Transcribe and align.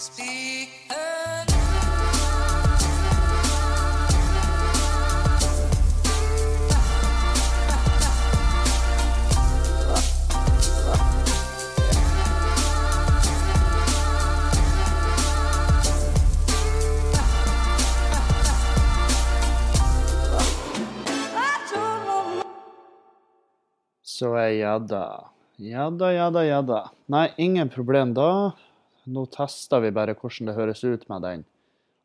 Så 0.00 0.08
ja 24.48 24.78
da. 24.78 25.30
Ja 25.56 25.90
da, 25.90 26.12
ja 26.12 26.30
da, 26.30 26.44
ja 26.44 26.62
da. 26.62 26.90
Nei, 27.06 27.28
ingen 27.36 27.68
problem 27.68 28.14
da. 28.14 28.52
Nå 29.08 29.24
tester 29.32 29.80
vi 29.80 29.90
bare 29.96 30.12
hvordan 30.18 30.50
det 30.50 30.56
høres 30.58 30.82
ut 30.84 31.06
med 31.08 31.22
den 31.24 31.44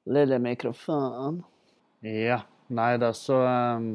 lille 0.06 0.38
mikrofon. 0.40 1.42
Ja, 2.06 2.44
nei 2.70 2.92
da, 3.02 3.10
så 3.18 3.40
um, 3.42 3.88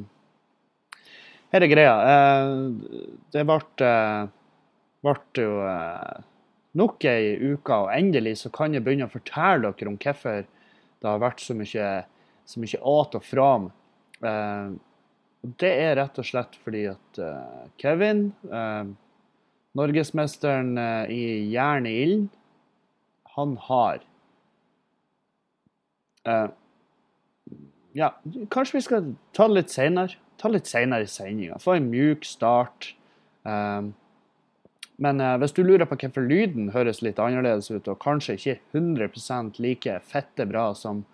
Her 1.55 1.65
er 1.65 1.71
greia. 1.71 1.95
Uh, 2.03 3.17
det 3.33 3.45
ble, 3.49 3.59
uh, 3.87 4.27
ble 5.07 5.45
jo 5.47 5.57
uh, 5.65 6.21
nok 6.79 7.07
ei 7.09 7.35
uke, 7.41 7.75
og 7.75 7.93
endelig 7.95 8.37
så 8.43 8.53
kan 8.55 8.75
jeg 8.75 8.85
begynne 8.87 9.09
å 9.09 9.13
fortelle 9.15 9.73
dere 9.73 9.91
om 9.91 9.99
hvorfor 9.99 10.45
det 10.45 11.09
har 11.09 11.23
vært 11.23 11.41
så 11.43 11.57
mye, 11.57 11.91
så 12.45 12.63
mye 12.63 12.83
at 12.95 13.19
og 13.19 13.27
fram. 13.27 13.71
Uh, 14.23 14.77
Det 15.41 15.71
er 15.73 15.95
rett 15.97 16.19
og 16.21 16.27
slett 16.29 16.59
fordi 16.61 16.83
at 16.91 17.23
uh, 17.23 17.65
Kevin, 17.81 18.27
uh, 18.53 18.85
norgesmesteren 19.79 20.75
i 21.09 21.49
jern 21.55 21.87
i 21.87 21.95
ilden, 22.03 22.27
han 23.37 23.57
har 23.69 24.07
Ja, 27.97 28.09
kanskje 28.53 28.77
vi 28.77 28.83
skal 28.85 29.07
ta 29.35 29.47
det 29.49 29.57
litt 29.57 29.73
seinere. 29.73 30.19
Ta 30.39 30.51
litt 30.53 30.69
seinere 30.69 31.07
i 31.07 31.11
sendinga. 31.11 31.57
Få 31.59 31.79
en 31.79 31.89
mjuk 31.91 32.27
start. 32.29 32.95
men 33.45 35.23
hvis 35.41 35.55
du 35.57 35.63
lurer 35.65 35.89
på 35.89 35.97
hvorfor 35.97 36.29
lyden 36.29 36.71
høres 36.75 37.01
litt 37.03 37.19
annerledes 37.19 37.71
ut, 37.71 37.89
og 37.89 37.99
kanskje 38.05 38.37
ikke 38.37 38.59
100 38.77 39.59
like 39.59 39.97
fette 40.05 40.47
bra 40.47 40.75
som 40.75 41.05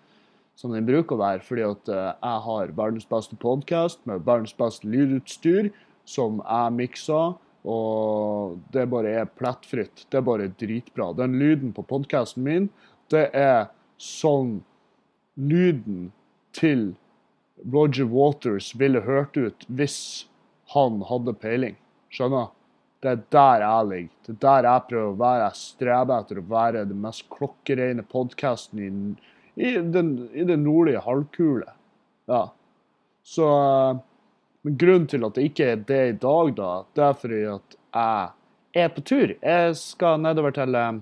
som 0.57 0.73
den 0.73 0.87
bruker 0.87 1.15
å 1.15 1.21
være, 1.21 1.43
fordi 1.45 1.65
at 1.67 1.89
uh, 1.91 2.13
jeg 2.17 2.43
har 2.47 2.71
verdens 2.77 3.05
beste 3.09 3.37
podkast 3.37 4.01
med 4.09 4.25
verdens 4.25 4.55
beste 4.57 4.89
lydutstyr, 4.89 5.69
som 6.07 6.41
jeg 6.41 6.73
mikser, 6.73 7.35
og 7.65 8.59
det 8.73 8.85
bare 8.91 9.15
er 9.23 9.31
plettfritt. 9.39 10.05
Det 10.09 10.19
er 10.19 10.27
bare 10.27 10.51
dritbra. 10.59 11.11
Den 11.17 11.37
lyden 11.39 11.73
på 11.75 11.85
podkasten 11.87 12.45
min, 12.45 12.69
det 13.11 13.27
er 13.35 13.69
sånn 14.01 14.59
lyden 15.37 16.11
til 16.55 16.91
Roger 17.65 18.05
Waters 18.11 18.73
ville 18.77 19.01
hørt 19.01 19.37
ut 19.37 19.65
hvis 19.67 20.27
han 20.73 21.01
hadde 21.09 21.33
peiling. 21.41 21.77
Skjønner? 22.13 22.51
Det 23.01 23.11
er 23.13 23.23
der 23.33 23.63
jeg 23.63 23.87
ligger. 23.91 24.13
Det 24.25 24.33
er 24.33 24.43
der 24.43 24.67
jeg 24.67 24.85
prøver 24.89 25.09
å 25.09 25.17
være. 25.21 25.47
Jeg 25.47 25.61
streber 25.61 26.21
etter 26.21 26.41
å 26.41 26.45
være 26.49 26.85
den 26.89 27.01
mest 27.01 27.25
klokkereine 27.33 28.05
podkasten 28.09 28.81
i 28.83 28.91
i 29.57 29.73
i 29.73 30.45
den 30.45 30.63
nordlige 30.63 31.01
halvkule. 31.01 31.71
Ja. 32.29 32.43
Så 33.25 33.47
Men 34.67 34.75
grunnen 34.75 35.05
til 35.07 35.23
at 35.23 35.37
det 35.37 35.43
ikke 35.47 35.65
er 35.71 35.83
det 35.87 35.97
i 36.09 36.15
dag, 36.19 36.49
da, 36.57 36.69
det 36.91 37.03
er 37.05 37.13
fordi 37.21 37.37
at 37.47 37.75
jeg 37.95 38.81
er 38.83 38.89
på 38.91 39.03
tur. 39.07 39.31
Jeg 39.39 39.77
skal 39.79 40.19
nedover 40.19 40.51
til 40.51 40.75
eh, 40.75 40.97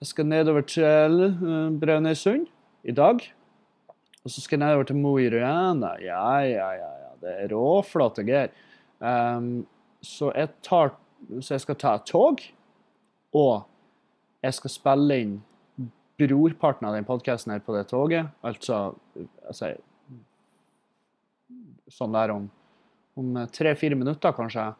Jeg 0.00 0.08
skal 0.10 0.26
nedover 0.26 0.66
til 0.66 1.22
eh, 1.22 1.70
Brønnøysund 1.78 2.48
i 2.82 2.92
dag. 2.92 3.22
Og 4.24 4.30
så 4.30 4.42
skal 4.42 4.58
jeg 4.58 4.66
nedover 4.66 4.90
til 4.90 4.98
Mo 4.98 5.14
i 5.22 5.30
Rana. 5.30 5.94
Ja, 6.02 6.38
ja, 6.42 6.72
ja. 6.82 6.90
ja. 7.04 7.14
Det 7.22 7.38
er 7.44 7.54
råflotte 7.54 8.26
greier. 8.26 8.50
Um, 8.98 9.66
så 10.02 10.32
jeg 10.34 10.48
tar 10.62 10.96
Så 11.40 11.54
jeg 11.54 11.60
skal 11.60 11.76
ta 11.76 11.94
et 11.94 12.06
tog, 12.06 12.42
og 13.34 13.62
jeg 14.42 14.54
skal 14.54 14.70
spille 14.70 15.16
inn 15.18 15.42
brorparten 16.18 16.86
av 16.86 16.94
den 16.94 17.06
podkasten 17.06 17.52
her 17.54 17.62
på 17.62 17.74
det 17.74 17.86
toget. 17.90 18.30
Altså, 18.42 18.94
altså 19.46 19.76
Sånn 21.92 22.12
der 22.12 22.34
om, 22.34 22.50
om 23.18 23.40
tre-fire 23.52 23.96
minutter, 23.98 24.34
kanskje. 24.36 24.70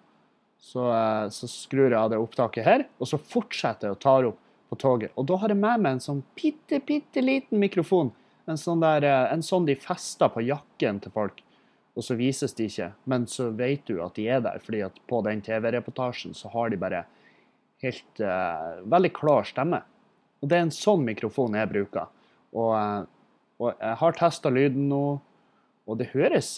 Så, 0.58 0.84
eh, 0.92 1.28
så, 1.30 1.48
skrur 1.48 1.90
jeg 1.90 1.98
av 1.98 2.10
det 2.12 2.20
opptaket 2.20 2.66
her, 2.66 2.86
og 2.98 3.08
så 3.10 3.18
fortsetter 3.20 3.88
jeg 3.88 3.96
å 3.96 4.02
ta 4.02 4.14
opp 4.28 4.40
på 4.68 4.78
toget. 4.80 5.12
Og 5.16 5.28
da 5.30 5.38
har 5.40 5.54
jeg 5.54 5.60
med 5.60 5.84
meg 5.84 5.96
en 5.96 6.04
sånn 6.04 6.22
bitte, 6.36 6.80
bitte 6.84 7.22
liten 7.24 7.60
mikrofon. 7.62 8.10
En 8.48 8.58
sånn, 8.60 8.82
der, 8.82 9.06
eh, 9.06 9.32
en 9.32 9.44
sånn 9.44 9.68
de 9.68 9.76
fester 9.78 10.32
på 10.32 10.44
jakken 10.44 11.00
til 11.04 11.14
folk. 11.14 11.42
Og 11.98 12.04
så 12.04 12.14
vises 12.14 12.54
de 12.54 12.68
ikke, 12.70 12.92
men 13.10 13.26
så 13.26 13.48
vet 13.50 13.86
du 13.88 13.96
at 14.04 14.14
de 14.14 14.28
er 14.30 14.42
der, 14.44 14.60
fordi 14.62 14.84
at 14.86 14.98
på 15.10 15.18
den 15.26 15.40
TV-reportasjen 15.42 16.36
så 16.36 16.50
har 16.52 16.70
de 16.70 16.78
bare 16.78 17.00
helt 17.82 18.20
uh, 18.22 18.78
veldig 18.86 19.10
klar 19.16 19.42
stemme. 19.48 19.80
Og 20.38 20.50
det 20.50 20.58
er 20.58 20.66
en 20.68 20.74
sånn 20.74 21.02
mikrofon 21.02 21.56
jeg 21.58 21.70
bruker. 21.72 22.06
Og, 22.54 23.08
og 23.58 23.72
jeg 23.72 23.98
har 23.98 24.14
testa 24.14 24.52
lyden 24.54 24.86
nå, 24.92 25.02
og 25.90 25.98
det 25.98 26.12
høres 26.12 26.52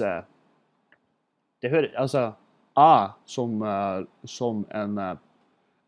Det 1.60 1.71
hører 1.72 1.93
Altså, 2.00 2.32
jeg 2.76 3.10
som, 3.28 3.62
eh, 3.62 4.04
som 4.25 4.65
en, 4.75 4.98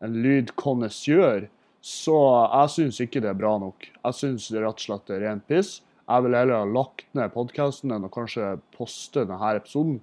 en 0.03 0.17
lydkonnessør, 0.25 1.47
så 1.83 2.17
jeg 2.53 2.73
syns 2.75 3.01
ikke 3.03 3.23
det 3.23 3.31
er 3.33 3.39
bra 3.39 3.57
nok. 3.59 3.89
Jeg 3.89 4.19
syns 4.19 4.51
rett 4.53 4.79
og 4.79 4.85
slett 4.85 5.09
det 5.09 5.17
er 5.17 5.25
rent 5.27 5.47
piss. 5.49 5.81
Jeg 6.03 6.25
vil 6.25 6.35
heller 6.37 6.61
ha 6.61 6.69
lagt 6.69 7.07
ned 7.15 7.33
podkasten 7.33 7.91
enn 7.95 8.07
å 8.07 8.11
kanskje 8.11 8.55
poste 8.75 9.25
denne 9.27 9.53
episoden. 9.57 9.97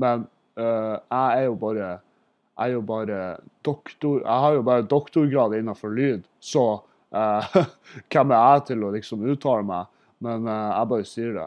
Men 0.00 0.26
uh, 0.60 0.96
jeg 1.00 1.40
er 1.40 1.46
jo 1.48 1.56
bare 1.60 1.88
jeg 2.56 2.70
er 2.70 2.72
jo 2.72 2.82
bare 2.88 3.16
doktor 3.64 4.22
Jeg 4.22 4.42
har 4.42 4.54
jo 4.56 4.62
bare 4.64 4.84
doktorgrad 4.88 5.56
innenfor 5.58 5.92
lyd, 5.96 6.28
så 6.40 6.66
Uh, 7.14 7.54
hvem 8.12 8.32
er 8.34 8.40
jeg 8.42 8.64
til 8.72 8.82
å 8.84 8.90
liksom 8.94 9.22
uttale 9.30 9.64
meg? 9.66 9.92
Men 10.24 10.48
uh, 10.48 10.72
jeg 10.72 10.90
bare 10.90 11.08
sier 11.08 11.36
det. 11.36 11.46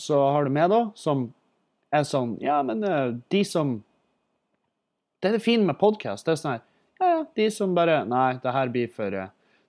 Så 0.00 0.18
har 0.34 0.44
du 0.44 0.52
med, 0.52 0.68
da, 0.68 0.80
som 0.98 1.30
er 1.92 2.06
sånn 2.08 2.36
Ja, 2.42 2.60
men 2.66 2.82
de 2.82 3.42
som 3.48 3.80
Det 5.22 5.30
er 5.30 5.38
det 5.38 5.44
fine 5.44 5.66
med 5.68 5.78
podkast. 5.78 6.26
Det 6.26 6.34
er 6.34 6.40
sånn 6.40 6.56
her 6.56 6.62
Ja, 7.02 7.26
de 7.36 7.50
som 7.54 7.76
bare 7.76 8.02
Nei, 8.08 8.38
det 8.42 8.54
her 8.54 8.72
blir 8.72 8.90
for 8.92 9.14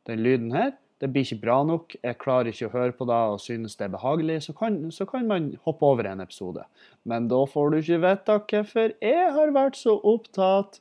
den 0.07 0.23
lyden 0.23 0.51
her. 0.51 0.73
Det 1.03 1.09
blir 1.11 1.25
ikke 1.25 1.41
bra 1.41 1.57
nok. 1.67 1.95
Jeg 1.99 2.15
klarer 2.21 2.49
ikke 2.51 2.67
å 2.69 2.73
høre 2.73 2.95
på 2.95 3.05
det 3.09 3.19
og 3.33 3.41
synes 3.43 3.75
det 3.75 3.87
er 3.87 3.93
behagelig. 3.95 4.37
Så 4.45 4.53
kan, 4.55 4.77
så 4.91 5.07
kan 5.09 5.25
man 5.27 5.49
hoppe 5.65 5.87
over 5.87 6.07
en 6.07 6.23
episode. 6.23 6.63
Men 7.03 7.27
da 7.31 7.41
får 7.49 7.71
du 7.71 7.77
ikke 7.81 8.01
vite 8.05 8.37
hvorfor 8.39 8.93
jeg 9.03 9.31
har 9.35 9.55
vært 9.55 9.79
så 9.79 9.97
opptatt. 9.99 10.79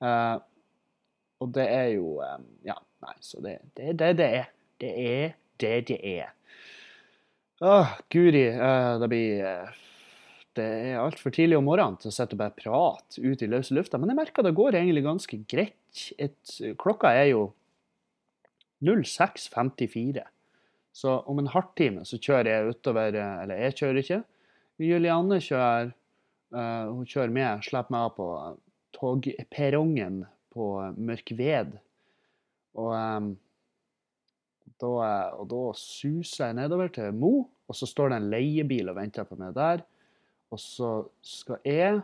og 0.00 1.52
det 1.54 1.66
er 1.70 1.88
jo 1.94 2.18
Ja 2.66 2.78
Nei, 3.00 3.14
så 3.24 3.40
det, 3.40 3.58
er 3.80 3.94
det 3.96 4.10
det 4.18 4.26
er. 4.40 4.50
Det 4.80 4.90
er 4.90 5.32
det 5.60 5.76
det 5.88 6.00
er. 6.04 6.34
Åh, 7.60 7.94
guri. 8.12 8.46
Uh, 8.56 8.98
det 9.00 9.08
blir 9.12 9.40
uh, 9.44 9.78
Det 10.58 10.66
er 10.66 10.98
altfor 10.98 11.32
tidlig 11.34 11.58
om 11.60 11.68
morgenen 11.68 11.98
til 12.00 12.10
å 12.10 12.14
sitte 12.14 12.34
og 12.34 12.40
bare 12.42 12.56
prate 12.56 13.22
ut 13.22 13.42
i 13.42 13.48
løse 13.50 13.74
lufta. 13.76 14.00
Men 14.00 14.12
jeg 14.12 14.18
merker 14.18 14.46
det 14.46 14.56
går 14.58 14.78
egentlig 14.80 15.04
ganske 15.06 15.38
greit. 15.50 16.02
Et, 16.18 16.54
klokka 16.80 17.12
er 17.14 17.30
jo 17.30 17.44
06.54. 18.82 20.24
Så 21.00 21.14
om 21.30 21.38
en 21.38 21.52
halvtime 21.52 22.02
så 22.08 22.18
kjører 22.18 22.50
jeg 22.50 22.74
utover 22.74 23.14
eh, 23.14 23.36
Eller 23.44 23.62
jeg 23.62 23.76
kjører 23.78 24.00
ikke. 24.02 24.20
Julianne 24.82 25.38
kjører. 25.44 25.94
Uh, 26.50 26.90
hun 26.90 27.06
kjører 27.06 27.30
med, 27.30 27.60
slipper 27.62 27.94
meg 27.94 28.08
av 28.08 28.14
på 28.16 28.24
togperrongen 28.96 30.16
på 30.50 30.64
Mørkved 30.98 31.76
og, 32.74 32.90
um, 32.90 33.30
da, 34.80 34.90
og 35.36 35.46
da 35.50 35.62
suser 35.78 36.48
jeg 36.50 36.58
nedover 36.58 36.90
til 36.94 37.14
Mo, 37.16 37.32
og 37.70 37.76
så 37.76 37.88
står 37.88 38.12
det 38.12 38.20
en 38.20 38.28
leiebil 38.32 38.90
og 38.90 38.98
venter 38.98 39.26
på 39.28 39.38
meg 39.38 39.54
der. 39.56 39.84
Og 40.50 40.60
så 40.60 40.90
skal 41.24 41.60
jeg 41.66 42.00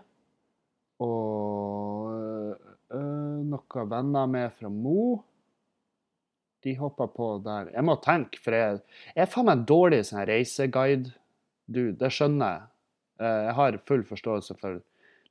og 1.03 2.13
øh, 2.95 3.41
noen 3.45 3.91
venner 3.91 4.31
med 4.31 4.55
fra 4.57 4.71
Mo 4.73 5.19
De 6.65 6.73
hopper 6.79 7.11
på 7.13 7.27
der. 7.45 7.69
Jeg 7.75 7.85
må 7.85 7.95
tenke, 8.03 8.41
for 8.43 8.57
jeg, 8.57 8.81
jeg 9.15 9.23
er 9.23 9.31
faen 9.31 9.47
meg 9.47 9.67
dårlig 9.69 10.01
sånn 10.09 10.25
reiseguide. 10.27 11.13
Du, 11.67 11.93
det 11.95 12.11
skjønner 12.15 12.55
jeg. 12.55 12.65
Jeg 13.23 13.53
har 13.59 13.77
full 13.87 14.03
forståelse 14.09 14.57
for 14.59 14.81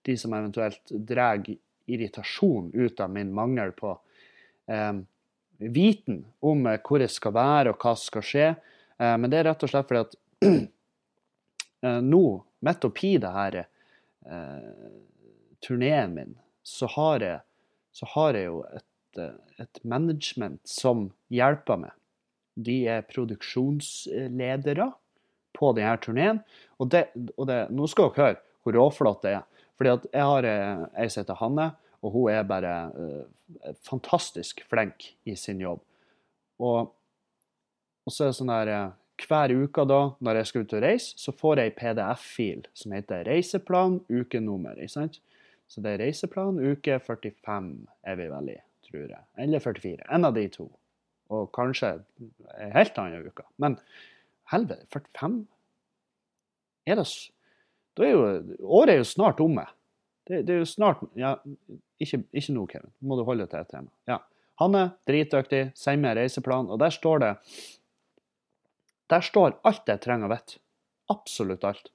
de 0.05 0.15
som 0.17 0.33
eventuelt 0.37 0.93
drar 1.09 1.41
irritasjon 1.85 2.71
ut 2.73 2.99
av 3.03 3.11
min 3.13 3.33
mangel 3.35 3.73
på 3.75 3.91
eh, 4.71 4.93
viten 5.57 6.23
om 6.39 6.65
eh, 6.67 6.79
hvor 6.83 7.03
jeg 7.03 7.13
skal 7.13 7.35
være 7.35 7.73
og 7.73 7.81
hva 7.81 7.95
som 7.97 8.11
skal 8.11 8.25
skje. 8.29 8.47
Eh, 8.99 9.15
men 9.19 9.31
det 9.31 9.41
er 9.41 9.49
rett 9.49 9.65
og 9.65 9.71
slett 9.71 9.89
fordi 9.89 10.03
at 10.05 10.17
eh, 11.85 12.01
nå, 12.05 12.25
midt 12.65 12.87
oppi 12.87 13.15
det 13.21 13.31
her 13.31 13.57
turneen 15.61 16.15
min, 16.15 16.33
så 16.65 16.89
har, 16.95 17.21
jeg, 17.21 17.39
så 17.93 18.07
har 18.15 18.37
jeg 18.37 18.47
jo 18.49 18.59
et 18.73 18.85
et, 19.17 19.37
et 19.57 19.83
management 19.83 20.61
som 20.67 21.09
hjelper 21.33 21.79
meg. 21.85 21.95
De 22.55 22.77
er 22.89 23.07
produksjonsledere 23.09 24.89
på 25.55 25.71
denne 25.75 25.95
turneen. 26.03 26.41
Og, 26.79 26.89
det, 26.91 27.07
og 27.35 27.47
det, 27.49 27.59
nå 27.75 27.87
skal 27.91 28.11
dere 28.11 28.21
høre 28.21 28.41
hvor 28.65 28.77
råflott 28.79 29.25
det 29.25 29.35
er. 29.37 29.65
Fordi 29.75 29.91
at 29.91 30.05
jeg 30.11 30.29
har 30.31 30.47
ei 30.47 31.07
som 31.11 31.21
heter 31.21 31.39
Hanne, 31.41 31.71
og 32.05 32.13
hun 32.13 32.29
er 32.31 32.45
bare 32.47 32.73
uh, 32.93 33.73
fantastisk 33.83 34.61
flink 34.69 35.09
i 35.27 35.35
sin 35.37 35.59
jobb. 35.61 35.81
Og, 36.63 36.93
og 38.05 38.13
så 38.13 38.25
er 38.25 38.31
det 38.31 38.37
sånn 38.37 38.53
der 38.53 38.71
Hver 39.15 39.53
uke 39.55 39.85
da, 39.87 39.99
når 40.19 40.41
jeg 40.41 40.47
skal 40.49 40.65
ut 40.65 40.73
og 40.75 40.81
reise, 40.83 41.13
så 41.17 41.31
får 41.31 41.61
jeg 41.61 41.71
ei 41.71 41.75
PDF-fil 41.77 42.65
som 42.73 42.91
heter 42.91 43.23
'Reiseplan 43.23 44.01
ukenummer'. 44.09 44.81
ikke 44.81 44.91
sant? 44.91 45.21
Så 45.67 45.81
det 45.81 45.95
er 45.95 46.03
reiseplan 46.05 46.59
uke 46.61 46.99
45 47.01 47.87
er 48.05 48.15
vi 48.19 48.27
vel 48.29 48.49
i, 48.53 48.57
tror 48.85 49.07
jeg. 49.09 49.23
Eller 49.37 49.59
44. 49.59 50.05
En 50.13 50.25
av 50.25 50.35
de 50.35 50.47
to. 50.47 50.67
Og 51.33 51.49
kanskje 51.55 52.03
ei 52.59 52.69
helt 52.75 52.99
annen 53.01 53.25
uke. 53.25 53.47
Men 53.57 53.79
helvete, 54.51 54.85
45? 54.93 55.47
Er 56.85 56.99
det 56.99 57.07
da 57.95 58.03
er 58.03 58.11
jo, 58.11 58.23
Året 58.75 58.93
er 58.93 58.99
jo 58.99 59.07
snart 59.07 59.39
omme. 59.39 59.65
Det, 60.27 60.41
det, 60.45 60.55
er 60.55 60.63
jo 60.63 60.67
snart 60.67 61.03
ja, 61.15 61.35
Ikke, 62.01 62.23
ikke 62.33 62.53
nå, 62.53 62.65
Kevin. 62.69 62.91
Må 62.99 63.17
du 63.17 63.23
holde 63.23 63.47
til 63.47 63.61
et 63.61 63.71
tema. 63.71 63.89
Ja. 64.09 64.19
Hanne, 64.59 64.89
dritdyktig, 65.07 65.69
send 65.75 66.03
meg 66.03 66.17
reiseplan. 66.19 66.69
Og 66.71 66.79
der 66.79 66.93
står 66.93 67.23
det 67.23 67.31
Der 69.11 69.25
står 69.25 69.59
alt 69.67 69.89
jeg 69.89 70.01
trenger 70.03 70.29
å 70.29 70.33
vite. 70.33 70.59
Absolutt 71.13 71.65
alt. 71.67 71.91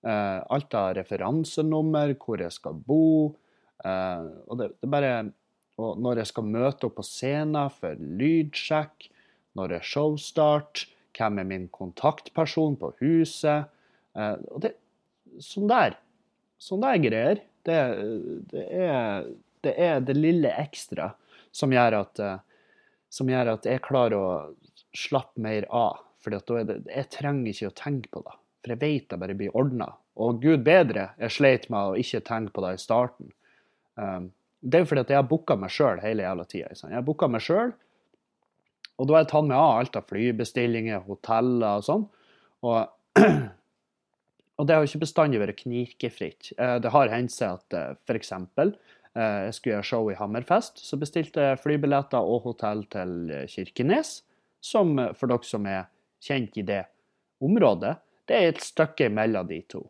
Uh, 0.00 0.40
alt 0.48 0.74
av 0.74 0.94
referansenummer, 0.96 2.14
hvor 2.18 2.40
jeg 2.40 2.54
skal 2.54 2.78
bo. 2.86 3.36
Uh, 3.84 4.26
og 4.48 4.58
det, 4.60 4.70
det 4.80 4.90
bare 4.90 5.12
og 5.80 6.00
når 6.02 6.20
jeg 6.20 6.28
skal 6.28 6.48
møte 6.48 6.88
opp 6.88 6.98
på 6.98 7.04
scenen 7.06 7.70
for 7.72 8.00
lydsjekk, 8.20 9.06
når 9.56 9.70
det 9.70 9.78
er 9.78 9.86
showstart, 9.88 10.82
hvem 11.16 11.40
er 11.40 11.48
min 11.48 11.68
kontaktperson 11.72 12.76
på 12.80 12.92
huset? 13.00 13.70
Uh, 14.16 14.36
og 14.50 14.66
det, 14.66 14.74
sånn 15.44 15.70
der. 15.70 15.96
Sånn 16.60 16.84
der 16.84 17.00
greier. 17.00 17.40
Det, 17.64 17.78
det, 18.50 18.66
er, 18.66 19.26
det, 19.64 19.72
er, 19.72 20.04
det 20.04 20.16
lille 20.16 20.52
ekstra 20.60 21.10
som 21.52 21.72
gjør 21.72 21.98
at, 21.98 22.20
som 23.12 23.28
gjør 23.28 23.50
at 23.52 23.66
jeg 23.68 23.82
klarer 23.84 24.16
å 24.16 24.30
slappe 24.96 25.42
mer 25.44 25.66
av. 25.68 26.00
For 26.20 26.36
jeg 26.36 27.08
trenger 27.14 27.50
ikke 27.52 27.70
å 27.70 27.76
tenke 27.76 28.12
på 28.12 28.22
det. 28.26 28.36
For 28.60 28.74
jeg 28.74 28.80
vet 28.82 29.14
jeg 29.14 29.20
bare 29.22 29.36
blir 29.36 29.56
ordna. 29.56 29.88
Og 30.20 30.40
gud 30.42 30.64
bedre, 30.66 31.10
jeg 31.20 31.32
sleit 31.32 31.68
med 31.72 31.92
å 31.92 32.00
ikke 32.00 32.20
tenke 32.26 32.52
på 32.56 32.64
det 32.64 32.74
i 32.76 32.82
starten. 32.82 33.30
Um, 33.96 34.28
det 34.60 34.82
er 34.82 34.88
fordi 34.88 35.04
at 35.06 35.12
jeg 35.14 35.20
har 35.20 35.28
booka 35.28 35.56
meg 35.56 35.72
sjøl 35.72 36.02
hele 36.02 36.26
jævla 36.26 36.44
tida. 36.48 36.74
Jeg 36.76 36.98
har 36.98 37.06
booka 37.06 37.28
meg 37.32 37.44
sjøl, 37.44 37.72
og 39.00 39.08
da 39.08 39.16
har 39.16 39.24
jeg 39.24 39.30
tatt 39.32 39.48
meg 39.48 39.56
av 39.56 39.78
alt 39.78 39.96
av 39.96 40.10
flybestillinger, 40.10 41.06
hoteller 41.06 41.80
og 41.80 41.86
sånn. 41.86 42.04
Og, 42.68 42.80
og, 44.58 44.66
det 44.68 44.76
har 44.76 44.84
jo 44.84 44.90
ikke 44.90 45.06
bestandig 45.06 45.40
vært 45.40 45.62
knirkefritt. 45.62 46.50
Uh, 46.60 46.76
det 46.84 46.92
har 46.92 47.14
hendt 47.14 47.32
seg 47.32 47.56
at 47.56 47.78
uh, 47.78 47.94
f.eks. 48.04 48.34
Uh, 48.36 48.74
jeg 49.16 49.54
skulle 49.56 49.78
gjøre 49.78 49.88
show 49.88 50.10
i 50.12 50.18
Hammerfest, 50.18 50.84
så 50.84 51.00
bestilte 51.00 51.48
jeg 51.48 51.62
flybilletter 51.64 52.20
og 52.20 52.44
hotell 52.50 52.84
til 52.92 53.32
Kirkenes. 53.48 54.18
Som 54.60 54.98
for 55.16 55.32
dere 55.32 55.48
som 55.48 55.64
er 55.64 55.86
kjent 56.20 56.56
i 56.60 56.66
det 56.66 56.82
området, 57.40 57.94
det 58.28 58.36
er 58.36 58.52
et 58.52 58.62
stykke 58.62 59.08
mellom 59.12 59.48
de 59.48 59.60
to. 59.70 59.84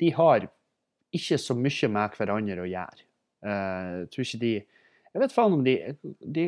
De 0.00 0.10
har 0.16 0.48
ikke 1.16 1.38
så 1.40 1.56
mye 1.56 1.90
med 1.92 2.16
hverandre 2.18 2.64
å 2.64 2.68
gjøre. 2.68 3.06
Uh, 3.40 4.02
jeg 4.02 4.10
tror 4.12 4.26
ikke 4.26 4.42
de 4.42 4.52
Jeg 5.10 5.20
vet 5.22 5.32
faen 5.32 5.54
om 5.56 5.62
de, 5.64 5.72
de 6.20 6.42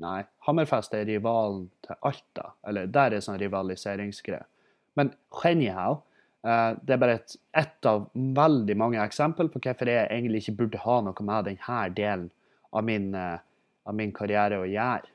Nei, 0.00 0.18
Hammerfest 0.46 0.94
er 0.96 1.06
rivalen 1.08 1.66
til 1.84 1.96
Alta. 2.08 2.52
Eller 2.68 2.86
der 2.88 3.16
er 3.16 3.24
sånn 3.24 3.40
rivaliseringsgreie. 3.40 4.46
Men 4.96 5.10
anyhow, 5.44 5.98
uh, 6.46 6.76
det 6.80 6.94
er 6.94 7.00
bare 7.02 7.18
et, 7.18 7.74
av 7.88 8.06
veldig 8.14 8.76
mange 8.80 9.02
eksempel 9.02 9.50
på 9.52 9.60
hvorfor 9.64 9.90
jeg 9.90 10.06
egentlig 10.06 10.44
ikke 10.44 10.56
burde 10.62 10.84
ha 10.84 11.00
noe 11.04 11.26
med 11.26 11.50
denne 11.50 11.80
delen 11.96 12.30
av 12.72 12.86
min, 12.86 13.10
uh, 13.18 13.42
av 13.84 13.98
min 13.98 14.14
karriere 14.14 14.62
å 14.62 14.68
gjøre. 14.68 15.13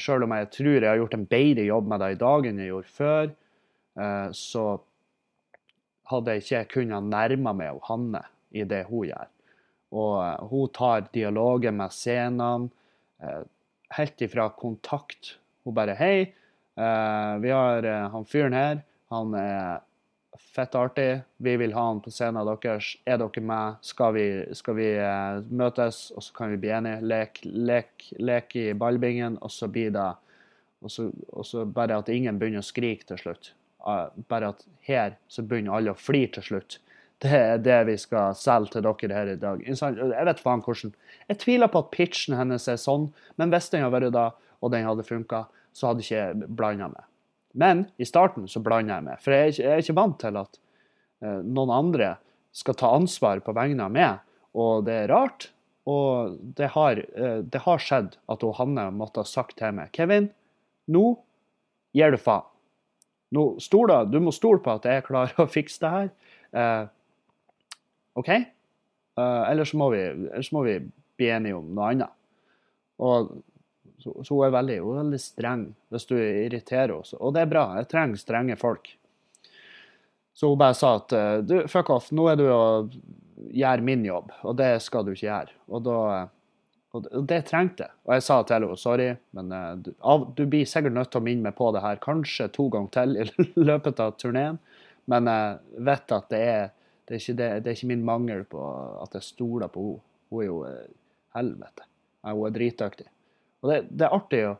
Selv 0.00 0.24
om 0.24 0.32
jeg 0.32 0.50
tror 0.54 0.76
jeg 0.78 0.88
har 0.88 1.00
gjort 1.00 1.16
en 1.18 1.26
bedre 1.28 1.64
jobb 1.66 1.88
med 1.92 2.00
det 2.00 2.10
i 2.14 2.20
dag 2.20 2.46
enn 2.48 2.60
jeg 2.62 2.70
gjorde 2.72 2.94
før. 2.96 3.32
Eh, 4.00 4.28
så 4.34 4.64
hadde 6.10 6.34
jeg 6.34 6.44
ikke 6.44 6.80
kunnet 6.80 7.08
nærme 7.08 7.54
meg 7.56 7.80
Hanne 7.88 8.24
i 8.54 8.66
det 8.68 8.84
hun 8.90 9.08
gjør. 9.08 9.30
Og 9.94 10.14
eh, 10.24 10.46
hun 10.50 10.72
tar 10.74 11.08
dialogen 11.14 11.78
med 11.80 11.94
scenene 11.94 12.70
eh, 13.22 13.42
helt 13.98 14.24
ifra 14.26 14.48
kontakt. 14.56 15.36
Hun 15.64 15.76
bare 15.76 15.94
'Hei, 15.96 16.32
vi 16.74 17.50
har 17.54 17.86
han 18.10 18.24
fyren 18.26 18.52
her. 18.52 18.80
Han 19.08 19.34
er 19.38 19.78
fett 20.54 20.74
artig. 20.78 21.22
Vi 21.36 21.56
vil 21.60 21.74
ha 21.76 21.86
han 21.88 22.02
på 22.04 22.12
scenen 22.14 22.46
deres. 22.46 22.94
Er 23.06 23.20
dere 23.22 23.42
med? 23.44 23.80
Skal 23.86 24.14
vi, 24.16 24.26
skal 24.56 24.78
vi 24.78 24.90
møtes, 25.50 26.08
og 26.14 26.26
så 26.26 26.36
kan 26.36 26.54
vi 26.54 26.60
bli 26.62 26.72
enige? 26.74 27.02
Lek, 27.06 27.40
lek, 27.44 28.08
lek 28.18 28.56
i 28.58 28.68
ballbingen, 28.78 29.38
og 29.42 29.52
så 29.54 29.70
blir 29.70 29.94
det 29.94 30.12
og 30.84 30.92
så, 30.92 31.08
og 31.32 31.46
så 31.48 31.64
bare 31.64 31.96
at 31.96 32.10
ingen 32.12 32.38
begynner 32.38 32.60
å 32.60 32.66
skrike 32.66 33.06
til 33.08 33.20
slutt. 33.20 33.54
Eh, 33.88 34.08
bare 34.28 34.52
at 34.52 34.66
her 34.84 35.16
så 35.32 35.44
begynner 35.44 35.78
alle 35.78 35.94
å 35.94 35.98
flire 35.98 36.34
til 36.36 36.48
slutt. 36.50 36.78
Det 37.24 37.32
er 37.32 37.62
det 37.62 37.78
vi 37.88 37.94
skal 38.00 38.34
selge 38.36 38.74
til 38.74 38.84
dere 38.84 39.16
her 39.16 39.32
i 39.32 39.38
dag. 39.40 39.62
Jeg 39.64 40.28
vet 40.28 40.42
faen 40.44 40.64
hvordan. 40.64 40.92
Jeg 41.30 41.40
tviler 41.40 41.72
på 41.72 41.80
at 41.80 41.92
pitchen 41.94 42.36
hennes 42.36 42.68
er 42.68 42.80
sånn, 42.80 43.08
men 43.40 43.54
hvis 43.54 43.70
den 43.72 43.84
hadde 43.86 43.96
vært 43.96 44.16
da, 44.16 44.26
og 44.60 44.72
den 44.74 44.84
hadde 44.84 45.06
funka, 45.08 45.46
så 45.72 45.90
hadde 45.90 46.04
ikke 46.04 46.18
jeg 46.18 46.50
blanda 46.58 46.90
meg. 46.92 47.08
Men 47.54 47.84
i 48.02 48.06
starten 48.08 48.48
så 48.50 48.62
blander 48.64 48.96
jeg 48.96 49.06
meg, 49.08 49.24
for 49.24 49.34
jeg 49.34 49.42
er, 49.42 49.52
ikke, 49.52 49.64
jeg 49.64 49.72
er 49.72 49.84
ikke 49.84 49.98
vant 50.00 50.16
til 50.22 50.38
at 50.40 50.60
uh, 51.24 51.40
noen 51.42 51.72
andre 51.74 52.14
skal 52.54 52.78
ta 52.78 52.90
ansvar 52.94 53.42
på 53.46 53.54
vegne 53.54 53.86
av 53.86 53.94
meg, 53.94 54.24
og 54.54 54.86
det 54.86 54.96
er 55.04 55.12
rart. 55.14 55.50
Og 55.90 56.34
det 56.56 56.70
har, 56.74 56.98
uh, 57.18 57.40
det 57.44 57.62
har 57.66 57.82
skjedd 57.82 58.16
at 58.32 58.48
Hanne 58.58 58.88
måtte 58.96 59.22
ha 59.22 59.28
sagt 59.28 59.58
til 59.60 59.76
meg 59.76 59.94
Kevin, 59.94 60.30
nå 60.90 61.06
gir 61.94 62.14
du 62.14 62.18
faen. 62.20 62.50
Nå, 63.34 63.44
stoler, 63.62 64.06
du 64.06 64.20
må 64.22 64.32
stole 64.34 64.62
på 64.62 64.76
at 64.76 64.84
jeg 64.86 65.06
klarer 65.06 65.40
å 65.42 65.50
fikse 65.50 65.80
det 65.82 65.92
her. 65.94 66.10
Eh, 66.54 66.84
OK? 68.20 68.30
Eh, 68.30 69.42
ellers, 69.50 69.72
må 69.78 69.88
vi, 69.94 70.02
ellers, 70.04 70.52
må 70.54 70.64
vi, 70.66 70.78
bli 71.14 71.30
enige 71.30 71.58
om 71.58 71.66
noe 71.74 71.90
annet. 71.92 72.14
Og 73.02 73.32
så, 74.04 74.12
så 74.24 74.36
hun, 74.36 74.44
er 74.46 74.52
veldig, 74.52 74.76
hun 74.84 74.98
er 74.98 75.02
veldig 75.02 75.22
streng 75.22 75.64
hvis 75.94 76.06
du 76.10 76.14
irriterer 76.18 76.92
henne. 76.92 77.20
Og 77.20 77.34
det 77.34 77.44
er 77.44 77.50
bra. 77.50 77.64
Jeg 77.80 77.88
trenger 77.88 78.20
strenge 78.20 78.60
folk. 78.60 78.90
Så 80.34 80.50
hun 80.50 80.60
bare 80.60 80.76
sa 80.76 80.96
at 80.98 81.14
eh, 81.16 81.36
du, 81.46 81.56
fuck 81.70 81.92
off, 81.94 82.10
nå 82.12 82.26
er 82.28 82.40
du 82.40 82.44
og 82.50 82.94
gjør 83.54 83.84
min 83.86 84.04
jobb, 84.06 84.32
og 84.44 84.56
det 84.58 84.72
skal 84.82 85.06
du 85.06 85.12
ikke 85.14 85.28
gjøre. 85.28 85.54
Og 85.70 85.84
da 85.86 85.98
og 86.94 87.24
det 87.26 87.40
trengte 87.48 87.88
jeg. 87.88 87.90
Og 88.06 88.12
jeg 88.14 88.22
sa 88.22 88.36
til 88.46 88.54
henne 88.54 88.76
sorry, 88.78 89.08
men 89.34 89.48
uh, 89.50 89.72
du, 89.82 89.88
av, 89.98 90.28
du, 90.38 90.44
blir 90.46 90.68
sikkert 90.68 90.94
nødt 90.94 91.10
til 91.10 91.18
å 91.18 91.26
minne 91.26 91.48
meg 91.48 91.56
på 91.58 91.72
det 91.74 91.82
her 91.82 91.98
kanskje 91.98 92.46
to 92.54 92.68
ganger 92.70 92.92
til 92.94 93.16
i 93.18 93.46
løpet 93.70 94.02
av 94.04 94.14
turneen. 94.20 94.60
Men 95.10 95.26
jeg 95.26 95.82
vet 95.88 96.14
at 96.14 96.28
det 96.30 96.42
er, 96.52 96.70
det 97.10 97.18
er, 97.18 97.26
det, 97.40 97.48
det 97.64 97.72
er 97.72 97.74
ikke 97.74 97.90
min 97.90 98.06
mangel 98.06 98.44
på 98.46 98.62
at 99.02 99.18
jeg 99.18 99.26
stoler 99.26 99.72
på 99.74 99.88
henne. 99.88 100.04
Hun 100.30 100.44
er 100.44 100.46
jo 100.46 100.60
uh, 100.68 100.86
helvete. 101.34 101.88
Hun 102.30 102.46
er 102.46 102.54
dritdyktig. 102.54 103.10
Og 103.64 103.70
det, 103.70 103.80
det, 103.88 104.04
er 104.04 104.14
artig 104.14 104.40
å 104.44 104.54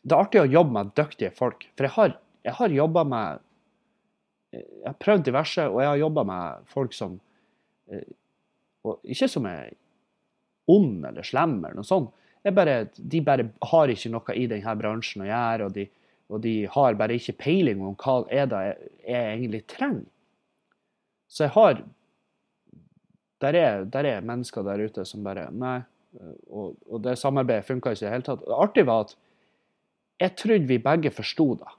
det 0.00 0.14
er 0.14 0.22
artig 0.22 0.40
å 0.40 0.48
jobbe 0.48 0.72
med 0.78 0.92
dyktige 0.96 1.32
folk. 1.36 1.66
For 1.76 1.84
jeg 1.84 1.94
har, 1.96 2.14
jeg 2.46 2.56
har 2.56 2.76
jobba 2.76 3.04
med 3.04 3.46
Jeg 4.50 4.86
har 4.86 4.96
prøvd 4.98 5.26
diverse, 5.28 5.66
og 5.68 5.76
jeg 5.78 5.90
har 5.90 5.98
jobba 6.00 6.24
med 6.26 6.64
folk 6.72 6.94
som 6.96 7.20
eh, 7.90 8.08
Ikke 9.04 9.28
som 9.30 9.46
er 9.46 9.74
ond 10.70 11.04
eller 11.06 11.26
slem 11.26 11.58
eller 11.58 11.76
noe 11.78 11.86
sånt. 11.86 12.10
Bare, 12.54 12.88
de 12.96 13.20
bare 13.20 13.50
har 13.68 13.90
ikke 13.92 14.10
noe 14.14 14.34
i 14.38 14.46
denne 14.48 14.74
bransjen 14.80 15.26
å 15.26 15.28
gjøre, 15.28 15.66
og 15.66 15.74
de, 15.76 15.84
og 16.30 16.40
de 16.40 16.54
har 16.72 16.96
bare 16.96 17.18
ikke 17.18 17.36
peiling 17.42 17.82
om 17.84 17.96
hva 18.00 18.22
er 18.32 18.46
det 18.48 18.60
jeg, 18.64 18.90
jeg 19.04 19.32
egentlig 19.34 19.62
trenger. 19.68 20.06
Så 21.28 21.44
jeg 21.44 21.54
har 21.58 21.82
der 23.40 23.56
er, 23.56 23.84
der 23.84 24.04
er, 24.04 24.24
mennesker 24.24 24.64
der 24.64 24.82
ute 24.84 25.04
som 25.08 25.24
bare 25.24 25.48
Nei. 25.52 25.80
Og, 26.50 26.74
og 26.90 27.02
det 27.04 27.18
samarbeidet 27.20 27.68
funka 27.68 27.92
ikke 27.94 28.02
i 28.02 28.08
det 28.08 28.14
hele 28.14 28.26
tatt. 28.26 28.46
Det 28.46 28.56
artige 28.56 28.88
var 28.88 29.04
at 29.06 29.14
jeg 30.20 30.36
trodde 30.36 30.68
vi 30.68 30.80
begge 30.82 31.12
forsto 31.14 31.52
det. 31.60 31.76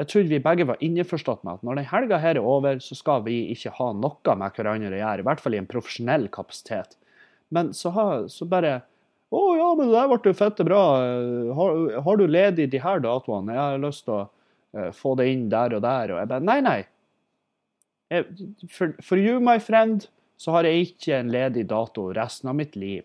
Jeg 0.00 0.08
trodde 0.08 0.32
vi 0.32 0.40
begge 0.40 0.64
var 0.68 0.80
innforstått 0.84 1.42
med 1.44 1.58
at 1.58 1.64
når 1.66 1.80
den 1.80 1.88
helga 1.90 2.20
er 2.24 2.38
over, 2.40 2.78
så 2.80 2.96
skal 2.96 3.24
vi 3.26 3.42
ikke 3.52 3.72
ha 3.76 3.90
noe 3.92 4.36
med 4.38 4.56
hverandre 4.56 4.94
å 4.94 5.00
gjøre. 5.00 5.20
I 5.20 5.26
hvert 5.28 5.42
fall 5.44 5.56
i 5.56 5.60
en 5.60 5.68
profesjonell 5.68 6.28
kapasitet. 6.32 6.96
Men 7.52 7.74
så, 7.76 7.92
ha, 7.96 8.06
så 8.30 8.46
bare 8.48 8.80
Å 9.30 9.40
ja, 9.54 9.66
men 9.78 9.86
det 9.86 9.94
der 9.94 10.08
ble 10.10 10.32
jo 10.32 10.34
fette 10.34 10.64
bra. 10.66 10.78
Har, 11.54 11.76
har, 12.02 12.16
du 12.18 12.26
ledig 12.26 12.64
de 12.72 12.80
her 12.82 13.02
datoene? 13.04 13.54
Jeg 13.54 13.60
har 13.62 13.82
lyst 13.84 14.02
til 14.08 14.16
å 14.16 14.22
uh, 14.26 14.88
få 14.96 15.12
det 15.20 15.28
inn 15.30 15.44
der 15.52 15.76
og 15.76 15.84
der. 15.84 16.14
Og 16.14 16.18
jeg 16.18 16.30
bare 16.32 16.46
Nei, 16.48 16.56
nei. 16.66 16.80
Jeg, 18.10 18.48
for, 18.66 18.96
for 19.06 19.20
you, 19.20 19.36
my 19.38 19.60
friend, 19.62 20.08
så 20.40 20.56
har 20.56 20.66
jeg 20.66 20.88
ikke 20.88 21.20
en 21.20 21.30
ledig 21.30 21.68
dato 21.70 22.08
resten 22.16 22.50
av 22.50 22.58
mitt 22.58 22.74
liv. 22.74 23.04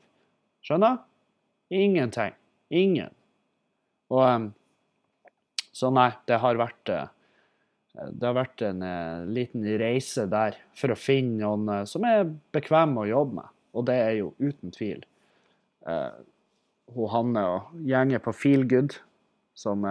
Skjønner? 0.65 0.97
Ingenting. 1.69 2.33
Ingen. 2.73 3.13
Og 4.09 4.23
um, 4.25 4.53
Så 5.75 5.91
nei, 5.93 6.09
det 6.25 6.39
har 6.41 6.57
vært 6.57 6.91
uh, 6.93 7.05
det 7.95 8.27
har 8.27 8.35
vært 8.35 8.63
en 8.65 8.81
uh, 8.83 9.25
liten 9.29 9.65
reise 9.79 10.25
der 10.31 10.57
for 10.75 10.91
å 10.91 10.99
finne 10.99 11.39
noen 11.43 11.69
uh, 11.69 11.83
som 11.87 12.05
er 12.07 12.25
bekvem 12.55 12.97
å 12.99 13.07
jobbe 13.07 13.41
med. 13.41 13.51
Og 13.75 13.85
det 13.87 13.97
er 13.99 14.13
jo 14.21 14.31
uten 14.39 14.73
tvil 14.73 15.03
hun 15.85 17.09
Hanne 17.11 17.41
og 17.45 17.73
gjengen 17.85 18.21
på 18.23 18.31
Feelgood 18.33 18.95
som 19.53 19.83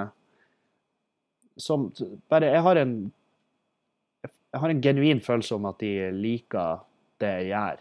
Som 1.60 1.84
bare 2.32 2.48
Jeg 2.50 2.62
har 2.66 2.80
en 2.80 2.94
jeg 4.54 4.62
har 4.62 4.70
en 4.70 4.80
genuin 4.82 5.20
følelse 5.22 5.54
om 5.54 5.68
at 5.70 5.78
de 5.82 6.10
liker 6.14 6.82
det 7.22 7.30
jeg 7.30 7.46
gjør. 7.52 7.78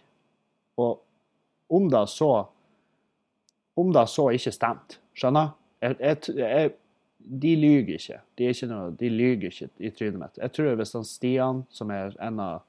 Og 0.81 1.73
om 1.77 1.89
da 1.89 2.03
så 2.09 2.29
Om 3.75 3.93
det 3.93 4.05
så 4.11 4.29
ikke 4.35 4.53
stemte, 4.53 4.99
skjønner? 5.17 5.53
Jeg, 5.83 5.97
jeg, 5.99 6.17
jeg, 6.37 6.73
de 7.23 7.55
lyver 7.55 7.95
ikke. 7.97 8.19
De, 8.37 8.49
ikke 8.51 8.69
noe, 8.69 8.91
de 8.99 9.09
lyger 9.09 9.49
ikke 9.49 9.69
i 9.79 9.91
trynet 9.95 10.19
mitt. 10.19 10.37
Jeg 10.41 10.53
tror 10.55 10.77
hvis 10.79 10.93
han 10.97 11.07
Stian, 11.07 11.63
som 11.73 11.91
er 11.93 12.15
en 12.23 12.41
av, 12.43 12.61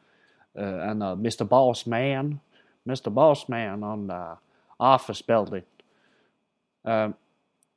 uh, 0.59 0.81
en 0.89 1.05
av 1.05 1.21
Mr. 1.21 1.45
Boss 1.51 1.85
Man 1.91 2.39
Mr. 2.85 3.11
Boss 3.15 3.47
Man 3.49 3.85
on 3.85 4.09
the 4.11 4.23
office 4.79 5.25
building 5.25 5.65
uh, 6.85 7.11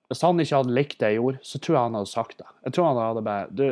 Hvis 0.07 0.23
han 0.23 0.39
ikke 0.39 0.61
hadde 0.61 0.75
likt 0.75 0.99
det 0.99 1.13
jeg 1.13 1.21
gjorde, 1.21 1.43
så 1.43 1.59
tror 1.59 1.75
jeg 1.75 1.83
han 1.83 1.97
hadde 1.97 2.11
sagt 2.11 2.37
det. 2.39 2.49
Jeg 2.63 2.75
tror 2.75 2.89
han 2.91 2.99
hadde 3.01 3.23
bare 3.25 3.47
du, 3.51 3.65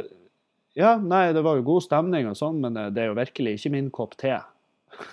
Ja, 0.75 0.95
nei, 0.99 1.29
det 1.33 1.43
var 1.45 1.59
jo 1.59 1.67
god 1.67 1.85
stemning 1.85 2.27
og 2.27 2.35
sånn, 2.35 2.57
men 2.63 2.75
det 2.75 2.99
er 2.99 3.07
jo 3.07 3.15
virkelig 3.15 3.53
ikke 3.55 3.71
min 3.71 3.91
kopp 3.95 4.17
te. 4.19 4.33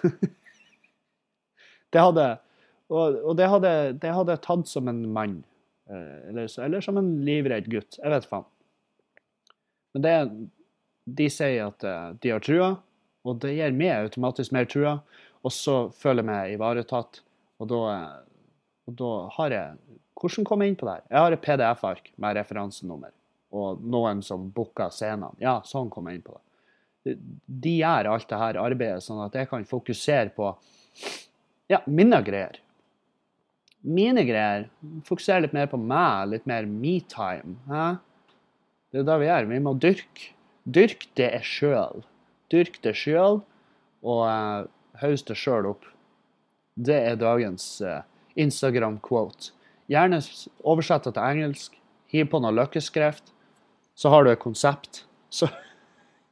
det 1.94 2.02
hadde 2.02 2.24
Og, 2.92 3.18
og 3.24 3.36
det, 3.38 3.48
hadde, 3.48 3.72
det 4.02 4.12
hadde 4.12 4.34
jeg 4.36 4.44
tatt 4.44 4.68
som 4.68 4.90
en 4.90 5.02
mann. 5.14 5.38
Eh, 5.88 6.28
eller, 6.30 6.48
eller, 6.60 6.84
som 6.84 6.98
en 7.00 7.12
livredd 7.24 7.70
gutt. 7.72 7.98
Jeg 7.98 8.12
vet 8.12 8.28
faen. 8.28 8.48
Men 9.92 10.04
det, 10.04 10.14
de 11.20 11.28
sier 11.32 11.70
at 11.70 11.86
eh, 11.88 12.10
de 12.22 12.34
har 12.34 12.44
trua, 12.44 12.74
og 13.24 13.40
det 13.44 13.54
gir 13.56 13.74
meg 13.76 13.94
automatisk 13.96 14.54
mer 14.54 14.68
trua. 14.70 14.98
Og 15.42 15.54
så 15.54 15.76
føler 15.98 16.22
jeg 16.22 16.28
meg 16.28 16.54
ivaretatt, 16.56 17.22
og 17.62 17.72
da, 17.72 17.80
eh, 17.96 18.54
og 18.90 19.00
da 19.00 19.16
har 19.38 19.58
jeg 19.58 19.98
Hvordan 20.22 20.44
kom 20.46 20.60
jeg 20.62 20.70
inn 20.70 20.76
på 20.78 20.86
det 20.86 20.92
her? 20.92 21.04
Jeg 21.08 21.18
har 21.24 21.34
et 21.34 21.40
PDF-ark 21.42 22.04
med 22.22 22.36
referansenummer 22.36 23.10
og 23.58 23.80
noen 23.82 24.20
som 24.22 24.44
booker 24.54 24.92
scenene. 24.94 25.34
Ja, 25.42 25.56
sånn 25.66 25.88
kom 25.90 26.06
jeg 26.06 26.20
inn 26.20 26.22
på 26.22 26.36
det. 26.36 27.16
De 27.64 27.72
gjør 27.80 28.10
alt 28.12 28.28
det 28.30 28.38
her 28.38 28.58
arbeidet 28.62 29.02
sånn 29.02 29.24
at 29.24 29.34
jeg 29.34 29.48
kan 29.50 29.66
fokusere 29.66 30.30
på 30.36 30.52
ja, 31.72 31.80
mine 31.90 32.20
greier 32.22 32.61
mine 33.82 34.24
greier. 34.26 34.68
Fokusere 35.06 35.46
litt 35.46 35.56
mer 35.56 35.68
på 35.70 35.80
meg, 35.80 36.30
litt 36.32 36.48
mer 36.48 36.68
me-time. 36.68 37.56
Det 38.92 39.02
er 39.02 39.08
det 39.08 39.18
vi 39.22 39.28
gjør. 39.28 39.50
Vi 39.50 39.60
må 39.64 39.74
dyrke. 39.80 40.30
Dyrk 40.62 41.08
det 41.18 41.32
sjøl. 41.46 42.04
Dyrk 42.52 42.78
det 42.84 42.94
sjøl, 42.98 43.40
og 44.04 44.22
uh, 44.28 45.16
det 45.26 45.36
sjøl 45.38 45.72
opp. 45.72 45.88
Det 46.76 46.98
er 47.10 47.18
dagens 47.18 47.66
uh, 47.82 48.02
Instagram-quote. 48.38 49.50
Gjerne 49.90 50.20
oversett 50.62 51.08
det 51.08 51.16
til 51.16 51.22
engelsk. 51.24 51.78
Hiv 52.12 52.28
på 52.30 52.40
noe 52.44 52.54
løkkeskrift. 52.54 53.32
Så 53.98 54.12
har 54.12 54.24
du 54.24 54.30
et 54.30 54.40
konsept. 54.40 55.04
Så, 55.32 55.48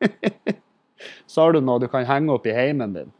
så 1.30 1.42
har 1.42 1.56
du 1.56 1.60
noe 1.64 1.80
du 1.80 1.88
kan 1.90 2.06
henge 2.08 2.36
opp 2.36 2.46
i 2.46 2.54
heimen 2.54 2.94
din. 2.94 3.12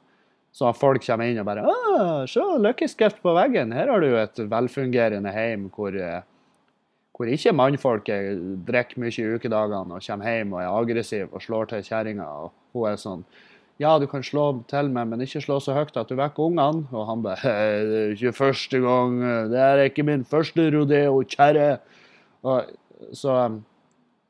Så 0.53 0.73
folk 0.75 1.05
kommer 1.07 1.31
inn 1.31 1.39
og 1.39 1.47
bare 1.47 1.63
Å, 1.63 2.27
'Se, 2.27 2.43
løkkeskrift 2.43 3.23
på 3.23 3.35
veggen. 3.37 3.73
Her 3.73 3.93
har 3.93 4.01
du 4.03 4.17
et 4.19 4.43
velfungerende 4.51 5.33
heim 5.33 5.69
hvor, 5.71 5.95
eh, 5.95 6.23
hvor 7.15 7.31
ikke 7.31 7.55
mannfolket 7.55 8.41
drikker 8.67 8.99
mye 8.99 9.15
i 9.15 9.37
ukedagene 9.37 9.95
og 9.95 10.03
kommer 10.03 10.27
hjem 10.27 10.57
og 10.57 10.63
er 10.63 10.75
aggressiv 10.75 11.29
og 11.31 11.45
slår 11.45 11.71
til 11.71 11.87
kjerringa. 11.87 12.27
Og 12.27 12.53
hun 12.75 12.91
er 12.91 12.97
sånn 12.97 13.25
'Ja, 13.79 13.99
du 13.99 14.07
kan 14.07 14.23
slå 14.23 14.63
til 14.69 14.91
meg, 14.91 15.09
men 15.09 15.21
ikke 15.21 15.41
slå 15.41 15.57
så 15.59 15.73
høyt 15.73 15.97
at 15.97 16.09
du 16.09 16.15
vekker 16.15 16.51
ungene.' 16.51 16.93
Og 16.93 17.07
han 17.07 17.23
bare 17.23 17.37
'Det 17.37 18.01
er 18.03 18.13
ikke 18.13 18.37
første 18.37 18.81
gang. 18.81 19.21
Det 19.51 19.59
er 19.59 19.89
ikke 19.89 20.05
min 20.05 20.25
første 20.25 20.71
rodeo, 20.71 21.23
kjerre.' 21.23 21.79
Så, 23.15 23.63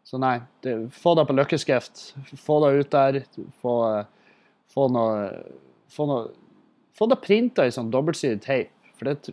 så 0.04 0.18
nei, 0.18 0.40
det, 0.62 0.92
få 0.92 1.14
det 1.16 1.26
på 1.26 1.34
løkkeskrift. 1.34 2.14
Få 2.36 2.60
det 2.62 2.80
ut 2.80 2.90
der. 2.90 3.24
Få, 3.60 4.04
få 4.68 4.86
noe 4.88 5.42
få, 5.90 6.06
noe, 6.10 6.28
få 6.96 7.08
det 7.10 7.20
printa 7.24 7.66
i 7.66 7.74
sånn 7.74 7.92
dobbeltsidig 7.92 8.42
teip. 8.44 8.74
For 8.98 9.08
det, 9.08 9.32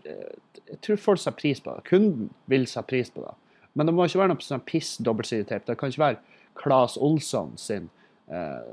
jeg 0.67 0.79
tror 0.85 1.01
folk 1.01 1.21
setter 1.21 1.37
pris 1.39 1.61
på 1.63 1.73
det. 1.73 1.85
Kunden 1.89 2.29
vil 2.51 2.67
sette 2.69 2.89
pris 2.91 3.11
på 3.13 3.23
det. 3.25 3.33
Men 3.77 3.89
det 3.89 3.93
må 3.93 4.07
ikke 4.07 4.23
være 4.23 4.33
noe 4.33 4.43
sånn 4.45 4.65
piss 4.65 4.95
dobbeltsidig 5.05 5.47
teip. 5.49 5.65
Det 5.67 5.77
kan 5.79 5.91
ikke 5.91 6.05
være 6.05 6.37
Claes 6.57 6.97
Olsson 6.97 7.53
sin 7.61 7.89
eh, 8.31 8.63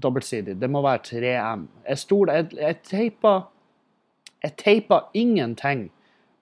dobbeltsidig. 0.00 0.56
Det 0.58 0.70
må 0.70 0.82
være 0.84 1.04
3M. 1.10 1.68
Jeg, 1.86 2.02
stod, 2.02 2.32
jeg, 2.34 2.50
jeg, 2.58 2.80
teiper 2.88 3.46
jeg 4.44 4.56
teiper 4.60 5.08
ingenting 5.18 5.88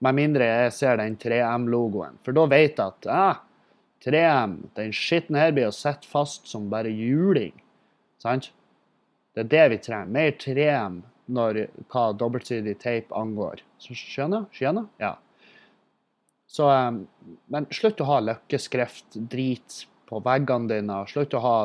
med 0.05 0.17
mindre 0.17 0.45
jeg 0.45 0.73
ser 0.77 0.99
den 1.01 1.17
3M-logoen. 1.21 2.19
For 2.25 2.37
da 2.37 2.45
vet 2.49 2.77
jeg 2.77 2.85
at 2.85 3.07
ah, 3.13 3.39
3M, 4.05 4.59
den 4.77 4.93
skitten 4.93 5.37
her 5.37 5.53
blir 5.53 5.67
jo 5.67 5.73
sitte 5.75 6.09
fast 6.09 6.49
som 6.49 6.69
bare 6.69 6.91
juling. 6.93 7.55
Sant? 8.21 8.51
Det 9.37 9.43
er 9.45 9.53
det 9.53 9.65
vi 9.69 9.77
trenger. 9.85 10.11
Mer 10.15 10.31
3M 10.41 11.01
når 11.37 11.59
hva 11.91 12.07
dobbeltsidig 12.17 12.77
teip 12.81 13.11
angår. 13.13 13.61
Skjønner? 13.83 14.47
Skjønner? 14.55 14.87
Ja. 15.01 15.13
Så, 16.49 16.65
um, 16.71 17.03
men 17.51 17.67
slutt 17.75 18.01
å 18.01 18.07
ha 18.07 18.21
løkkeskrift, 18.23 19.19
drit 19.29 19.83
på 20.09 20.21
veggene 20.25 20.71
dine. 20.71 21.01
Slutt 21.11 21.35
å 21.37 21.43
ha 21.43 21.57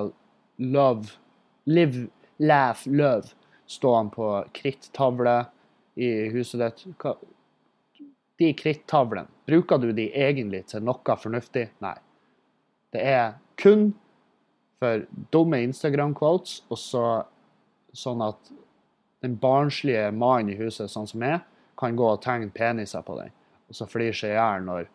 love, 0.61 1.15
live, 1.71 2.09
laugh, 2.43 2.85
love 2.91 3.33
stående 3.71 4.13
på 4.19 4.29
krittavle 4.53 5.39
i 5.97 6.11
huset 6.35 6.61
ditt. 6.61 6.85
Hva, 7.01 7.17
de 8.43 8.53
krittavlene, 8.59 9.31
bruker 9.49 9.81
du 9.81 9.93
de 9.97 10.11
egentlig 10.13 10.67
til 10.69 10.85
noe 10.85 11.17
fornuftig? 11.25 11.71
Nei. 11.85 11.97
Det 12.93 13.01
er 13.09 13.37
kun 13.57 13.93
for 14.83 15.07
dumme 15.33 15.63
Instagram-quotes, 15.63 16.65
og 16.69 16.81
så 16.81 17.05
sånn 17.97 18.23
at 18.25 18.53
den 19.23 19.37
barnslige 19.39 20.11
mannen 20.15 20.53
i 20.53 20.59
huset, 20.59 20.91
sånn 20.91 21.09
som 21.09 21.23
jeg, 21.23 21.43
kan 21.79 21.97
gå 21.99 22.09
og 22.15 22.23
tegne 22.23 22.51
peniser 22.55 23.05
på 23.07 23.17
den. 23.19 23.33
Og 23.71 23.79
så 23.79 23.89
flire 23.91 24.15
seg 24.17 24.35
i 24.35 24.37
hjel 24.37 24.67
når 24.67 24.91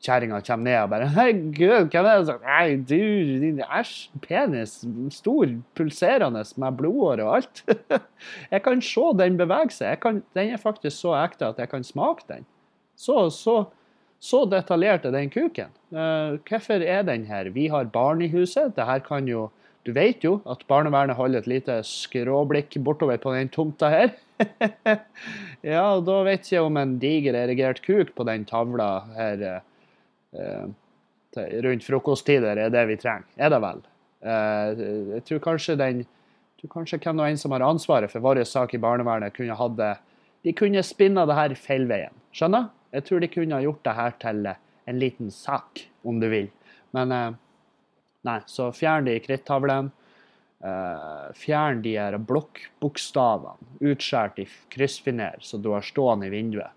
kjerringa 0.00 0.40
kommer 0.44 0.64
ned 0.64 0.78
og 0.82 0.90
bare 0.90 1.08
'Herregud, 1.08 1.90
hvem 1.92 2.06
er 2.06 2.18
det 2.18 2.26
som 2.26 2.44
Nei, 2.44 2.76
du, 2.76 3.40
din 3.42 3.60
æsj, 3.60 4.08
penis. 4.22 4.84
Stor, 5.12 5.52
pulserende 5.76 6.44
med 6.56 6.78
blodåre 6.78 7.24
og 7.24 7.34
alt. 7.36 7.64
jeg 8.52 8.62
kan 8.62 8.80
se 8.80 9.04
den 9.18 9.36
bevege 9.36 9.76
seg. 9.76 10.00
Kan, 10.00 10.22
den 10.34 10.54
er 10.54 10.56
faktisk 10.56 10.96
så 10.96 11.14
ekte 11.20 11.50
at 11.52 11.58
jeg 11.58 11.68
kan 11.68 11.84
smake 11.84 12.24
den. 12.28 12.46
Så, 12.96 13.28
så, 13.30 13.64
så 14.20 14.44
detaljert 14.48 15.04
er 15.04 15.12
den 15.12 15.30
kuken. 15.30 15.72
Uh, 15.92 16.40
hvorfor 16.48 16.80
er 16.80 17.02
den 17.02 17.24
her? 17.24 17.50
Vi 17.50 17.68
har 17.68 17.84
barn 17.84 18.22
i 18.22 18.28
huset. 18.28 18.76
Det 18.76 18.84
her 18.84 18.98
kan 19.04 19.28
jo 19.28 19.50
du 19.86 19.92
vet 19.96 20.24
jo 20.24 20.38
at 20.50 20.66
barnevernet 20.68 21.16
holder 21.16 21.40
et 21.40 21.48
lite 21.48 21.78
skråblikk 21.88 22.76
bortover 22.84 23.20
på 23.20 23.32
den 23.32 23.48
tomta 23.52 23.88
her. 23.92 24.12
ja, 25.72 25.84
og 25.94 26.04
da 26.08 26.20
vet 26.26 26.50
jeg 26.52 26.64
om 26.64 26.76
en 26.80 26.98
diger 27.00 27.36
erigert 27.38 27.80
kuk 27.84 28.12
på 28.16 28.26
den 28.28 28.44
tavla 28.48 28.90
her 29.16 29.46
eh, 29.48 30.68
rundt 31.64 31.86
frokosttider 31.86 32.60
er 32.60 32.72
det 32.72 32.86
vi 32.90 32.98
trenger. 33.00 33.28
Er 33.40 33.52
det 33.52 33.60
vel? 33.64 33.82
Eh, 34.20 34.84
jeg 35.16 35.26
tror 35.28 35.44
kanskje 35.50 35.78
den 35.80 36.04
jeg 36.04 36.66
tror 36.66 36.74
kanskje 36.82 37.00
hvem 37.00 37.20
og 37.22 37.30
en 37.30 37.38
som 37.40 37.54
har 37.56 37.62
ansvaret 37.64 38.12
for 38.12 38.20
vår 38.20 38.42
sak 38.44 38.74
i 38.76 38.80
barnevernet, 38.82 39.32
kunne 39.32 39.56
hatt 39.56 39.78
det 39.78 39.94
De 40.44 40.52
kunne 40.56 40.82
spinna 40.84 41.24
det 41.28 41.36
her 41.36 41.54
feilveien. 41.56 42.12
Skjønner? 42.36 42.68
Jeg 42.92 43.04
tror 43.06 43.20
de 43.20 43.28
kunne 43.28 43.56
ha 43.56 43.64
gjort 43.64 43.84
det 43.84 43.94
her 43.96 44.14
til 44.20 44.46
en 44.48 44.98
liten 44.98 45.30
sak, 45.30 45.82
om 46.04 46.20
du 46.20 46.28
vil. 46.28 46.48
Men 46.96 47.12
eh, 47.12 47.32
Nei, 48.26 48.40
så 48.46 48.68
fjern 48.76 49.08
de 49.08 49.16
krittavlene. 49.24 49.92
Uh, 50.60 51.32
fjern 51.40 51.78
de 51.80 51.94
her 51.96 52.18
blokkbokstavene 52.28 53.78
utskåret 53.80 54.42
i 54.42 54.44
kryssfiner 54.68 55.38
så 55.40 55.56
du 55.56 55.70
har 55.72 55.86
stående 55.86 56.28
i 56.28 56.34
vinduet. 56.34 56.74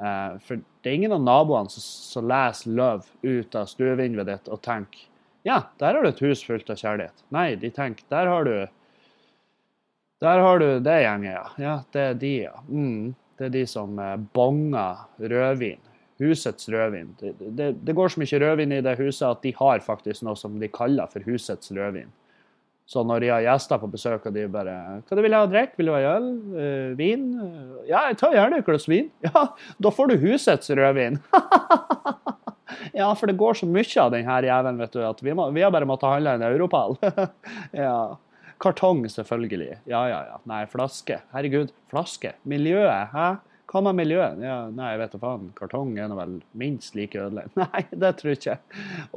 Uh, 0.00 0.38
for 0.40 0.62
det 0.80 0.88
er 0.88 0.96
ingen 0.96 1.12
av 1.18 1.20
naboene 1.20 1.68
som, 1.68 2.24
leser 2.24 2.72
'love' 2.72 3.12
ut 3.20 3.54
av 3.54 3.68
stuevinduet 3.68 4.30
ditt 4.30 4.48
og 4.48 4.62
tenker 4.64 5.04
ja, 5.44 5.58
der 5.76 5.94
har 5.94 6.02
du 6.02 6.08
et 6.08 6.22
hus 6.22 6.44
fullt 6.46 6.70
av 6.70 6.78
kjærlighet. 6.78 7.24
Nei, 7.34 7.56
de 7.58 7.68
tenker 7.74 8.06
der 8.08 8.30
har 8.30 8.44
du 8.48 8.54
Der 10.22 10.38
har 10.38 10.58
du 10.58 10.80
det 10.80 11.00
gjengen, 11.02 11.32
ja. 11.32 11.46
Ja, 11.58 11.82
det 11.92 12.00
er 12.00 12.14
de, 12.14 12.34
ja. 12.46 12.56
Mm, 12.68 13.14
det 13.36 13.44
er 13.44 13.56
de 13.60 13.66
som 13.66 13.98
uh, 13.98 14.16
bonger 14.16 15.04
rødvin 15.18 15.80
husets 16.22 16.68
rødvin. 16.72 17.12
Det, 17.20 17.34
det, 17.42 17.68
det, 17.82 17.94
går 17.98 18.14
så 18.14 18.22
mye 18.22 18.40
rødvin 18.42 18.74
i 18.78 18.82
det 18.84 18.96
huset 19.00 19.28
at 19.28 19.42
de 19.44 19.54
har 19.58 19.84
faktisk 19.84 20.24
noe 20.26 20.38
som 20.38 20.58
de 20.60 20.70
kaller 20.72 21.10
for 21.12 21.24
husets 21.26 21.72
rødvin. 21.74 22.10
Så 22.92 23.04
når 23.06 23.22
de 23.22 23.28
har 23.30 23.44
gjester 23.44 23.78
på 23.78 23.88
besøk, 23.88 24.26
og 24.26 24.34
de 24.34 24.48
bare 24.50 24.74
'Hva 25.06 25.16
du 25.16 25.22
vil 25.22 25.34
ha 25.36 25.44
å 25.46 25.50
drikke? 25.50 25.78
Vil 25.78 25.86
du 25.88 25.92
ha 25.94 26.16
øl? 26.16 26.26
Uh, 26.52 26.96
vin?' 26.98 27.28
'Ja, 27.88 28.08
jeg 28.10 28.18
tar 28.18 28.34
gjerne 28.34 28.58
et 28.58 28.66
glass 28.66 28.88
vin.' 28.90 29.10
'Ja, 29.24 29.46
da 29.80 29.90
får 29.90 30.12
du 30.12 30.16
husets 30.26 30.70
rødvin.' 30.70 31.20
ja, 33.00 33.12
for 33.14 33.26
det 33.26 33.38
går 33.38 33.54
så 33.54 33.68
mye 33.70 34.02
av 34.02 34.10
den 34.12 34.26
her 34.26 34.42
jævelen, 34.42 34.82
vet 34.82 34.92
du, 34.92 35.00
at 35.06 35.22
vi, 35.22 35.32
må, 35.32 35.48
vi 35.54 35.62
har 35.62 35.70
bare 35.70 35.88
måttet 35.88 36.10
handle 36.10 36.36
en 36.36 36.46
europall. 36.50 36.98
ja. 37.84 38.16
Kartong, 38.62 39.06
selvfølgelig. 39.10 39.80
Ja, 39.90 40.04
ja, 40.06 40.20
ja. 40.28 40.36
Nei, 40.46 40.64
flaske. 40.70 41.22
Herregud, 41.32 41.72
flaske. 41.90 42.36
Miljøet, 42.46 43.10
hæ? 43.14 43.30
Hva 43.72 43.80
med 43.86 43.96
miljøet? 43.96 44.40
Ja, 44.44 44.56
nei, 44.68 44.90
jeg 44.92 45.00
vet 45.00 45.14
da 45.14 45.18
faen. 45.22 45.46
Kartong 45.56 45.94
er 45.96 46.10
nå 46.10 46.16
vel 46.18 46.34
minst 46.60 46.96
like 46.98 47.16
ødelagt. 47.16 47.54
Nei, 47.62 47.84
det 47.88 48.10
tror 48.18 48.32
jeg 48.34 48.40
ikke. 48.40 48.56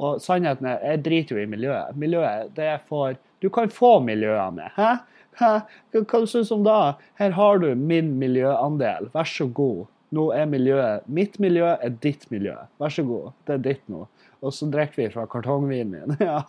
Og 0.00 0.22
sannheten 0.24 0.70
er, 0.70 0.78
jeg 0.80 1.02
driter 1.04 1.36
jo 1.36 1.42
i 1.42 1.50
miljøet. 1.52 1.98
Miljøet, 2.00 2.54
det 2.56 2.70
er 2.72 2.80
for 2.88 3.18
Du 3.44 3.50
kan 3.52 3.68
få 3.68 3.98
miljøet 4.00 4.56
med. 4.56 4.72
Hæ? 4.78 4.94
Hæ? 5.36 5.50
Hva 5.92 6.22
syns 6.24 6.48
du 6.48 6.56
om 6.56 6.64
da? 6.64 6.94
Her 7.20 7.36
har 7.36 7.60
du 7.60 7.68
min 7.76 8.14
miljøandel. 8.22 9.10
Vær 9.12 9.28
så 9.28 9.44
god. 9.60 9.84
Nå 10.16 10.30
er 10.32 10.48
miljøet 10.48 11.04
Mitt 11.10 11.36
miljø 11.42 11.74
er 11.74 11.92
ditt 12.00 12.24
miljø. 12.32 12.56
Vær 12.80 12.96
så 12.96 13.04
god. 13.04 13.34
Det 13.44 13.58
er 13.58 13.62
ditt 13.68 13.84
nå. 13.92 14.06
Og 14.40 14.56
så 14.56 14.70
drikker 14.72 15.02
vi 15.02 15.10
fra 15.12 15.26
kartongvinen 15.28 15.92
min. 15.92 16.16
Ja, 16.30 16.40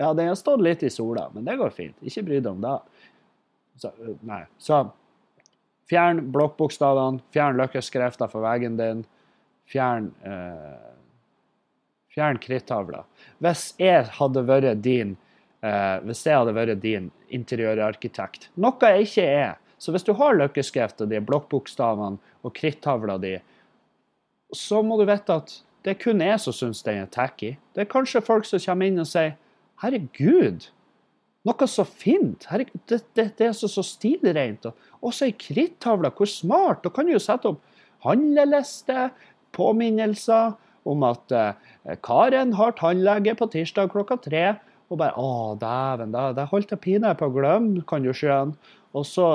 ja 0.00 0.10
den 0.10 0.32
har 0.32 0.38
stått 0.42 0.66
litt 0.66 0.82
i 0.82 0.90
sola, 0.90 1.28
men 1.34 1.46
det 1.46 1.54
går 1.60 1.70
fint. 1.76 1.94
Ikke 2.02 2.26
bry 2.26 2.42
deg 2.42 2.50
om 2.50 2.66
det. 2.66 2.76
Så, 3.78 3.94
nei. 4.26 4.42
Så 4.58 4.82
Fjern 5.90 6.22
blokkbokstavene, 6.32 7.20
fjern 7.34 7.58
løkkeskrefter 7.60 8.30
fra 8.32 8.42
veggen 8.46 8.78
din. 8.80 9.04
Fjern 9.70 10.12
eh, 10.24 10.90
Fjern 12.14 12.38
krittavla. 12.38 13.02
Hvis 13.42 13.72
jeg 13.80 14.06
hadde 14.20 14.44
vært 14.46 14.84
din 14.84 15.16
eh, 15.64 15.96
hvis 16.06 16.22
jeg 16.26 16.38
hadde 16.38 16.54
vært 16.54 16.82
din 16.82 17.10
interiørarkitekt, 17.34 18.50
noe 18.54 18.94
jeg 18.94 19.08
ikke 19.08 19.28
er 19.28 19.60
Så 19.78 19.92
hvis 19.92 20.06
du 20.06 20.14
har 20.16 20.36
løkkeskrifta 20.38 21.04
di, 21.04 21.18
blokkbokstavene 21.20 22.16
og 22.46 22.52
krittavla 22.56 23.18
di, 23.20 23.34
så 24.54 24.78
må 24.86 24.96
du 24.96 25.02
vite 25.04 25.34
at 25.34 25.50
det 25.84 25.92
er 25.92 25.98
kun 26.00 26.22
jeg 26.24 26.38
som 26.40 26.54
syns 26.56 26.80
den 26.86 27.02
er 27.02 27.10
tacky. 27.12 27.56
Det 27.74 27.82
er 27.82 27.90
kanskje 27.90 28.22
folk 28.24 28.46
som 28.48 28.62
kommer 28.62 28.88
inn 28.88 29.02
og 29.02 29.10
sier 29.10 29.34
'Herregud, 29.82 30.70
noe 31.44 31.68
så 31.68 31.84
fint. 31.84 32.46
Herregud, 32.50 32.80
det, 32.88 33.02
det, 33.16 33.28
det, 33.38 33.48
er 33.50 33.56
så, 33.56 33.68
så 33.70 33.84
stilrent. 33.84 34.68
Og 35.04 35.14
så 35.14 35.28
ei 35.28 35.36
krittavle. 35.36 36.10
Hvor 36.16 36.30
smart. 36.30 36.82
Da 36.84 36.92
kan 36.92 37.08
du 37.08 37.14
jo 37.14 37.22
sette 37.22 37.52
opp 37.52 37.62
handleliste, 38.04 39.08
påminnelser 39.54 40.54
om 40.88 41.04
at 41.06 41.32
eh, 41.32 41.96
Karen 42.04 42.54
har 42.58 42.74
tannlege 42.78 43.36
på 43.38 43.48
tirsdag 43.52 43.92
klokka 43.92 44.18
tre. 44.24 44.46
Og 44.92 45.00
bare 45.00 45.16
Å, 45.16 45.54
dæven, 45.60 46.12
det, 46.12 46.48
holdt 46.50 46.74
jeg 46.74 46.82
pinadø 46.84 47.16
på 47.18 47.30
å 47.30 47.34
glemme, 47.34 47.84
kan 47.88 48.04
du 48.04 48.12
skjønne. 48.14 48.56
Og 48.94 49.06
så 49.08 49.28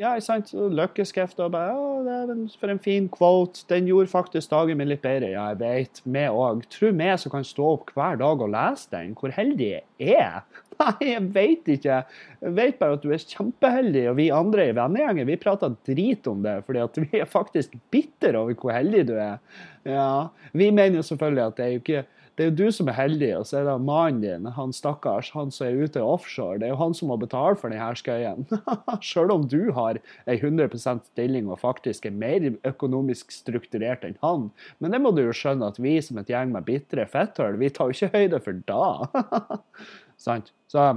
ja, 0.00 0.16
ikke 0.16 0.24
sant? 0.26 0.50
Løkkeskrift 0.52 1.38
og 1.44 1.52
bare 1.54 1.74
Å, 1.78 1.90
er 2.10 2.30
for 2.58 2.72
en 2.72 2.80
fin 2.82 3.06
quote. 3.12 3.62
Den 3.70 3.86
gjorde 3.86 4.10
faktisk 4.10 4.50
dagen 4.50 4.80
min 4.80 4.90
litt 4.90 5.04
bedre. 5.04 5.30
Ja, 5.30 5.46
jeg 5.52 5.60
vet. 5.60 6.00
Vi 6.02 6.24
òg. 6.26 6.64
Tro 6.74 6.90
meg 6.96 7.14
som 7.22 7.32
kan 7.34 7.46
stå 7.46 7.68
opp 7.76 7.92
hver 7.94 8.18
dag 8.20 8.42
og 8.42 8.50
lese 8.50 8.90
den. 8.96 9.14
Hvor 9.18 9.34
heldig 9.34 9.70
jeg 9.76 10.16
er. 10.18 10.42
Nei, 10.80 10.94
jeg 11.06 11.22
vet 11.36 11.70
ikke. 11.76 12.00
Jeg 12.42 12.56
vet 12.56 12.80
bare 12.80 12.98
at 12.98 13.04
du 13.04 13.12
er 13.14 13.22
kjempeheldig, 13.22 14.08
og 14.10 14.18
vi 14.18 14.26
andre 14.34 14.66
i 14.66 14.74
vennegjengen 14.74 15.28
vi 15.28 15.38
prater 15.38 15.76
drit 15.86 16.26
om 16.26 16.42
det, 16.42 16.56
fordi 16.66 16.82
at 16.82 16.98
vi 16.98 17.20
er 17.20 17.30
faktisk 17.30 17.76
bitter 17.94 18.40
over 18.40 18.58
hvor 18.58 18.74
heldig 18.74 19.04
du 19.12 19.14
er. 19.14 19.38
Ja, 19.86 20.34
Vi 20.50 20.72
mener 20.74 20.98
jo 20.98 21.06
selvfølgelig 21.06 21.44
at 21.46 21.56
det 21.60 21.64
er 21.64 21.72
jo 21.76 21.84
ikke 21.84 22.04
det 22.34 22.42
er 22.42 22.48
jo 22.48 22.54
du 22.58 22.74
som 22.74 22.88
er 22.90 22.96
heldig, 22.98 23.28
og 23.38 23.44
så 23.46 23.60
er 23.60 23.68
det 23.68 23.74
mannen 23.86 24.18
din, 24.22 24.48
han 24.56 24.72
stakkars, 24.74 25.28
han 25.36 25.52
som 25.54 25.68
er 25.68 25.84
ute 25.86 26.02
offshore. 26.02 26.58
Det 26.58 26.66
er 26.66 26.72
jo 26.72 26.80
han 26.80 26.96
som 26.98 27.12
må 27.12 27.18
betale 27.22 27.54
for 27.60 27.70
denne 27.70 27.92
skøyen. 27.94 28.48
Sjøl 29.06 29.30
om 29.30 29.44
du 29.50 29.70
har 29.76 30.00
ei 30.26 30.34
100 30.40 30.74
stilling 31.06 31.46
og 31.46 31.60
faktisk 31.62 32.08
er 32.10 32.16
mer 32.18 32.48
økonomisk 32.66 33.30
strukturert 33.34 34.02
enn 34.08 34.18
han. 34.24 34.48
Men 34.82 34.96
det 34.96 35.02
må 35.04 35.14
du 35.14 35.22
jo 35.22 35.36
skjønne 35.36 35.70
at 35.70 35.78
vi 35.78 35.94
som 36.02 36.18
et 36.18 36.32
gjeng 36.32 36.50
med 36.56 36.66
bitre 36.66 37.06
fetthull, 37.10 37.60
vi 37.60 37.70
tar 37.70 37.92
jo 37.92 37.98
ikke 37.98 38.18
høyde 38.18 38.42
for 38.42 38.62
da. 38.66 39.30
Sant? 40.26 40.50
Så 40.66 40.90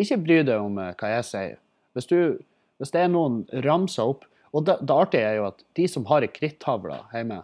ikke 0.00 0.22
bry 0.24 0.40
deg 0.48 0.56
om 0.56 0.80
eh, 0.80 0.94
hva 0.96 1.14
jeg 1.18 1.28
sier. 1.28 1.56
Hvis, 1.92 2.08
du, 2.08 2.40
hvis 2.80 2.92
det 2.94 3.04
er 3.04 3.12
noen 3.12 3.42
ramser 3.66 4.14
opp 4.14 4.24
Og 4.56 4.64
det, 4.64 4.78
det 4.80 4.94
artige 4.96 5.28
er 5.28 5.38
jo 5.38 5.44
at 5.50 5.60
de 5.76 5.84
som 5.88 6.04
har 6.08 6.24
ei 6.24 6.28
krittavle 6.32 6.98
hjemme, 7.12 7.38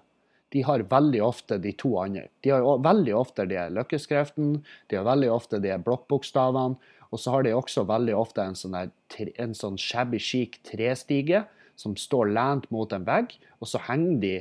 de 0.55 0.63
har 0.65 0.85
veldig 0.91 1.21
ofte 1.25 1.59
de 1.61 1.73
to 1.77 1.93
andre. 2.01 2.29
De 2.45 2.53
har 2.55 2.85
veldig 2.85 3.15
ofte 3.17 3.47
de 3.49 3.59
løkkeskriften, 3.75 4.59
de 4.89 4.99
har 4.99 5.07
veldig 5.09 5.31
ofte 5.33 5.61
de 5.63 5.75
blokkbokstavene, 5.85 6.79
og 7.09 7.21
så 7.21 7.33
har 7.33 7.45
de 7.47 7.55
også 7.57 7.87
veldig 7.89 8.15
ofte 8.17 8.45
en 8.45 8.57
sånn, 8.59 8.77
der, 8.77 9.33
en 9.41 9.55
sånn 9.57 9.79
shabby 9.81 10.21
chic 10.21 10.59
trestige 10.69 11.47
som 11.79 11.95
står 11.97 12.33
lent 12.37 12.67
mot 12.75 12.93
en 12.93 13.07
vegg, 13.07 13.33
og 13.61 13.71
så 13.71 13.81
henger 13.87 14.19
de 14.25 14.35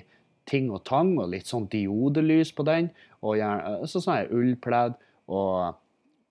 ting 0.47 0.71
og 0.71 0.83
tang 0.87 1.13
og 1.19 1.31
litt 1.31 1.47
sånn 1.47 1.67
diodelys 1.71 2.53
på 2.55 2.65
den, 2.67 2.89
og 3.21 3.39
gjerne, 3.39 3.87
så 3.87 4.01
sånn 4.03 4.31
ullpledd 4.35 4.97
og, 5.27 5.79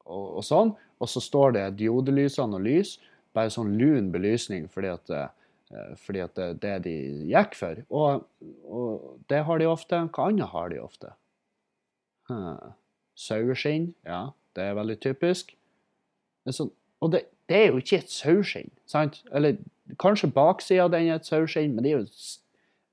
og, 0.05 0.27
og, 0.27 0.45
sånn. 0.45 0.75
Og 1.01 1.11
så 1.13 1.21
står 1.21 1.57
det 1.57 1.65
diodelysene 1.81 2.57
og 2.57 2.65
lys, 2.65 2.97
bare 3.37 3.53
sånn 3.53 3.75
lun 3.77 4.09
belysning, 4.13 4.65
fordi 4.73 4.93
at 4.93 5.13
eh, 5.13 5.27
Eh, 5.27 5.46
fordi 5.99 6.23
at 6.23 6.37
det 6.37 6.71
er 6.71 6.83
det 6.83 6.85
de 6.85 6.97
gikk 7.31 7.57
for. 7.59 7.83
Og, 7.91 8.27
og, 8.65 9.07
det 9.31 9.43
har 9.49 9.59
de 9.59 9.69
ofte. 9.71 9.99
Hva 10.15 10.29
annet 10.31 10.53
har 10.53 10.71
de 10.71 10.81
ofte? 10.83 11.13
Hmm. 12.31 12.75
Saueskinn, 13.17 13.95
ja, 14.07 14.29
det 14.57 14.63
er 14.63 14.77
veldig 14.77 14.99
typisk. 15.01 15.55
Så, 16.51 16.69
og 17.01 17.13
det, 17.13 17.25
det, 17.49 17.57
er 17.57 17.71
jo 17.71 17.81
ikke 17.81 18.03
et 18.03 18.13
saueskinn, 18.13 18.71
sant? 18.87 19.23
Eller 19.35 19.57
kanskje 20.03 20.31
baksida 20.35 20.85
av 20.87 20.93
den 20.95 21.09
er 21.09 21.19
et 21.19 21.29
saueskinn, 21.29 21.75
men 21.75 21.89
er 21.89 21.97
jo, 21.97 22.05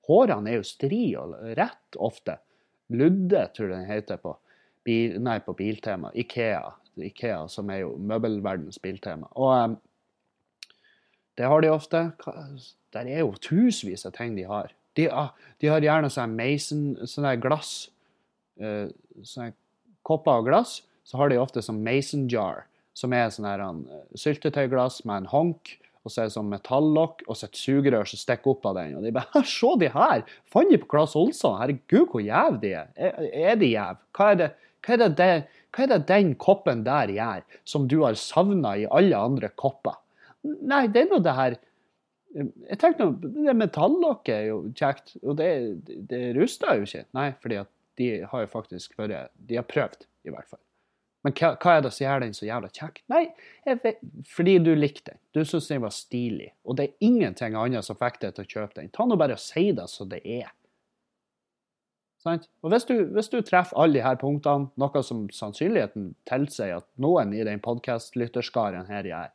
hårene 0.08 0.54
er 0.54 0.62
jo 0.62 0.68
stri 0.68 1.04
og 1.20 1.36
rett 1.60 2.00
ofte. 2.00 2.40
Ludde, 2.94 3.48
tror 3.56 3.70
jeg 3.70 3.76
den 3.76 3.90
heter 3.90 4.22
på, 4.22 4.36
bil, 4.86 5.20
nei, 5.24 5.38
på 5.44 5.56
Biltema. 5.58 6.12
Ikea, 6.16 6.72
Ikea, 7.10 7.44
som 7.50 7.70
er 7.74 7.84
jo 7.84 7.96
møbelverdens 7.98 8.80
biltema. 8.82 9.30
Og 9.34 9.54
um, 9.54 9.78
det 11.40 11.50
har 11.50 11.64
de 11.64 11.72
ofte. 11.74 12.06
Der 12.94 13.10
er 13.10 13.24
jo 13.24 13.34
tusenvis 13.42 14.06
av 14.06 14.14
ting 14.18 14.36
de 14.38 14.46
har. 14.50 14.74
De, 14.98 15.08
ah, 15.10 15.32
de 15.62 15.72
har 15.72 15.82
gjerne 15.82 16.12
sånn 16.14 16.36
Mason, 16.38 16.84
sånne 17.10 17.36
glass. 17.42 17.74
Uh, 18.62 18.92
sånne 19.26 19.56
kopper 20.06 20.44
og 20.44 20.50
glass. 20.52 20.82
Så 21.04 21.18
har 21.20 21.32
de 21.32 21.40
ofte 21.42 21.64
sånn 21.66 21.82
Mason 21.84 22.28
jar, 22.32 22.68
som 22.96 23.16
er 23.18 23.34
sånn 23.34 23.88
uh, 23.90 24.04
syltetøyglass 24.20 25.02
med 25.10 25.24
en 25.24 25.32
honk. 25.34 25.74
Og 26.04 26.12
så 26.12 26.22
er 26.22 26.28
det 26.28 26.36
sånn 26.36 26.52
metallokk 26.52 27.24
og 27.32 27.38
så 27.40 27.48
et 27.48 27.58
sugerør 27.58 28.10
som 28.12 28.20
stikker 28.20 28.54
opp 28.54 28.68
av 28.68 28.78
den. 28.82 28.98
Og 29.00 29.06
de 29.06 29.14
bare 29.16 29.44
Se 29.48 29.72
de 29.80 29.90
her! 29.94 30.26
Fant 30.52 30.70
de 30.70 30.80
på 30.82 30.90
Claes 30.92 31.16
Olsson? 31.18 31.56
Herregud, 31.62 32.10
hvor 32.12 32.24
jæv 32.24 32.60
de 32.62 32.74
er. 32.82 32.92
Er, 33.00 33.56
de 33.60 33.72
jæv? 33.72 34.02
Hva 34.14 34.30
er 34.34 34.40
det, 34.42 34.50
hva 34.84 34.98
er 34.98 35.04
det, 35.06 35.32
hva 35.74 35.86
er 35.86 35.94
det 35.94 36.02
den 36.12 36.34
koppen 36.36 36.84
der 36.86 37.16
gjør, 37.16 37.46
som 37.64 37.88
du 37.88 38.02
har 38.04 38.20
savna 38.20 38.76
i 38.78 38.88
alle 38.92 39.26
andre 39.32 39.50
kopper? 39.56 39.96
Nei, 40.44 40.88
det 40.92 41.06
er 41.06 41.12
nå 41.12 41.22
det 41.24 41.36
her 41.38 41.54
Jeg 42.34 42.80
tenkte 42.82 43.06
nå, 43.06 43.30
det 43.46 43.56
metallokket 43.56 44.34
er 44.36 44.48
jo 44.50 44.60
kjekt, 44.76 45.16
og 45.22 45.38
det, 45.40 45.50
det 46.10 46.34
ruster 46.38 46.80
jo 46.80 46.88
ikke. 46.88 47.06
Nei, 47.16 47.30
fordi 47.44 47.62
at 47.62 47.72
de 48.02 48.10
har 48.26 48.46
jo 48.46 48.50
faktisk 48.52 48.98
vært 48.98 49.32
De 49.38 49.60
har 49.60 49.68
prøvd, 49.70 50.08
i 50.26 50.34
hvert 50.34 50.50
fall. 50.50 50.62
Men 51.24 51.36
hva, 51.40 51.54
hva 51.56 51.78
er 51.78 51.86
det 51.86 51.94
som 51.96 52.04
gjør 52.04 52.24
den 52.26 52.34
så 52.36 52.48
jævla 52.48 52.70
kjekk? 52.76 52.98
Nei, 53.14 53.22
vet, 53.70 54.02
fordi 54.28 54.58
du 54.60 54.74
likte 54.76 55.14
den. 55.14 55.22
Du 55.32 55.40
syntes 55.46 55.70
den 55.72 55.86
var 55.86 55.94
stilig. 55.96 56.50
Og 56.68 56.76
det 56.80 56.90
er 56.90 57.08
ingenting 57.08 57.56
annet 57.56 57.88
som 57.88 58.00
fikk 58.00 58.20
deg 58.26 58.36
til 58.36 58.44
å 58.44 58.52
kjøpe 58.56 58.82
den. 58.82 58.92
Ta 58.92 59.08
nå 59.08 59.16
bare 59.20 59.38
og 59.38 59.44
si 59.44 59.70
det 59.78 59.88
som 59.92 60.10
det 60.12 60.20
er. 60.26 60.52
Sant? 62.24 62.48
Og 62.64 62.72
hvis 62.72 62.86
du, 62.88 62.96
hvis 63.16 63.32
du, 63.32 63.42
treffer 63.44 63.80
alle 63.80 64.04
her 64.04 64.20
punktene, 64.20 64.70
noe 64.80 65.04
som 65.04 65.26
sannsynligheten 65.36 66.14
tilsier 66.28 66.78
at 66.78 66.88
noen 67.04 67.34
i 67.36 67.44
den 67.44 67.60
podkastlytterskaren 67.64 68.88
her 68.92 69.08
gjør, 69.08 69.32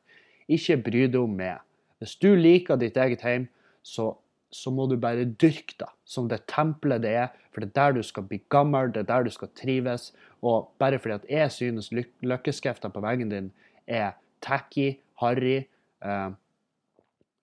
ikke 0.49 0.79
bry 0.87 1.05
deg 1.07 1.21
om 1.21 1.37
meg. 1.39 1.61
Hvis 1.99 2.17
du 2.21 2.31
liker 2.39 2.79
ditt 2.81 2.97
eget 2.97 3.25
hjem, 3.27 3.47
så, 3.83 4.13
så 4.55 4.73
må 4.75 4.87
du 4.89 4.97
bare 5.01 5.27
dyrke 5.41 5.77
det 5.81 5.91
som 6.09 6.29
det 6.31 6.45
tempelet 6.51 7.03
det 7.05 7.15
er. 7.25 7.31
For 7.53 7.65
det 7.65 7.71
er 7.71 7.77
der 7.79 7.97
du 7.99 8.03
skal 8.07 8.27
bli 8.29 8.41
gammel, 8.53 8.93
det 8.95 9.03
er 9.05 9.11
der 9.11 9.27
du 9.27 9.33
skal 9.35 9.51
trives. 9.59 10.13
Og 10.47 10.71
bare 10.81 11.01
fordi 11.03 11.19
at 11.19 11.31
jeg 11.31 11.55
synes 11.55 11.91
lyk 11.93 12.13
løkkeskriftene 12.23 12.95
på 12.95 13.03
veggen 13.05 13.33
din 13.33 13.51
er 13.87 14.15
tacky, 14.45 14.93
harry 15.19 15.65
uh, 16.05 16.31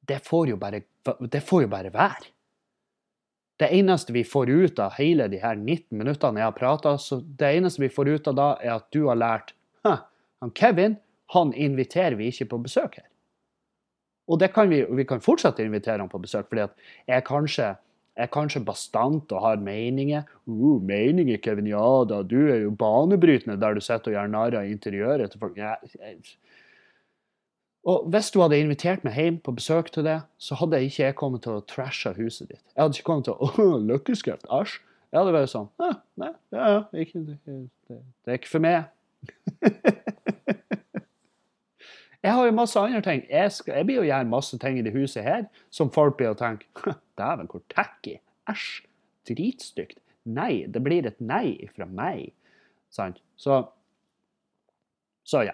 det, 0.08 0.22
får 0.24 0.54
jo 0.54 0.62
bare, 0.62 0.86
det 1.20 1.44
får 1.44 1.66
jo 1.66 1.74
bare 1.74 1.92
være. 1.94 2.32
Det 3.60 3.70
eneste 3.72 4.12
vi 4.12 4.26
får 4.28 4.52
ut 4.52 4.80
av 4.84 4.96
hele 4.98 5.30
de 5.32 5.40
her 5.40 5.56
19 5.56 5.96
minuttene 5.96 6.42
jeg 6.42 6.48
har 6.48 6.56
prata, 6.56 6.96
det 7.40 7.52
eneste 7.56 7.84
vi 7.84 7.92
får 7.92 8.10
ut 8.12 8.28
av 8.32 8.36
da, 8.36 8.48
er 8.60 8.74
at 8.80 8.90
du 8.92 9.06
har 9.08 9.20
lært 9.20 9.54
han 10.46 10.52
Kevin 10.52 10.98
han 11.34 11.54
inviterer 11.54 12.18
vi 12.20 12.30
ikke 12.30 12.50
på 12.54 12.62
besøk 12.68 13.00
her. 13.02 13.10
Og 14.30 14.40
det 14.42 14.52
kan 14.54 14.70
vi, 14.70 14.82
vi 14.98 15.06
kan 15.06 15.22
fortsette 15.22 15.62
å 15.62 15.68
invitere 15.68 16.02
han 16.02 16.10
på 16.10 16.22
besøk, 16.22 16.48
fordi 16.50 16.66
at 16.66 16.88
jeg 17.10 17.26
kanskje 17.28 17.76
er 18.16 18.32
kanskje 18.32 18.64
bastant 18.64 19.32
og 19.36 19.44
har 19.44 19.60
meninger. 19.62 20.24
Uh, 20.48 20.80
meninger, 20.80 21.38
Kevin, 21.44 21.68
ja 21.68 21.84
da, 22.08 22.22
du 22.24 22.38
er 22.48 22.64
jo 22.64 22.72
banebrytende 22.80 23.58
der 23.60 23.76
du 23.76 23.84
sitter 23.84 24.14
og 24.14 24.16
gjør 24.16 24.32
narr 24.32 24.58
av 24.62 24.72
interiøret 24.72 25.34
til 25.34 25.42
folk. 25.42 25.60
Ja, 25.60 25.76
jeg, 26.00 26.22
og 27.86 28.08
hvis 28.10 28.32
du 28.34 28.40
hadde 28.42 28.58
invitert 28.58 29.04
meg 29.06 29.14
hjem 29.20 29.36
på 29.46 29.54
besøk 29.60 29.92
til 29.94 30.08
det, 30.08 30.18
så 30.42 30.58
hadde 30.58 30.82
ikke 30.88 31.04
jeg 31.04 31.18
kommet 31.20 31.44
til 31.46 31.60
å 31.60 31.66
trashe 31.70 32.16
huset 32.18 32.50
ditt. 32.50 32.64
Jeg 32.74 32.82
hadde 32.82 32.98
ikke 32.98 33.10
kommet 33.12 33.28
til 33.28 33.36
å 33.38 33.52
Å, 33.66 33.80
løkkeskrift, 33.92 34.48
æsj. 34.50 34.80
Jeg 35.14 35.22
hadde 35.22 35.36
vært 35.36 35.52
sånn 35.52 35.68
«Hæ, 35.80 35.92
Nei, 36.20 36.32
ja, 36.56 36.72
ja, 36.74 36.80
ikke, 37.04 37.22
det, 37.28 37.38
det, 37.46 38.00
det 38.26 38.34
er 38.34 38.40
ikke 38.40 38.52
for 38.56 38.64
meg. 38.66 38.90
jeg 42.26 42.34
har 42.34 42.48
jo 42.48 42.54
masse 42.58 42.82
andre 42.82 43.02
ting. 43.06 43.22
Jeg, 43.30 43.52
skal, 43.54 43.76
jeg 43.78 43.86
blir 43.86 44.00
jo 44.00 44.08
gjøre 44.08 44.26
masse 44.30 44.58
ting 44.62 44.80
i 44.80 44.86
det 44.86 44.94
huset 44.96 45.26
her 45.26 45.44
som 45.74 45.92
folk 45.94 46.18
blir 46.18 46.34
å 46.34 46.40
tenke 46.40 46.66
Dæven, 47.20 47.50
hvor 47.52 47.62
tacky. 47.72 48.18
Æsj. 48.50 48.88
Dritstygt. 49.30 50.00
Nei. 50.26 50.66
Det 50.70 50.82
blir 50.84 51.06
et 51.06 51.22
nei 51.22 51.70
fra 51.76 51.86
meg. 51.86 52.34
Sant? 52.94 53.22
Så 53.38 53.62
Så 55.26 55.46
ja. 55.46 55.54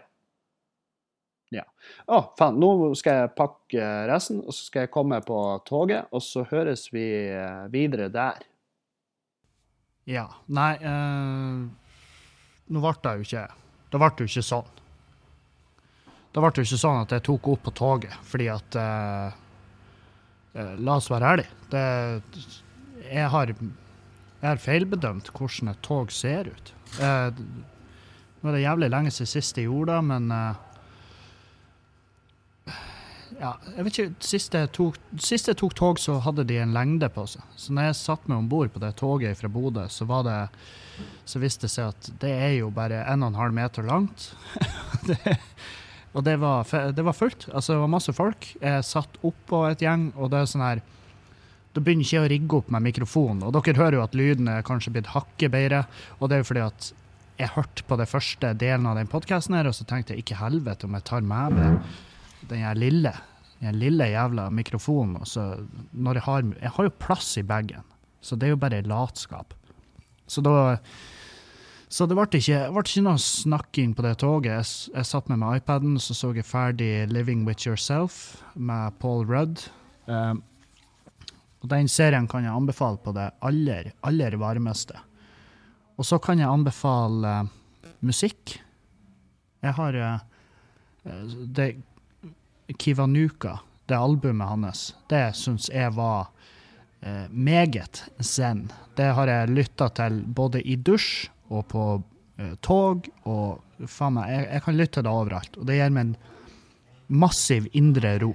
Ja. 1.52 1.66
Å, 2.08 2.22
faen, 2.40 2.60
nå 2.64 2.94
skal 2.96 3.18
jeg 3.18 3.34
pakke 3.36 3.88
resten, 4.08 4.40
og 4.40 4.56
så 4.56 4.70
skal 4.70 4.86
jeg 4.86 4.92
komme 4.94 5.18
på 5.28 5.38
toget, 5.68 6.08
og 6.16 6.24
så 6.24 6.46
høres 6.48 6.86
vi 6.96 7.04
eh, 7.28 7.66
videre 7.72 8.08
der. 8.12 8.46
Ja. 10.08 10.30
Nei 10.48 10.74
eh, 10.80 11.66
Nå 12.72 12.82
ble 12.82 12.94
det 13.04 13.12
jo 13.20 13.26
ikke 13.28 13.44
Det 13.92 14.00
ble 14.02 14.10
jo 14.24 14.30
ikke 14.32 14.44
sånn. 14.48 14.81
Det 16.32 16.40
ble 16.40 16.52
jo 16.56 16.64
ikke 16.64 16.80
sånn 16.80 17.02
at 17.04 17.12
jeg 17.12 17.26
tok 17.28 17.52
opp 17.52 17.64
på 17.68 17.74
toget, 17.76 18.14
fordi 18.24 18.48
at 18.54 18.80
eh, 18.80 19.38
eh, 20.56 20.74
La 20.80 20.96
oss 20.96 21.12
være 21.12 21.34
ærlige. 21.34 21.58
Det, 21.74 21.84
jeg, 23.10 23.28
har, 23.34 23.52
jeg 23.52 24.48
har 24.48 24.64
feilbedømt 24.64 25.32
hvordan 25.36 25.74
et 25.74 25.82
tog 25.84 26.14
ser 26.16 26.52
ut. 26.54 26.74
Eh, 27.04 27.42
nå 28.42 28.50
er 28.50 28.58
det 28.58 28.64
jævlig 28.64 28.92
lenge 28.94 29.12
siden 29.14 29.32
sist 29.34 29.60
jeg 29.60 29.68
gjorde 29.68 29.98
det, 29.98 30.06
men 30.08 30.32
eh, 30.38 30.68
ja, 33.42 33.52
jeg 33.76 33.86
vet 33.86 33.98
ikke, 33.98 34.28
Sist 34.32 34.56
jeg, 34.56 34.70
tok, 34.76 34.98
sist 35.20 35.50
jeg 35.50 35.60
tok 35.60 35.76
tog, 35.78 36.00
så 36.02 36.18
hadde 36.24 36.46
de 36.48 36.60
en 36.62 36.76
lengde 36.76 37.10
på 37.12 37.26
seg. 37.30 37.44
Så 37.60 37.76
når 37.76 37.90
jeg 37.90 38.00
satte 38.02 38.32
meg 38.32 38.40
om 38.40 38.50
bord 38.52 38.72
på 38.74 38.82
det 38.84 38.94
toget 39.00 39.40
fra 39.40 39.52
Bodø, 39.52 39.88
så 39.92 40.08
var 40.10 40.26
det 40.28 40.40
så 41.26 41.40
viste 41.42 41.66
det 41.66 41.74
seg 41.74 41.94
at 41.94 42.10
det 42.22 42.32
er 42.32 42.52
jo 42.60 42.70
bare 42.74 43.02
1,5 43.10 43.56
meter 43.56 43.88
langt. 43.88 44.28
det, 45.10 45.18
og 46.12 46.26
det 46.28 46.36
var, 46.42 46.68
det 46.92 47.04
var, 47.08 47.16
fullt. 47.16 47.48
Altså, 47.54 47.74
det 47.74 47.84
var 47.84 47.92
masse 47.94 48.14
folk. 48.14 48.48
Jeg 48.60 48.84
satt 48.88 49.20
oppå 49.24 49.64
et 49.70 49.84
gjeng, 49.84 50.10
og 50.20 50.34
det 50.34 50.42
er 50.42 50.50
sånn 50.52 50.66
her 50.66 50.82
Da 51.72 51.80
begynner 51.80 52.04
ikke 52.04 52.18
jeg 52.18 52.26
å 52.26 52.32
rigge 52.34 52.58
opp 52.58 52.72
med 52.76 52.84
mikrofonen, 52.84 53.46
og 53.48 53.54
dere 53.56 53.80
hører 53.80 53.96
jo 53.96 54.04
at 54.04 54.16
lyden 54.20 54.50
er 54.52 54.66
kanskje 54.68 54.92
blitt 54.92 55.14
hakket 55.14 55.54
bedre, 55.54 55.86
og 56.20 56.28
det 56.28 56.36
er 56.36 56.42
jo 56.42 56.50
fordi 56.50 56.66
at 56.66 56.90
jeg 57.40 57.54
hørte 57.56 57.86
på 57.88 57.98
det 57.98 58.10
første 58.12 58.52
delen 58.60 58.90
av 58.92 59.00
den 59.00 59.08
podkasten 59.10 59.56
her, 59.56 59.70
og 59.70 59.78
så 59.78 59.88
tenkte 59.88 60.14
jeg 60.14 60.26
ikke 60.26 60.42
helvete 60.42 60.86
om 60.86 60.98
jeg 61.00 61.08
tar 61.08 61.24
med 61.24 61.56
meg 61.56 62.50
den 62.50 62.66
her 62.66 62.76
lille 62.76 63.14
den 63.62 63.78
lille 63.80 64.10
jævla 64.10 64.50
mikrofonen. 64.50 65.20
Og 65.22 65.28
så 65.30 65.46
når 65.92 66.20
jeg 66.20 66.24
har 66.24 66.44
Jeg 66.62 66.72
har 66.76 66.84
jo 66.84 67.00
plass 67.00 67.38
i 67.38 67.44
bagen, 67.44 67.84
så 68.22 68.36
det 68.36 68.48
er 68.48 68.56
jo 68.56 68.64
bare 68.64 68.82
latskap. 68.82 69.54
Så 70.28 70.42
da 70.42 70.78
så 71.92 72.06
det 72.08 72.16
ble 72.16 72.24
ikke, 72.40 72.60
ble 72.72 72.82
ikke 72.86 73.04
noe 73.04 73.20
snakking 73.20 73.92
på 73.98 74.04
det 74.06 74.14
toget. 74.22 74.54
Jeg, 74.54 74.92
jeg 74.96 75.08
satt 75.10 75.28
med 75.28 75.42
meg 75.42 75.60
iPaden, 75.60 75.98
så 76.00 76.16
så 76.16 76.30
jeg 76.32 76.48
ferdig 76.48 77.10
'Living 77.12 77.44
With 77.44 77.68
Yourself' 77.68 78.40
med 78.56 78.96
Paul 79.00 79.26
Rudd. 79.28 79.66
Um, 80.08 80.40
og 81.62 81.70
Den 81.70 81.90
serien 81.92 82.30
kan 82.32 82.48
jeg 82.48 82.56
anbefale 82.56 82.98
på 82.98 83.12
det 83.12 83.28
aller, 83.44 83.92
aller 84.08 84.38
varmeste. 84.40 84.96
Og 86.00 86.08
så 86.08 86.18
kan 86.18 86.40
jeg 86.40 86.48
anbefale 86.48 87.28
uh, 87.28 87.52
musikk. 88.00 88.56
Jeg 89.62 89.76
har 89.76 90.00
uh, 90.00 90.24
det 91.44 91.76
Kivanuka, 92.80 93.58
det 93.92 94.00
albumet 94.00 94.48
hans, 94.48 94.96
det 95.12 95.36
syns 95.36 95.68
jeg 95.68 95.92
var 96.00 96.32
uh, 97.04 97.28
meget 97.28 98.06
zen. 98.24 98.72
Det 98.96 99.12
har 99.12 99.28
jeg 99.28 99.52
lytta 99.52 99.92
til 100.00 100.24
både 100.24 100.64
i 100.64 100.80
dusj 100.80 101.28
og 101.52 101.68
på 101.72 101.86
eh, 102.40 102.56
tog, 102.64 103.10
og 103.28 103.88
faen 103.90 104.16
meg, 104.18 104.32
jeg, 104.32 104.48
jeg, 104.48 104.64
kan 104.66 104.80
lytte 104.80 104.98
til 104.98 105.08
det 105.08 105.12
overalt. 105.12 105.60
Og 105.60 105.68
det 105.68 105.78
gir 105.78 105.94
meg 105.94 106.08
en 106.08 106.16
massiv 107.22 107.68
indre 107.78 108.16
ro. 108.24 108.32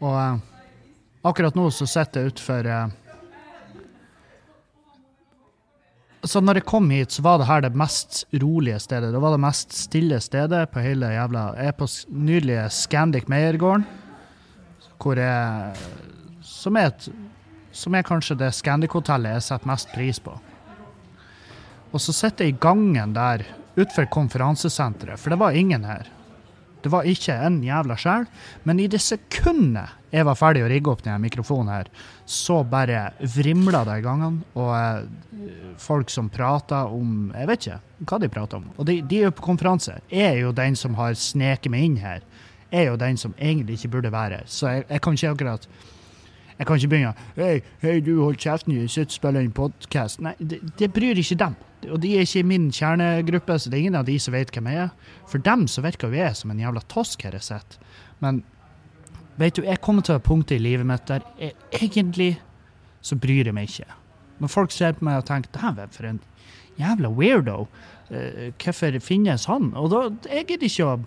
Og 0.00 0.16
eh, 0.16 0.40
akkurat 1.26 1.58
nå 1.58 1.68
så 1.74 1.88
sitter 1.90 2.24
jeg 2.24 2.34
utfor 2.34 2.70
eh, 2.70 2.96
så 6.20 6.42
når 6.44 6.58
jeg 6.58 6.68
kom 6.68 6.90
hit, 6.92 7.14
så 7.16 7.22
var 7.24 7.38
det 7.40 7.46
her 7.48 7.62
det 7.64 7.72
mest 7.80 8.26
rolige 8.42 8.76
stedet. 8.84 9.08
Det 9.14 9.20
var 9.22 9.32
det 9.32 9.40
mest 9.40 9.72
stille 9.72 10.18
stedet 10.20 10.66
på 10.68 10.82
hele 10.84 11.08
jævla 11.14 11.44
Jeg 11.56 11.70
er 11.72 11.78
på 11.78 11.88
nydelige 12.12 12.66
Scandic 12.76 13.28
Meiergården, 13.28 13.86
hvor 15.00 15.16
jeg 15.16 15.76
Som 16.44 16.76
er, 16.76 16.90
et, 16.90 17.08
som 17.72 17.94
er 17.94 18.04
kanskje 18.04 18.36
det 18.36 18.52
Scandic-hotellet 18.52 19.38
jeg 19.38 19.42
setter 19.46 19.70
mest 19.70 19.88
pris 19.94 20.20
på. 20.20 20.34
Og 21.90 22.02
så 22.02 22.14
sitter 22.14 22.46
jeg 22.46 22.54
i 22.54 22.62
gangen 22.62 23.14
der 23.16 23.44
utenfor 23.76 24.06
konferansesenteret, 24.12 25.18
for 25.18 25.32
det 25.32 25.40
var 25.40 25.56
ingen 25.56 25.84
her. 25.86 26.08
Det 26.80 26.88
var 26.88 27.04
ikke 27.08 27.34
en 27.44 27.58
jævla 27.64 27.96
sjel. 28.00 28.24
Men 28.64 28.80
i 28.80 28.88
det 28.88 29.02
sekundet 29.04 29.96
jeg 30.10 30.26
var 30.26 30.38
ferdig 30.38 30.64
å 30.64 30.70
rigge 30.70 30.90
opp 30.90 31.04
denne 31.04 31.20
mikrofonen 31.22 31.70
her, 31.70 31.90
så 32.26 32.60
bare 32.66 33.10
vrimla 33.34 33.84
det 33.86 34.00
i 34.00 34.04
gangene. 34.04 34.46
Og 34.58 34.72
eh, 34.74 35.76
folk 35.78 36.10
som 36.10 36.30
prata 36.32 36.84
om 36.90 37.30
Jeg 37.36 37.50
vet 37.50 37.66
ikke 37.66 37.78
hva 38.10 38.18
de 38.22 38.32
prater 38.32 38.58
om. 38.58 38.66
Og 38.76 38.88
de, 38.88 38.98
de 39.06 39.20
er 39.20 39.28
jo 39.28 39.36
på 39.38 39.46
konferanse. 39.50 40.00
Jeg 40.10 40.32
er 40.32 40.40
jo 40.42 40.56
den 40.56 40.78
som 40.78 40.96
har 40.98 41.14
sneket 41.18 41.70
meg 41.72 41.86
inn 41.86 42.00
her. 42.02 42.24
Jeg 42.70 42.86
er 42.86 42.92
jo 42.92 42.98
den 42.98 43.18
som 43.20 43.34
egentlig 43.36 43.78
ikke 43.78 43.94
burde 43.96 44.14
være 44.14 44.40
her. 44.40 44.50
Så 44.50 44.70
jeg, 44.70 44.86
jeg 44.88 45.04
kan 45.04 45.18
ikke 45.18 45.34
akkurat 45.34 45.68
jeg 46.60 46.68
kan 46.68 46.76
ikke 46.76 46.88
begynne 46.92 47.14
Hei, 47.38 47.62
hei 47.80 48.00
du, 48.04 48.10
hold 48.20 48.36
kjeften, 48.36 48.74
jeg 48.76 48.90
sitter 48.92 49.08
og 49.08 49.16
spiller 49.16 49.44
inn 49.46 49.52
podkast. 49.56 50.20
Nei, 50.20 50.34
det, 50.36 50.58
det, 50.76 50.90
bryr 50.92 51.16
ikke 51.16 51.38
dem. 51.40 51.54
Og 51.88 52.02
de 52.02 52.10
er 52.12 52.26
ikke 52.26 52.42
i 52.42 52.48
min 52.50 52.66
kjernegruppe, 52.76 53.54
så 53.56 53.70
det 53.72 53.78
er 53.78 53.84
ingen 53.86 53.96
av 53.96 54.04
de 54.04 54.18
som 54.20 54.34
vet 54.36 54.50
hvem 54.52 54.68
jeg 54.68 54.82
er. 54.82 55.14
For 55.30 55.40
dem 55.40 55.64
så 55.72 55.80
virker 55.86 56.12
jo 56.12 56.18
jeg 56.20 56.36
som 56.36 56.52
en 56.52 56.60
jævla 56.60 56.82
tosk 56.92 57.24
her 57.24 57.38
jeg 57.38 57.46
sitter. 57.46 57.94
Men 58.20 58.42
vet 59.40 59.56
du, 59.56 59.62
jeg 59.64 59.80
kommer 59.80 60.04
til 60.04 60.18
et 60.18 60.26
punkt 60.26 60.52
i 60.52 60.58
livet 60.60 60.84
mitt 60.84 61.06
der 61.08 61.24
jeg, 61.40 61.56
egentlig 61.80 62.34
så 63.00 63.16
bryr 63.16 63.48
jeg 63.48 63.56
meg 63.56 63.72
ikke. 63.72 63.96
Når 64.44 64.52
folk 64.52 64.74
ser 64.76 64.98
på 64.98 65.06
meg 65.08 65.22
og 65.22 65.30
tenker 65.30 65.54
dæven, 65.56 65.94
for 65.96 66.10
en 66.10 66.20
jævla 66.76 67.08
weirdo. 67.08 67.62
Uh, 68.10 68.50
hvorfor 68.60 68.98
finnes 69.00 69.46
han? 69.48 69.72
Og 69.80 69.88
da, 69.94 70.02
jeg 70.28 70.44
gidder 70.50 70.68
ikke 70.68 70.90
å 70.90 71.00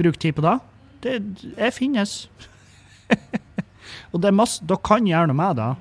bruke 0.00 0.22
tid 0.24 0.38
på 0.38 0.46
det. 0.48 0.56
det 1.04 1.18
jeg 1.58 1.76
finnes. 1.76 2.16
Og 4.12 4.22
det 4.22 4.30
er 4.30 4.38
masse, 4.38 4.64
dere 4.64 4.84
kan 4.84 5.06
gjøre 5.08 5.30
noe 5.30 5.38
med 5.38 5.60
det, 5.60 5.72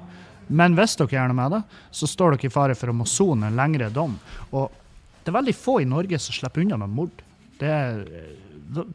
men 0.48 0.76
hvis 0.78 0.98
dere 1.00 1.16
gjør 1.16 1.32
noe 1.32 1.40
med 1.40 1.56
det, 1.58 1.62
så 1.92 2.10
står 2.10 2.36
dere 2.36 2.50
i 2.50 2.54
fare 2.54 2.76
for 2.80 2.92
å 2.92 2.98
må 2.98 3.08
sone 3.10 3.50
en 3.50 3.60
lengre 3.60 3.90
dom. 3.94 4.18
Og 4.52 4.72
det 5.24 5.32
er 5.32 5.40
veldig 5.40 5.56
få 5.60 5.80
i 5.84 5.88
Norge 5.88 6.20
som 6.24 6.36
slipper 6.36 6.63
unna 6.63 6.80
med 6.80 6.94
mord. 6.96 7.24
Det 7.60 7.72
er, 7.72 8.04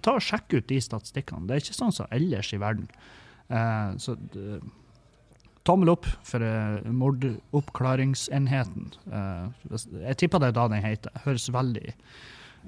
ta 0.04 0.16
og 0.16 0.24
Sjekk 0.24 0.54
ut 0.56 0.68
de 0.70 0.78
statistikkene. 0.80 1.44
Det 1.48 1.56
er 1.56 1.64
ikke 1.64 1.76
sånn 1.76 1.92
som 1.92 2.08
ellers 2.14 2.52
i 2.56 2.60
verden. 2.62 2.86
Eh, 3.52 3.90
så 4.00 4.16
det, 4.32 4.62
tommel 5.68 5.92
opp 5.92 6.06
for 6.26 6.42
uh, 6.42 6.82
mordoppklaringsenheten. 6.90 8.88
Uh, 9.06 9.76
jeg 10.08 10.18
tipper 10.18 10.42
det 10.42 10.50
er 10.50 10.56
da 10.56 10.68
den 10.72 10.82
heter. 10.84 11.14
Høres 11.26 11.48
veldig 11.54 11.92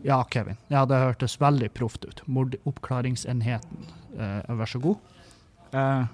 Ja, 0.06 0.20
Kevin. 0.30 0.58
Ja, 0.70 0.84
det 0.90 1.00
hørtes 1.02 1.36
veldig 1.42 1.70
proft 1.74 2.06
ut. 2.06 2.22
Mordoppklaringsenheten. 2.26 3.88
Uh, 4.14 4.58
vær 4.60 4.70
så 4.70 4.82
god. 4.82 4.98
Uh, 5.74 6.06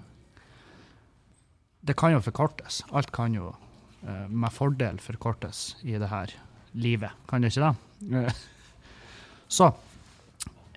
det 1.87 1.97
kan 1.97 2.13
jo 2.13 2.21
forkortes. 2.25 2.83
Alt 2.93 3.13
kan 3.13 3.35
jo 3.35 3.53
uh, 4.05 4.27
med 4.29 4.53
fordel 4.53 5.01
forkortes 5.01 5.77
i 5.83 5.97
det 6.01 6.11
her 6.11 6.35
livet. 6.73 7.11
Kan 7.29 7.43
det 7.43 7.53
ikke 7.53 7.71
det? 7.71 8.35
så 9.59 9.71
uh, 9.73 9.77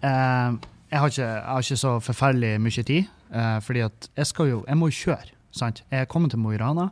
jeg, 0.03 0.99
har 0.99 1.07
ikke, 1.07 1.21
jeg, 1.21 1.43
har 1.45 1.59
ikke, 1.59 1.77
så 1.77 1.99
forferdelig 1.99 2.53
mye 2.61 2.83
tid, 2.87 3.11
uh, 3.35 3.59
fordi 3.61 3.85
at 3.85 4.09
jeg 4.17 4.27
skal 4.27 4.49
jo 4.49 4.65
Jeg 4.67 4.77
må 4.77 4.87
jo 4.87 4.99
kjøre, 5.03 5.35
sant? 5.51 5.83
Jeg 5.91 5.99
er 5.99 6.11
kommet 6.11 6.31
til 6.31 6.39
Mo 6.39 6.51
i 6.51 6.57
Rana, 6.57 6.89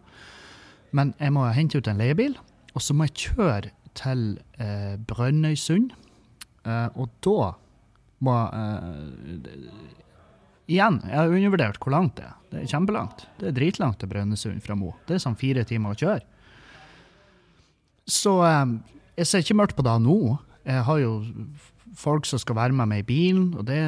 men 0.92 1.14
jeg 1.20 1.34
må 1.34 1.48
hente 1.56 1.78
ut 1.78 1.88
en 1.88 1.98
leiebil, 1.98 2.38
og 2.74 2.82
så 2.82 2.94
må 2.94 3.08
jeg 3.08 3.16
kjøre 3.16 3.72
til 3.96 4.40
uh, 4.60 4.96
Brønnøysund, 5.08 5.92
og 6.94 7.10
da 7.26 7.54
må 8.22 8.34
Igjen, 10.72 11.02
jeg 11.04 11.18
har 11.18 11.34
undervurdert 11.34 11.80
hvor 11.82 11.92
langt 11.92 12.16
det 12.20 12.28
er. 12.28 12.38
Det 12.52 12.62
er 12.62 12.70
kjempelangt. 12.72 13.26
Det 13.40 13.50
er 13.50 13.56
dritlangt 13.56 14.00
til 14.00 14.12
Brønnøysund 14.12 14.64
fra 14.64 14.76
Mo. 14.80 14.94
Det 15.08 15.18
er 15.18 15.24
sånn 15.24 15.40
fire 15.40 15.66
timer 15.68 15.96
å 15.96 16.00
kjøre. 16.00 16.24
Så 18.12 18.38
eh, 18.48 18.76
jeg 19.20 19.30
ser 19.30 19.44
ikke 19.44 19.58
mørkt 19.60 19.78
på 19.78 19.86
det 19.88 19.98
nå. 20.04 20.18
Jeg 20.68 20.86
har 20.88 21.02
jo 21.02 21.12
folk 21.98 22.28
som 22.30 22.40
skal 22.40 22.58
være 22.60 22.78
med 22.78 22.92
meg 22.92 23.04
i 23.04 23.08
bilen, 23.08 23.50
og 23.58 23.66
det 23.68 23.82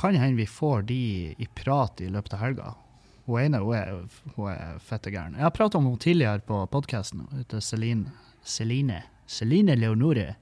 kan 0.00 0.16
hende 0.16 0.38
vi 0.38 0.46
får 0.48 0.86
de 0.88 1.00
i 1.36 1.48
prat 1.56 2.00
i 2.00 2.08
løpet 2.12 2.36
av 2.36 2.44
helga. 2.44 2.70
Hun 3.26 3.40
ene 3.42 3.60
hun 3.62 3.76
er, 3.76 3.92
hun 4.36 4.48
er 4.52 4.78
fette 4.82 5.12
gæren. 5.12 5.36
Jeg 5.38 5.46
har 5.46 5.54
pratet 5.54 5.78
om 5.78 5.86
henne 5.86 6.02
tidligere 6.02 6.42
på 6.46 6.62
podkasten. 6.72 7.26
Hun 7.28 7.42
heter 7.42 7.62
Celine. 7.64 8.14
Celine. 8.44 9.02
Celine 9.30 9.76
Leonore. 9.78 10.34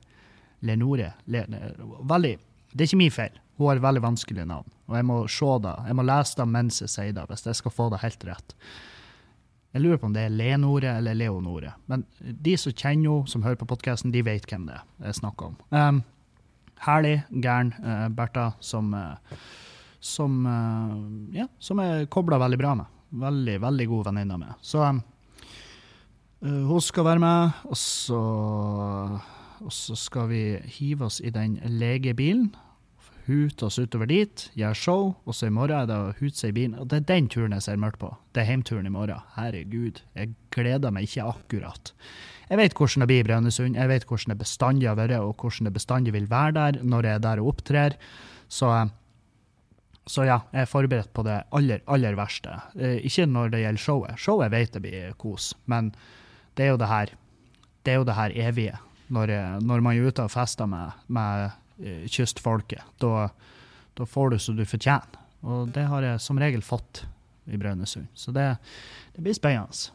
Lenore. 0.61 1.13
Le, 1.27 1.45
veldig 2.09 2.39
Det 2.73 2.85
er 2.85 2.89
ikke 2.89 3.01
min 3.01 3.15
feil. 3.15 3.37
Hun 3.59 3.71
har 3.71 3.83
veldig 3.83 4.05
vanskelig 4.05 4.47
navn. 4.47 4.69
Og 4.89 4.97
jeg 4.97 5.07
må 5.09 5.19
se 5.31 5.51
det. 5.65 5.75
Jeg 5.91 5.99
må 5.99 6.05
lese 6.07 6.39
det 6.39 6.49
mens 6.49 6.83
jeg 6.85 6.93
sier 6.93 7.17
det, 7.17 7.27
hvis 7.31 7.47
jeg 7.47 7.59
skal 7.59 7.75
få 7.75 7.89
det 7.93 8.03
helt 8.05 8.29
rett. 8.29 8.55
Jeg 9.75 9.85
lurer 9.85 9.99
på 10.01 10.09
om 10.09 10.15
det 10.15 10.25
er 10.25 10.33
Lenore 10.33 10.93
eller 10.97 11.17
Leonore. 11.19 11.75
Men 11.91 12.07
de 12.19 12.55
som 12.57 12.73
kjenner 12.73 13.11
henne, 13.11 13.31
som 13.31 13.43
hører 13.45 13.59
på 13.61 13.69
podkasten, 13.69 14.15
de 14.15 14.23
vet 14.25 14.47
hvem 14.49 14.69
det 14.71 14.79
er 14.79 15.11
jeg 15.11 15.19
snakker 15.21 15.51
om. 15.51 15.59
Um, 15.75 16.01
herlig, 16.87 17.19
gæren 17.45 17.75
uh, 17.83 18.07
Bertha, 18.15 18.53
som 18.65 18.95
uh, 18.95 19.19
som, 20.01 20.47
uh, 20.47 21.37
ja, 21.37 21.49
som 21.59 21.81
jeg 21.83 22.09
kobla 22.13 22.39
veldig 22.39 22.59
bra 22.61 22.75
med. 22.79 22.95
Veldig, 23.19 23.57
veldig 23.65 23.87
god 23.89 24.11
venninne 24.11 24.39
med. 24.39 24.55
Så 24.63 24.83
um, 24.85 25.03
hun 26.41 26.81
skal 26.85 27.07
være 27.09 27.23
med, 27.23 27.51
og 27.67 27.77
så, 27.77 28.23
og 29.59 29.73
så 29.75 29.97
skal 29.99 30.29
vi 30.31 30.43
hive 30.79 31.09
oss 31.09 31.21
i 31.21 31.33
den 31.35 31.59
legebilen. 31.81 32.53
Hute 33.29 33.67
oss 33.67 33.77
utover 33.77 34.09
dit, 34.09 34.47
gjøre 34.57 34.77
show, 34.79 35.11
og 35.29 35.37
så 35.37 35.51
i 35.51 35.53
morgen 35.53 35.83
er 35.83 35.89
det 35.91 35.97
å 36.01 36.13
hute 36.17 36.39
seg 36.39 36.55
i 36.55 36.57
bilen. 36.57 36.79
Og 36.81 36.89
det 36.89 37.03
er 37.03 37.09
den 37.11 37.27
turen 37.29 37.53
jeg 37.53 37.67
ser 37.67 37.81
mørkt 37.81 38.01
på. 38.01 38.09
Det 38.33 38.41
er 38.41 38.49
heimturen 38.49 38.89
i 38.89 38.93
morgen. 38.95 39.21
Herregud, 39.35 40.01
jeg 40.17 40.33
gleder 40.55 40.95
meg 40.95 41.05
ikke 41.05 41.27
akkurat. 41.29 41.93
Jeg 42.49 42.61
vet 42.63 42.79
hvordan 42.79 43.05
det 43.05 43.11
blir 43.11 43.21
i 43.21 43.27
Brønnøysund, 43.29 43.77
jeg 43.77 43.91
vet 43.91 44.07
hvordan 44.09 44.33
det 44.33 44.39
bestandig 44.41 44.89
har 44.89 44.97
vært, 44.97 45.19
og 45.21 45.45
hvordan 45.45 45.69
det 45.69 45.75
bestandig 45.77 46.17
vil 46.17 46.31
være 46.31 46.57
der 46.57 46.81
når 46.81 47.11
jeg 47.11 47.19
er 47.19 47.27
der 47.27 47.43
og 47.43 47.53
opptrer. 47.53 47.99
Så 48.49 48.73
så 50.09 50.25
ja, 50.25 50.39
jeg 50.55 50.65
er 50.65 50.71
forberedt 50.71 51.11
på 51.13 51.21
det 51.27 51.37
aller, 51.53 51.83
aller 51.85 52.17
verste. 52.17 52.55
Eh, 52.81 52.97
ikke 53.05 53.27
når 53.29 53.53
det 53.53 53.59
gjelder 53.61 53.83
showet. 53.83 54.21
Showet 54.23 54.53
vet 54.55 54.77
jeg 54.79 54.85
blir 54.85 55.17
kos, 55.21 55.51
men 55.69 55.91
det 56.57 56.65
er 56.65 56.73
jo 56.73 56.81
det 56.81 56.89
her, 56.89 57.13
det 57.85 57.93
er 57.93 58.01
jo 58.01 58.07
det 58.09 58.17
her 58.17 58.37
evige. 58.49 58.79
Når, 59.13 59.33
når 59.65 59.85
man 59.85 59.97
er 59.97 60.09
ute 60.09 60.25
og 60.25 60.33
fester 60.33 60.69
med, 60.69 60.97
med 61.13 61.45
eh, 61.45 61.59
kystfolket, 62.11 62.83
da, 63.03 63.29
da, 63.99 64.07
får 64.07 64.31
du 64.33 64.39
så 64.43 64.55
du 64.57 64.65
fortjener. 64.67 65.21
Og 65.47 65.69
det 65.75 65.85
har 65.87 66.03
jeg 66.03 66.23
som 66.23 66.41
regel 66.41 66.65
fått 66.67 67.05
i 67.47 67.59
Brønnøysund. 67.61 68.09
Så 68.19 68.35
det, 68.35 68.49
det, 69.15 69.23
blir 69.23 69.37
spennende. 69.37 69.95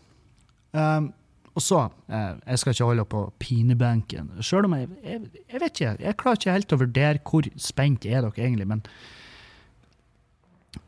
Um, 0.71 1.11
og 1.53 1.61
så, 1.61 1.81
eh, 2.09 2.31
jeg 2.47 2.59
skal 2.59 2.73
ikke 2.73 2.87
holde 2.87 3.03
på 3.05 3.19
pinebenken. 3.43 4.31
Selv 4.41 4.65
om 4.65 4.73
jeg, 4.73 4.87
jeg, 5.03 5.43
jeg 5.51 5.61
vet 5.61 5.75
ikke, 5.75 5.91
jeg 6.01 6.17
klarer 6.17 6.39
ikke 6.39 6.55
helt 6.55 6.73
å 6.73 6.79
vurdere 6.81 7.21
hvor 7.27 7.49
spent 7.61 8.07
er 8.09 8.23
dere 8.23 8.47
egentlig. 8.47 8.69
men 8.71 8.87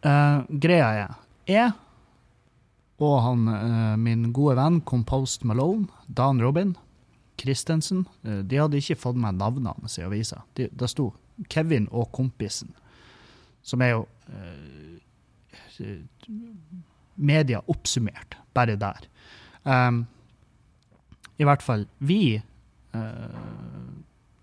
Uh, 0.02 0.42
greia 0.50 0.86
er 0.90 1.12
jeg 1.46 1.74
og 3.04 3.16
han, 3.22 3.48
uh, 3.50 3.96
min 4.00 4.32
gode 4.34 4.56
venn 4.58 4.80
Compost 4.88 5.44
Malone, 5.46 5.90
Dan 6.08 6.42
Robin 6.42 6.74
Christensen, 7.42 8.06
uh, 8.26 8.42
de 8.44 8.60
hadde 8.62 8.82
ikke 8.82 9.00
fått 9.00 9.20
med 9.20 9.40
navnene 9.40 9.76
hans 9.76 10.00
i 10.00 10.06
avisa. 10.06 10.44
De, 10.58 10.70
det 10.72 10.90
sto 10.92 11.12
Kevin 11.52 11.90
og 11.92 12.12
kompisen, 12.16 12.72
som 13.66 13.82
er 13.84 13.96
jo 13.98 14.06
media 17.16 17.60
oppsummert, 17.68 18.38
bare 18.56 18.78
der. 18.80 19.10
Um, 19.68 20.06
I 21.36 21.48
hvert 21.48 21.66
fall, 21.66 21.84
vi 22.00 22.40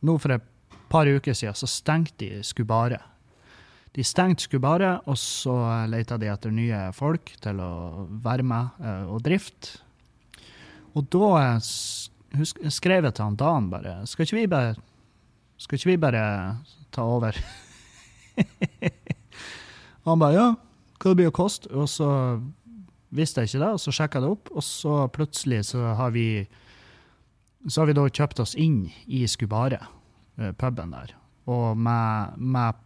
Nå 0.03 0.19
for 0.21 0.35
et 0.35 0.45
par 0.93 1.09
uker 1.09 1.33
siden 1.33 1.57
så 1.57 1.65
stengte 1.71 2.19
de 2.21 2.43
Skubare 2.45 2.99
de 3.93 4.05
stengte 4.05 4.47
Skubare, 4.47 4.95
og 5.05 5.19
så 5.21 5.55
leita 5.91 6.17
de 6.21 6.31
etter 6.33 6.53
nye 6.55 6.87
folk 6.97 7.35
til 7.45 7.59
å 7.61 8.07
være 8.25 8.47
med 8.47 8.81
uh, 8.81 9.13
og 9.13 9.21
drifte. 9.27 9.83
Og 10.97 11.09
da 11.13 11.59
uh, 12.35 12.71
skrev 12.73 13.07
jeg 13.07 13.15
til 13.17 13.25
han 13.25 13.39
Dan 13.39 13.71
bare 13.73 14.01
Skal 14.09 14.27
ikke 14.27 14.41
vi 14.41 14.49
bare, 14.51 14.75
skal 15.61 15.79
ikke 15.79 15.93
vi 15.93 16.01
bare 16.01 16.25
ta 16.95 17.05
over? 17.05 17.37
han 20.07 20.21
bare 20.23 20.37
ja, 20.37 20.49
hva 20.99 21.13
det 21.13 21.19
blir 21.21 21.33
å 21.33 21.37
koste? 21.37 21.71
Og 21.75 21.89
så 21.91 22.09
visste 23.13 23.43
jeg 23.43 23.53
ikke 23.53 23.65
det, 23.65 23.73
og 23.77 23.83
så 23.83 23.95
sjekka 23.95 24.21
jeg 24.21 24.27
det 24.27 24.35
opp, 24.37 24.53
og 24.53 24.65
så 24.65 25.03
plutselig 25.13 25.65
så 25.73 25.93
har 25.99 26.15
vi 26.15 26.47
så 27.69 27.83
har 27.83 27.93
vi 27.93 27.95
da 27.95 28.09
kjøpt 28.09 28.41
oss 28.43 28.57
inn 28.59 28.89
i 29.07 29.23
Skubare, 29.31 29.79
uh, 30.41 30.51
puben 30.59 30.95
der. 30.95 31.15
Og 31.51 31.77
med, 31.79 32.39
med 32.39 32.81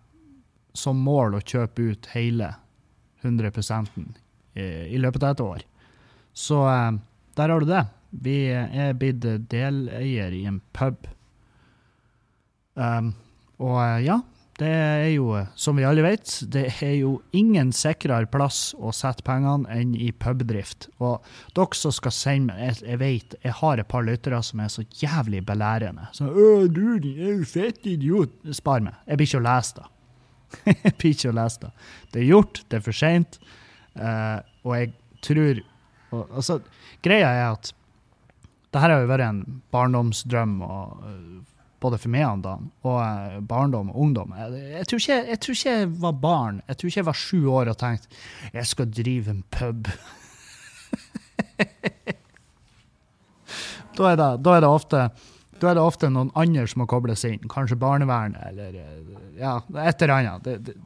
som 0.76 0.98
mål 1.00 1.38
å 1.38 1.44
kjøpe 1.44 1.92
ut 1.92 2.10
hele 2.12 2.50
100% 3.24 4.22
i 4.56 4.96
løpet 5.00 5.24
av 5.24 5.34
et 5.34 5.40
år. 5.44 5.64
Så 6.36 6.60
eh, 6.68 6.92
der 7.36 7.48
har 7.48 7.60
du 7.60 7.68
det. 7.68 7.84
Vi 8.22 8.38
er 8.52 8.96
blitt 8.98 9.24
deleier 9.50 10.32
i 10.32 10.46
en 10.48 10.62
pub. 10.76 11.06
Um, 12.76 13.14
og 13.62 13.78
eh, 13.80 14.04
ja, 14.04 14.20
det 14.56 14.68
er 14.68 15.10
jo, 15.10 15.34
som 15.56 15.76
vi 15.76 15.84
alle 15.84 16.04
vet, 16.04 16.30
det 16.52 16.64
er 16.84 16.94
jo 16.96 17.18
ingen 17.36 17.74
sikrere 17.76 18.28
plass 18.32 18.70
å 18.76 18.92
sette 18.96 19.24
pengene 19.24 19.68
enn 19.72 19.92
i 20.00 20.08
pubdrift. 20.16 20.88
Og 20.96 21.24
dere 21.56 21.76
som 21.76 21.92
skal 21.92 22.14
sende 22.14 22.54
meg 22.54 22.62
Jeg, 22.64 22.78
jeg 22.88 23.00
vet, 23.02 23.36
jeg 23.44 23.56
har 23.60 23.80
et 23.80 23.90
par 23.90 24.06
lyttere 24.06 24.40
som 24.44 24.62
er 24.64 24.72
så 24.72 24.84
jævlig 25.00 25.42
belærende. 25.44 26.08
Så, 26.16 26.30
'Å, 26.30 26.66
du, 26.72 26.98
din 27.04 27.20
er 27.20 27.36
jo 27.36 27.44
fett 27.48 27.84
idiot'. 27.84 28.40
Spar 28.56 28.80
meg. 28.80 28.96
Jeg 29.06 29.20
blir 29.20 29.28
ikke 29.28 29.42
å 29.42 29.48
lese 29.48 29.80
det. 29.80 29.86
Peach 31.00 31.26
og 31.28 31.36
lese 31.36 31.66
det. 31.66 31.72
Det 32.12 32.22
er 32.22 32.28
gjort, 32.30 32.62
det 32.70 32.78
er 32.78 32.84
for 32.84 32.96
seint, 32.96 33.40
uh, 33.98 34.40
og 34.64 34.76
jeg 34.78 34.92
tror 35.26 35.64
og, 36.14 36.28
altså, 36.38 36.60
Greia 37.02 37.28
er 37.28 37.48
at 37.50 37.72
det 38.76 38.82
her 38.82 38.92
har 38.92 39.02
jo 39.02 39.08
vært 39.10 39.26
en 39.26 39.40
barndomsdrøm, 39.74 40.54
og, 40.66 41.04
uh, 41.04 41.70
både 41.82 42.00
for 42.02 42.12
meg 42.12 42.26
og 42.28 42.42
Dan, 42.44 42.68
og 42.84 42.98
uh, 43.00 43.38
barndom 43.48 43.88
og 43.92 44.00
ungdom. 44.06 44.34
Jeg, 44.36 44.60
jeg, 44.76 44.88
tror 44.90 45.02
ikke, 45.02 45.20
jeg, 45.32 45.38
tror 45.44 45.58
ikke, 45.58 45.76
jeg 45.80 45.88
var 46.04 46.14
barn. 46.26 46.60
Jeg 46.68 46.76
tror 46.76 46.92
ikke 46.92 47.00
jeg 47.02 47.10
var 47.10 47.20
sju 47.22 47.40
år 47.52 47.72
og 47.72 47.78
tenkte 47.80 48.06
jeg 48.52 48.66
skal 48.72 48.92
drive 49.00 49.32
en 49.32 49.42
pub. 49.56 49.80
da, 53.96 54.02
er 54.10 54.16
det, 54.20 54.30
da 54.44 54.50
er 54.56 54.60
det 54.62 54.70
ofte 54.70 55.00
da 55.60 55.70
er 55.70 55.78
det 55.78 55.84
ofte 55.84 56.10
noen 56.12 56.30
andre 56.36 56.66
som 56.68 56.82
må 56.82 56.88
kobles 56.90 57.24
inn. 57.28 57.40
Kanskje 57.50 57.78
barnevernet 57.80 58.42
eller 58.50 58.76
eh, 58.82 59.16
ja, 59.40 59.56
et 59.86 60.02
eller 60.04 60.14
annet. 60.18 60.44
Det, 60.44 60.56
det. 60.66 60.76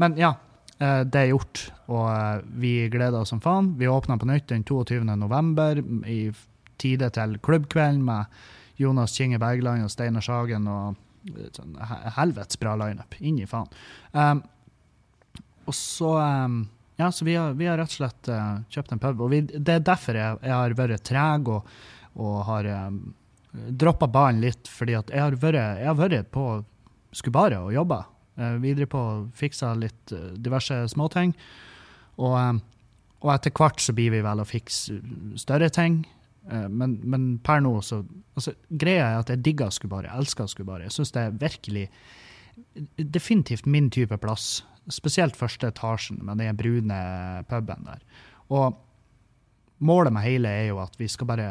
Men 0.00 0.16
ja, 0.20 0.34
eh, 0.78 1.02
det 1.08 1.22
er 1.22 1.32
gjort, 1.32 1.64
og 1.88 2.06
eh, 2.12 2.44
vi 2.60 2.74
gleder 2.92 3.22
oss 3.22 3.32
som 3.32 3.42
faen. 3.44 3.74
Vi 3.80 3.88
åpner 3.88 4.20
på 4.20 4.28
nytt 4.28 4.50
den 4.52 4.64
22. 4.68 5.02
november 5.08 5.80
i 6.08 6.22
tide 6.80 7.10
til 7.14 7.36
klubbkvelden 7.44 8.02
med 8.06 8.40
Jonas 8.80 9.14
Kinge 9.16 9.40
Bergland 9.40 9.84
og 9.84 9.92
Steinar 9.92 10.24
Sagen 10.24 10.68
og 10.70 10.98
sånn 11.52 11.76
helvetes 12.16 12.58
bra 12.60 12.74
lineup. 12.80 13.16
Inn 13.20 13.38
i 13.42 13.48
faen. 13.48 13.68
Um, 14.12 14.42
og 15.68 15.76
så 15.76 16.14
um, 16.16 16.62
Ja, 17.00 17.08
så 17.12 17.24
vi 17.24 17.34
har, 17.36 17.54
vi 17.56 17.68
har, 17.68 17.78
rett 17.80 17.92
og 17.92 17.96
slett 17.96 18.28
uh, 18.28 18.60
kjøpt 18.72 18.92
en 18.92 19.00
pub. 19.00 19.20
Og 19.24 19.30
vi, 19.32 19.42
det 19.48 19.78
er 19.78 19.84
derfor 19.84 20.16
jeg, 20.16 20.40
jeg 20.44 20.52
har 20.56 20.76
vært 20.76 21.04
treg 21.08 21.48
og, 21.48 21.68
og 22.20 22.34
har 22.48 22.68
um, 22.88 22.98
droppa 23.52 24.08
ballen 24.10 24.42
litt, 24.44 24.68
fordi 24.68 24.96
at 24.98 25.12
jeg 25.12 25.22
har 25.22 25.36
vært, 25.40 25.60
jeg 25.80 25.88
har 25.88 25.98
vært 25.98 26.32
på 26.34 26.46
Skubare 27.16 27.58
og 27.64 27.72
jobba. 27.74 28.04
Eh, 28.40 28.56
videre 28.62 28.86
på 28.86 29.02
fiksa 29.36 29.74
litt 29.74 30.12
eh, 30.14 30.30
diverse 30.38 30.76
småting. 30.92 31.34
Og, 32.20 32.36
eh, 32.38 32.60
og 33.20 33.32
etter 33.34 33.52
hvert 33.56 33.82
så 33.82 33.94
blir 33.96 34.14
vi 34.14 34.22
vel 34.24 34.40
å 34.40 34.48
fikse 34.48 35.00
større 35.40 35.68
ting. 35.74 36.04
Men, 36.48 36.94
men 37.04 37.24
per 37.44 37.60
nå 37.60 37.74
så 37.84 38.00
altså, 38.34 38.54
Greia 38.80 39.04
er 39.10 39.18
at 39.20 39.30
jeg 39.30 39.42
digger 39.44 39.70
Skubare. 39.70 40.08
Jeg 40.08 40.24
elsker 40.24 40.48
Skubare. 40.48 40.86
Jeg 40.86 40.94
syns 40.96 41.12
det 41.14 41.22
er 41.22 41.36
virkelig 41.36 41.84
definitivt 42.96 43.66
min 43.66 43.90
type 43.92 44.16
plass. 44.22 44.62
Spesielt 44.90 45.36
første 45.36 45.68
etasjen 45.70 46.20
med 46.24 46.40
den 46.40 46.56
brune 46.58 47.00
puben 47.50 47.86
der. 47.86 48.00
Og 48.50 48.78
målet 49.78 50.12
med 50.12 50.26
hele 50.26 50.48
er 50.48 50.70
jo 50.70 50.80
at 50.82 50.96
vi 50.98 51.08
skal 51.08 51.28
bare 51.30 51.50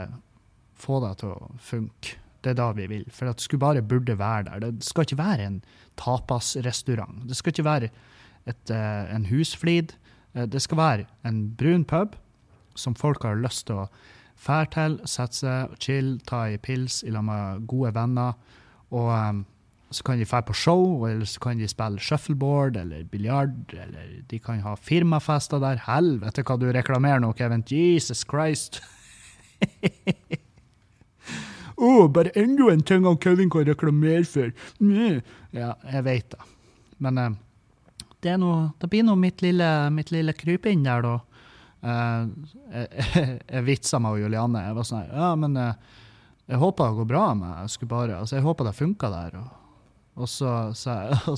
få 0.80 1.00
det 1.04 1.16
til 1.22 1.36
å 1.36 1.52
funke. 1.64 2.18
Det 2.44 2.54
er 2.54 2.60
da 2.60 2.70
vi 2.76 2.88
vil. 2.88 3.08
For 3.12 3.30
at 3.30 3.42
skulle 3.44 3.64
bare 3.64 3.84
burde 3.84 4.16
være 4.20 4.48
der. 4.48 4.72
Det 4.72 4.86
skal 4.88 5.08
ikke 5.08 5.20
være 5.20 5.48
en 5.48 5.58
tapasrestaurant. 6.00 7.26
Det 7.28 7.36
skal 7.36 7.54
ikke 7.54 7.68
være 7.68 7.90
et, 8.48 8.72
uh, 8.72 9.16
en 9.16 9.28
husflid. 9.28 9.94
Uh, 10.36 10.46
det 10.48 10.62
skal 10.64 10.80
være 10.80 11.08
en 11.28 11.50
brun 11.60 11.84
pub 11.84 12.16
som 12.80 12.96
folk 12.96 13.26
har 13.28 13.40
lyst 13.40 13.68
til 13.68 13.84
å 13.84 13.90
fære 14.40 14.72
til, 14.74 14.98
sette 15.10 15.42
seg, 15.42 15.78
chill, 15.84 16.18
ta 16.28 16.46
ei 16.48 16.58
pils 16.58 17.02
i 17.04 17.12
med 17.12 17.68
gode 17.68 17.94
venner. 17.96 18.38
Og 18.90 19.10
um, 19.12 19.46
så 19.92 20.06
kan 20.06 20.20
de 20.20 20.26
dra 20.26 20.42
på 20.46 20.54
show, 20.54 21.06
eller 21.08 21.26
så 21.26 21.40
kan 21.44 21.60
de 21.60 21.68
spille 21.68 22.00
shuffleboard 22.00 22.78
eller 22.78 23.04
biljard, 23.10 23.74
eller 23.74 24.22
de 24.30 24.40
kan 24.40 24.62
ha 24.62 24.76
firmafester 24.76 25.60
der. 25.60 25.82
Helvete 25.88 26.46
hva 26.46 26.58
du 26.58 26.70
reklamerer 26.72 27.20
nå, 27.20 27.34
Kevin. 27.34 27.66
Jesus 27.70 28.26
Christ. 28.28 28.82
Oh, 31.80 32.10
bare 32.12 32.34
enda 32.36 32.74
en 32.74 32.82
ting 32.84 33.06
han 33.08 33.18
Kevin 33.18 33.50
kan 33.50 33.64
reklamere 33.64 34.26
for. 34.28 34.52
Mm. 34.84 35.22
Ja, 35.56 35.74
jeg 35.94 36.04
vet 36.04 36.34
det. 36.34 36.40
Men 37.00 37.18
um, 37.18 37.38
det, 38.20 38.34
noe, 38.42 38.74
det, 38.82 38.90
blir 38.92 39.06
nå 39.08 39.16
mitt 39.16 39.40
lille, 39.42 39.68
mitt 39.96 40.12
lille 40.12 40.36
krypinn 40.36 40.84
der, 40.84 41.06
da. 41.06 41.14
Eh, 41.82 42.28
jeg, 42.76 43.40
jeg 43.48 43.66
vitsa 43.68 44.02
og 44.04 44.20
Julianne. 44.20 44.66
Jeg 44.68 44.78
var 44.78 44.88
sånn 44.88 45.10
Ja, 45.10 45.32
men 45.40 45.58
eh, 45.60 45.74
jeg 46.50 46.62
håper 46.62 46.90
det 46.90 46.98
går 46.98 47.10
bra 47.12 47.26
med 47.38 47.52
Jeg 47.62 47.74
skulle 47.76 47.92
bare, 47.94 48.20
altså 48.20 48.40
jeg 48.40 48.46
håper 48.48 48.70
det 48.70 48.78
funka 48.78 49.12
der. 49.14 49.32
Og, 49.40 49.50
og 50.24 50.32
så 50.32 50.54
sa 50.78 51.02
jeg 51.08 51.20
og 51.34 51.38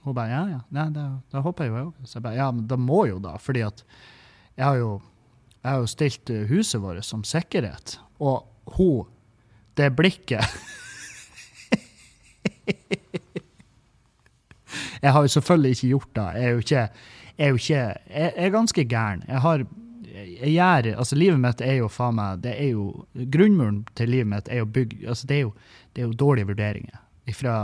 hun 0.00 0.16
bare 0.16 0.32
ja, 0.32 0.42
ja. 0.48 0.60
Nei, 0.72 0.86
det, 0.94 1.04
det 1.32 1.42
håper 1.44 1.66
jeg 1.66 1.72
jo 1.72 1.76
jeg 1.76 1.86
òg. 1.90 1.94
Så 2.08 2.18
jeg 2.18 2.24
bare 2.24 2.38
ja, 2.40 2.50
men 2.54 2.66
det 2.70 2.78
må 2.80 3.04
jo 3.10 3.18
da, 3.20 3.34
fordi 3.40 3.62
at 3.66 3.84
jeg 4.56 4.64
har 4.64 4.76
jo, 4.80 4.90
jeg 5.60 5.68
har 5.68 5.78
jo 5.82 5.88
stilt 5.92 6.32
eh, 6.32 6.46
huset 6.48 6.80
vårt 6.80 7.04
som 7.04 7.24
sikkerhet. 7.26 7.98
Og 8.20 8.36
hun, 8.76 9.08
det 9.76 9.90
blikket 9.96 10.44
Jeg 15.00 15.12
har 15.16 15.24
jo 15.24 15.30
selvfølgelig 15.32 15.70
ikke 15.70 15.88
gjort 15.88 16.10
det. 16.16 16.28
Jeg 16.36 16.44
er 16.44 16.50
jo 16.50 16.58
ikke 16.60 16.76
Jeg 16.76 16.90
er, 17.40 17.52
jo 17.52 17.60
ikke, 17.60 17.84
jeg 18.12 18.32
er 18.36 18.52
ganske 18.52 18.84
gæren. 18.84 19.24
Jeg 19.28 19.40
har 19.44 19.64
jeg 20.20 20.52
gjør, 20.52 20.88
altså 20.98 21.16
Livet 21.16 21.40
mitt 21.40 21.62
er 21.64 21.76
jo 21.78 21.88
faen 21.92 22.16
meg 22.18 22.42
det 22.44 22.52
er 22.58 22.72
jo, 22.74 22.86
Grunnmuren 23.14 23.84
til 23.98 24.10
livet 24.12 24.30
mitt 24.32 24.50
er 24.50 24.62
jo 24.62 24.68
bygg, 24.68 24.96
altså 25.08 25.28
det 25.30 25.36
er 25.36 25.44
jo, 25.44 25.52
det 25.94 26.02
er 26.02 26.08
jo 26.08 26.18
dårlige 26.24 26.50
vurderinger 26.50 26.98
fra 27.36 27.54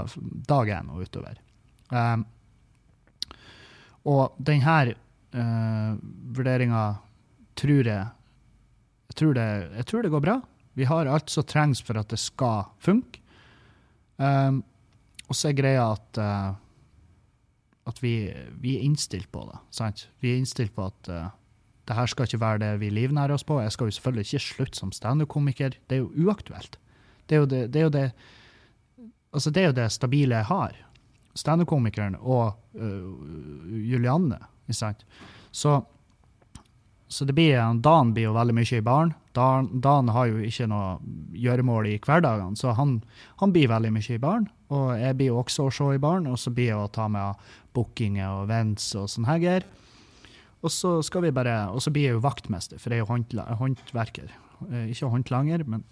dag 0.46 0.68
én 0.70 0.90
og 0.94 1.02
utover. 1.02 1.40
Um, 1.90 2.22
og 4.06 4.36
denne 4.38 4.94
uh, 5.34 5.96
vurderinga 6.36 6.84
tror 7.58 7.90
jeg 7.90 8.04
jeg 9.06 9.18
tror, 9.18 9.34
det, 9.34 9.48
jeg 9.78 9.86
tror 9.86 10.02
det 10.02 10.10
går 10.12 10.22
bra. 10.22 10.36
Vi 10.76 10.84
har 10.84 11.08
alt 11.08 11.30
som 11.32 11.46
trengs 11.46 11.80
for 11.80 11.96
at 11.96 12.10
det 12.10 12.18
skal 12.20 12.66
funke. 12.82 13.22
Um, 14.18 14.58
og 15.26 15.38
så 15.38 15.48
er 15.50 15.56
greia 15.56 15.86
at, 15.94 16.20
uh, 16.20 16.52
at 17.86 18.02
vi, 18.02 18.14
vi, 18.60 18.76
er 18.76 18.86
innstilt 18.86 19.30
på 19.32 19.44
det. 19.46 19.58
Sant? 19.74 20.08
Vi 20.20 20.32
er 20.32 20.40
innstilt 20.40 20.74
på 20.74 20.88
at 20.88 21.10
uh, 21.12 21.28
det 21.86 21.94
her 21.94 22.10
skal 22.10 22.26
ikke 22.26 22.42
være 22.42 22.62
det 22.64 22.72
vi 22.82 22.90
livnærer 22.90 23.34
oss 23.36 23.46
på. 23.46 23.60
Jeg 23.62 23.74
skal 23.74 23.90
jo 23.90 23.96
selvfølgelig 23.98 24.26
ikke 24.26 24.46
slutte 24.46 24.80
som 24.80 24.92
standup-komiker. 24.94 25.78
Det 25.86 25.98
er 25.98 26.02
jo 26.02 26.26
uaktuelt. 26.26 26.80
Det 27.26 27.36
er 27.36 27.44
jo 27.44 27.50
det, 27.50 27.62
det, 27.74 27.80
er 27.80 27.86
jo 27.86 27.94
det, 27.94 28.06
altså 29.32 29.50
det, 29.50 29.62
er 29.62 29.70
jo 29.70 29.76
det 29.78 29.90
stabile 29.94 30.40
jeg 30.40 30.50
har. 30.50 30.80
Standup-komikeren 31.38 32.18
og 32.18 32.56
uh, 32.74 33.86
Julianne. 33.86 34.40
ikke 34.66 34.80
sant? 34.80 35.06
Så, 35.54 35.78
så 37.08 37.24
det 37.24 37.36
blir, 37.38 37.60
Dan 37.82 38.12
blir 38.16 38.30
jo 38.30 38.34
veldig 38.34 38.56
mye 38.56 38.80
i 38.80 38.84
baren. 38.84 39.14
Dan, 39.36 39.70
Dan, 39.80 40.10
har 40.10 40.26
jo 40.26 40.42
ikke 40.42 40.66
noe 40.72 40.96
gjøremål 41.36 41.92
i 41.92 41.98
hverdagene, 42.02 42.56
så 42.56 42.74
han, 42.74 42.98
han, 43.40 43.52
blir 43.52 43.70
veldig 43.70 43.92
mye 43.94 44.16
i 44.16 44.22
baren. 44.22 44.48
Og 44.74 44.86
jeg 44.98 45.16
blir 45.18 45.30
jo 45.30 45.40
også 45.42 45.68
å 45.68 45.74
se 45.74 45.88
i 45.94 46.02
baren, 46.02 46.26
og 46.30 46.38
så 46.42 46.50
blir 46.54 46.72
jeg 46.72 46.78
å 46.80 46.90
ta 46.92 47.06
med 47.12 47.42
bookinger 47.76 48.26
og 48.32 48.46
events 48.48 48.88
og 48.98 49.10
sånn 49.12 49.28
her 49.28 49.42
greier. 49.42 49.66
Og 50.64 50.72
så 50.72 50.96
skal 51.06 51.26
vi 51.26 51.34
bare, 51.34 51.68
og 51.70 51.82
så 51.84 51.92
blir 51.94 52.08
jeg 52.08 52.16
jo 52.16 52.24
vaktmester, 52.24 52.80
for 52.82 52.90
jeg 52.90 53.02
er 53.02 53.04
jo 53.04 53.60
håndverker. 53.60 54.32
Eh, 54.72 54.88
ikke 54.90 55.12
håndlanger, 55.12 55.62
men 55.68 55.84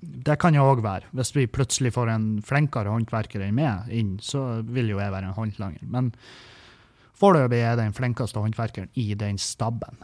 det 0.00 0.38
kan 0.40 0.54
jeg 0.54 0.64
òg 0.64 0.84
være. 0.84 1.10
Hvis 1.16 1.34
vi 1.36 1.48
plutselig 1.50 1.92
får 1.96 2.12
en 2.12 2.28
flinkere 2.46 2.92
håndverker 2.92 3.42
enn 3.44 3.56
meg 3.58 3.90
inn, 3.92 4.14
så 4.22 4.62
vil 4.64 4.94
jo 4.94 5.00
jeg 5.00 5.12
være 5.12 5.32
en 5.32 5.36
håndlanger. 5.36 5.84
Men 5.90 6.12
foreløpig 7.20 7.58
er 7.58 7.72
jeg 7.72 7.82
den 7.82 7.96
flinkeste 7.96 8.40
håndverkeren 8.40 8.92
i 9.00 9.10
den 9.18 9.40
stabben. 9.40 9.98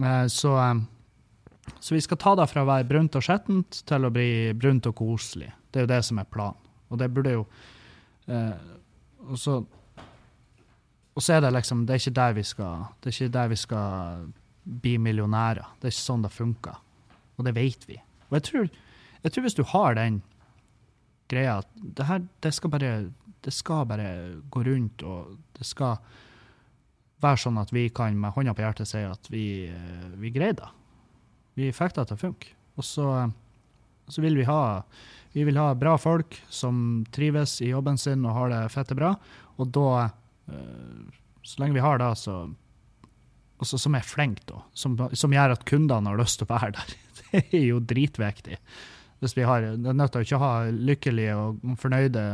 Eh, 0.00 0.26
så, 0.32 0.56
eh, 0.62 1.74
så 1.78 1.98
vi 1.98 2.02
skal 2.02 2.22
ta 2.22 2.34
det 2.40 2.48
fra 2.50 2.64
å 2.64 2.70
være 2.70 2.88
brunt 2.88 3.18
og 3.18 3.26
skjettent 3.26 3.82
til 3.86 4.06
å 4.06 4.14
bli 4.14 4.30
brunt 4.56 4.88
og 4.88 4.96
koselig. 4.98 5.52
Det 5.70 5.82
er 5.82 5.86
jo 5.86 5.94
det 5.94 6.04
som 6.08 6.22
er 6.22 6.30
planen. 6.30 6.65
Og 6.90 7.00
det 7.00 7.10
burde 7.14 7.34
jo 7.34 7.46
og 8.26 9.38
så 9.38 9.60
og 11.16 11.24
så 11.24 11.36
er 11.36 11.40
det 11.40 11.52
liksom, 11.54 11.86
det 11.86 11.94
er 11.94 12.00
ikke 12.02 12.18
der 12.18 12.32
vi 12.36 12.42
skal, 12.44 12.88
det 13.00 13.08
er 13.08 13.14
ikke 13.14 13.32
der 13.32 13.48
vi 13.48 13.56
skal 13.56 14.26
bli 14.82 14.96
millionærer. 15.00 15.70
Det 15.80 15.88
er 15.88 15.94
ikke 15.94 16.02
sånn 16.02 16.26
det 16.26 16.32
funker. 16.34 16.76
Og 17.38 17.46
det 17.46 17.54
vet 17.56 17.86
vi. 17.88 17.96
Og 18.28 18.36
jeg 18.36 18.44
tror, 18.50 18.66
jeg 19.22 19.32
tror 19.32 19.46
hvis 19.46 19.56
du 19.56 19.62
har 19.70 19.96
den 19.96 20.18
greia 21.32 21.54
at 21.62 21.70
det 21.96 22.08
her, 22.10 22.26
det 22.44 22.52
skal 22.52 22.74
bare 22.74 22.90
det 23.46 23.54
skal 23.54 23.86
bare 23.86 24.08
gå 24.50 24.62
rundt, 24.66 25.02
og 25.06 25.36
det 25.54 25.66
skal 25.66 26.00
være 27.22 27.40
sånn 27.40 27.60
at 27.62 27.70
vi 27.72 27.86
kan 27.94 28.18
med 28.18 28.34
hånda 28.34 28.56
på 28.56 28.64
hjertet 28.64 28.90
si 28.90 29.02
at 29.06 29.30
vi, 29.30 29.46
vi 30.18 30.32
greide 30.34 30.64
det. 30.64 30.70
Vi 31.56 31.72
fikk 31.72 31.94
det 31.96 32.08
til 32.10 32.18
å 32.18 32.22
funke. 32.26 32.50
Og 32.76 32.84
så, 32.84 33.06
så, 34.10 34.20
vil 34.20 34.36
vi 34.36 34.48
ha 34.48 34.82
vi 35.36 35.44
vil 35.44 35.58
ha 35.60 35.70
bra 35.76 35.98
folk 36.00 36.38
som 36.48 37.04
trives 37.12 37.58
i 37.60 37.74
jobben 37.74 38.00
sin 38.00 38.24
og 38.24 38.38
har 38.38 38.54
det 38.54 38.62
fette 38.72 38.96
bra. 38.96 39.12
Og 39.60 39.68
da 39.72 40.06
Eh, 40.48 41.14
så 41.42 41.62
lenge 41.62 41.74
vi 41.74 41.80
har 41.80 41.98
det, 41.98 42.14
så 42.18 42.54
også 43.62 43.78
som 43.80 43.96
er 43.96 44.06
flinke, 44.06 44.44
da. 44.48 44.60
Som, 44.76 44.98
som, 45.12 45.32
gjør 45.32 45.54
at 45.54 45.64
kundene 45.68 46.12
har 46.12 46.20
lyst 46.20 46.40
til 46.40 46.48
å 46.48 46.54
være 46.54 46.74
der. 46.76 46.94
Det 47.26 47.42
er 47.42 47.64
jo 47.66 47.80
dritviktig. 47.82 48.58
Hvis 49.20 49.36
vi 49.36 49.46
har, 49.48 49.64
Det 49.80 49.90
er 49.90 49.96
nødt 49.96 50.12
til 50.12 50.22
å 50.22 50.26
ikke 50.26 50.42
ha 50.42 50.52
lykkelige 50.70 51.36
og 51.40 51.76
fornøyde 51.80 52.24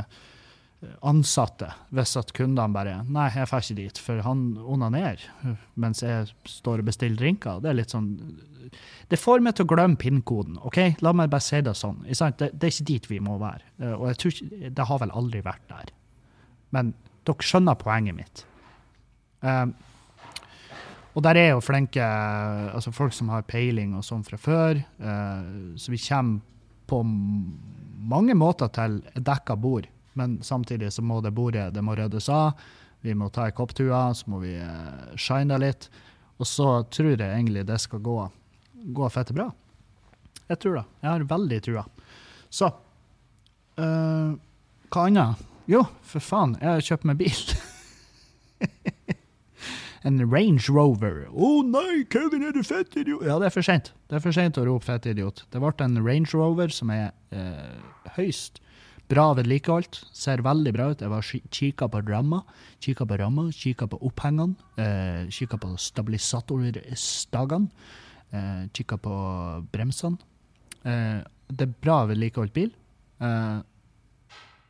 ansatte 1.07 1.69
hvis 1.95 2.17
at 2.19 2.33
kundene 2.35 2.75
bare 2.75 2.97
Nei, 3.07 3.29
jeg 3.35 3.49
får 3.51 3.65
ikke 3.65 3.79
dit, 3.79 4.01
for 4.03 4.23
han 4.27 4.43
onanerer 4.59 5.23
mens 5.79 6.03
jeg 6.03 6.31
står 6.49 6.83
og 6.83 6.89
bestiller 6.89 7.19
drinker. 7.21 7.61
Det 7.63 7.71
er 7.71 7.79
litt 7.79 7.95
sånn 7.95 8.09
Det 9.11 9.21
får 9.21 9.45
meg 9.45 9.57
til 9.57 9.67
å 9.67 9.73
glemme 9.75 10.01
PIN-koden. 10.01 10.59
ok? 10.63 10.99
La 11.05 11.13
meg 11.15 11.31
bare 11.31 11.45
si 11.45 11.61
det 11.63 11.75
sånn. 11.79 12.03
Det, 12.07 12.51
det, 12.53 12.67
er 12.67 12.73
ikke 12.73 12.89
dit 12.89 13.09
vi 13.11 13.21
må 13.23 13.37
være. 13.41 13.67
Eh, 13.83 13.95
og 13.95 14.07
jeg 14.11 14.21
tror 14.21 14.35
ikke, 14.35 14.71
det 14.79 14.87
har 14.89 15.01
vel 15.03 15.15
aldri 15.21 15.43
vært 15.45 15.65
der. 15.69 15.93
Men 16.73 16.95
dere 17.27 17.47
skjønner 17.47 17.79
poenget 17.79 18.17
mitt. 18.17 18.45
Um, 19.43 19.75
og 21.13 21.25
der 21.27 21.37
er 21.37 21.49
jo 21.51 21.61
flinke 21.61 22.05
altså 22.73 22.95
folk 22.95 23.13
som 23.13 23.29
har 23.35 23.45
peiling 23.45 23.93
og 23.99 24.07
sånn 24.07 24.25
fra 24.25 24.39
før. 24.41 24.81
Uh, 25.03 25.77
så 25.77 25.93
vi 25.93 26.01
kommer 26.01 26.41
på 26.89 27.03
mange 27.05 28.35
måter 28.37 28.71
til 28.75 29.01
dekka 29.15 29.57
bord, 29.61 29.87
men 30.19 30.39
samtidig 30.45 30.93
så 30.93 31.03
må 31.05 31.21
det 31.25 31.35
bordet 31.37 31.71
det 31.75 31.83
må 31.85 31.97
ryddes 31.99 32.29
av. 32.33 32.61
Vi 33.03 33.15
må 33.19 33.29
ta 33.35 33.49
ei 33.49 33.55
kopptue, 33.57 34.03
så 34.15 34.31
må 34.31 34.43
vi 34.45 34.55
uh, 34.61 35.11
shine 35.19 35.59
litt. 35.59 35.89
Og 36.39 36.47
så 36.49 36.69
tror 36.91 37.15
jeg 37.17 37.27
egentlig 37.27 37.67
det 37.67 37.81
skal 37.83 38.03
gå, 38.03 38.19
gå 38.95 39.11
fette 39.11 39.35
bra. 39.35 39.49
Jeg 40.49 40.61
tror 40.63 40.79
det. 40.79 40.85
Jeg 41.03 41.11
har 41.11 41.27
veldig 41.33 41.61
trua. 41.67 41.85
Så 42.53 42.69
uh, 43.81 44.33
hva 44.93 45.09
annet? 45.09 45.49
Jo, 45.71 45.85
for 46.07 46.25
faen, 46.25 46.57
jeg 46.61 46.69
har 46.69 46.87
kjøpt 46.87 47.07
meg 47.09 47.21
bil. 47.23 47.43
en 50.07 50.19
Range 50.27 50.65
Rover. 50.69 51.23
Å 51.31 51.47
oh, 51.47 51.61
nei, 51.67 52.03
Kevin, 52.11 52.45
er 52.47 52.55
du 52.55 52.63
fett 52.67 52.97
idiot? 52.99 53.23
Ja, 53.27 53.39
det 53.41 53.49
er 53.49 53.55
for 53.55 53.67
sent. 53.67 53.93
Det 54.11 54.19
er 54.19 54.25
for 54.25 54.35
sent 54.35 54.59
å 54.59 54.67
rope 54.67 54.87
fett 54.87 55.07
idiot. 55.11 55.45
Det 55.55 55.63
ble 55.63 55.73
en 55.85 56.01
Range 56.03 56.35
Rover 56.35 56.75
som 56.75 56.91
er 56.95 57.13
eh, 57.35 57.79
høyst 58.19 58.61
bra 59.13 59.27
vedlikeholdt. 59.37 60.01
Ser 60.17 60.43
veldig 60.45 60.73
bra 60.75 60.89
ut. 60.93 61.03
Jeg 61.05 61.13
var 61.13 61.27
kikka 61.27 61.89
på 61.93 62.03
ramma, 62.09 62.43
kikka 62.83 63.07
på 63.09 63.19
ramma, 63.21 63.49
kikka 63.53 63.89
på 63.93 64.01
opphengene, 64.09 64.57
eh, 64.81 65.29
kikka 65.29 65.59
på 65.61 65.75
stabilisatorstagene, 65.77 67.69
eh, 68.33 68.63
kikka 68.73 68.97
på 68.97 69.15
bremsene. 69.73 70.19
Eh, 70.85 71.21
det 71.53 71.69
er 71.69 71.75
bra 71.81 72.07
vedlikeholdt 72.07 72.53
bil. 72.53 72.73
Eh, 73.21 73.61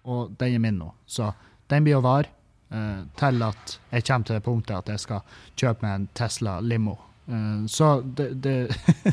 og 0.05 0.37
den 0.39 0.55
er 0.55 0.59
min 0.59 0.79
nå. 0.79 0.93
Så 1.07 1.33
den 1.71 1.85
blir 1.85 2.01
å 2.01 2.05
vare 2.05 2.29
eh, 2.73 3.05
til 3.17 3.43
at 3.47 3.79
jeg 3.93 4.05
kommer 4.05 4.27
til 4.27 4.37
det 4.37 4.45
punktet 4.45 4.77
at 4.77 4.89
jeg 4.89 5.01
skal 5.01 5.23
kjøpe 5.57 5.87
meg 5.87 5.95
en 5.95 6.09
Tesla 6.15 6.59
limo. 6.61 6.99
Eh, 7.29 7.67
så 7.67 8.01
det, 8.03 8.43
det 8.43 8.57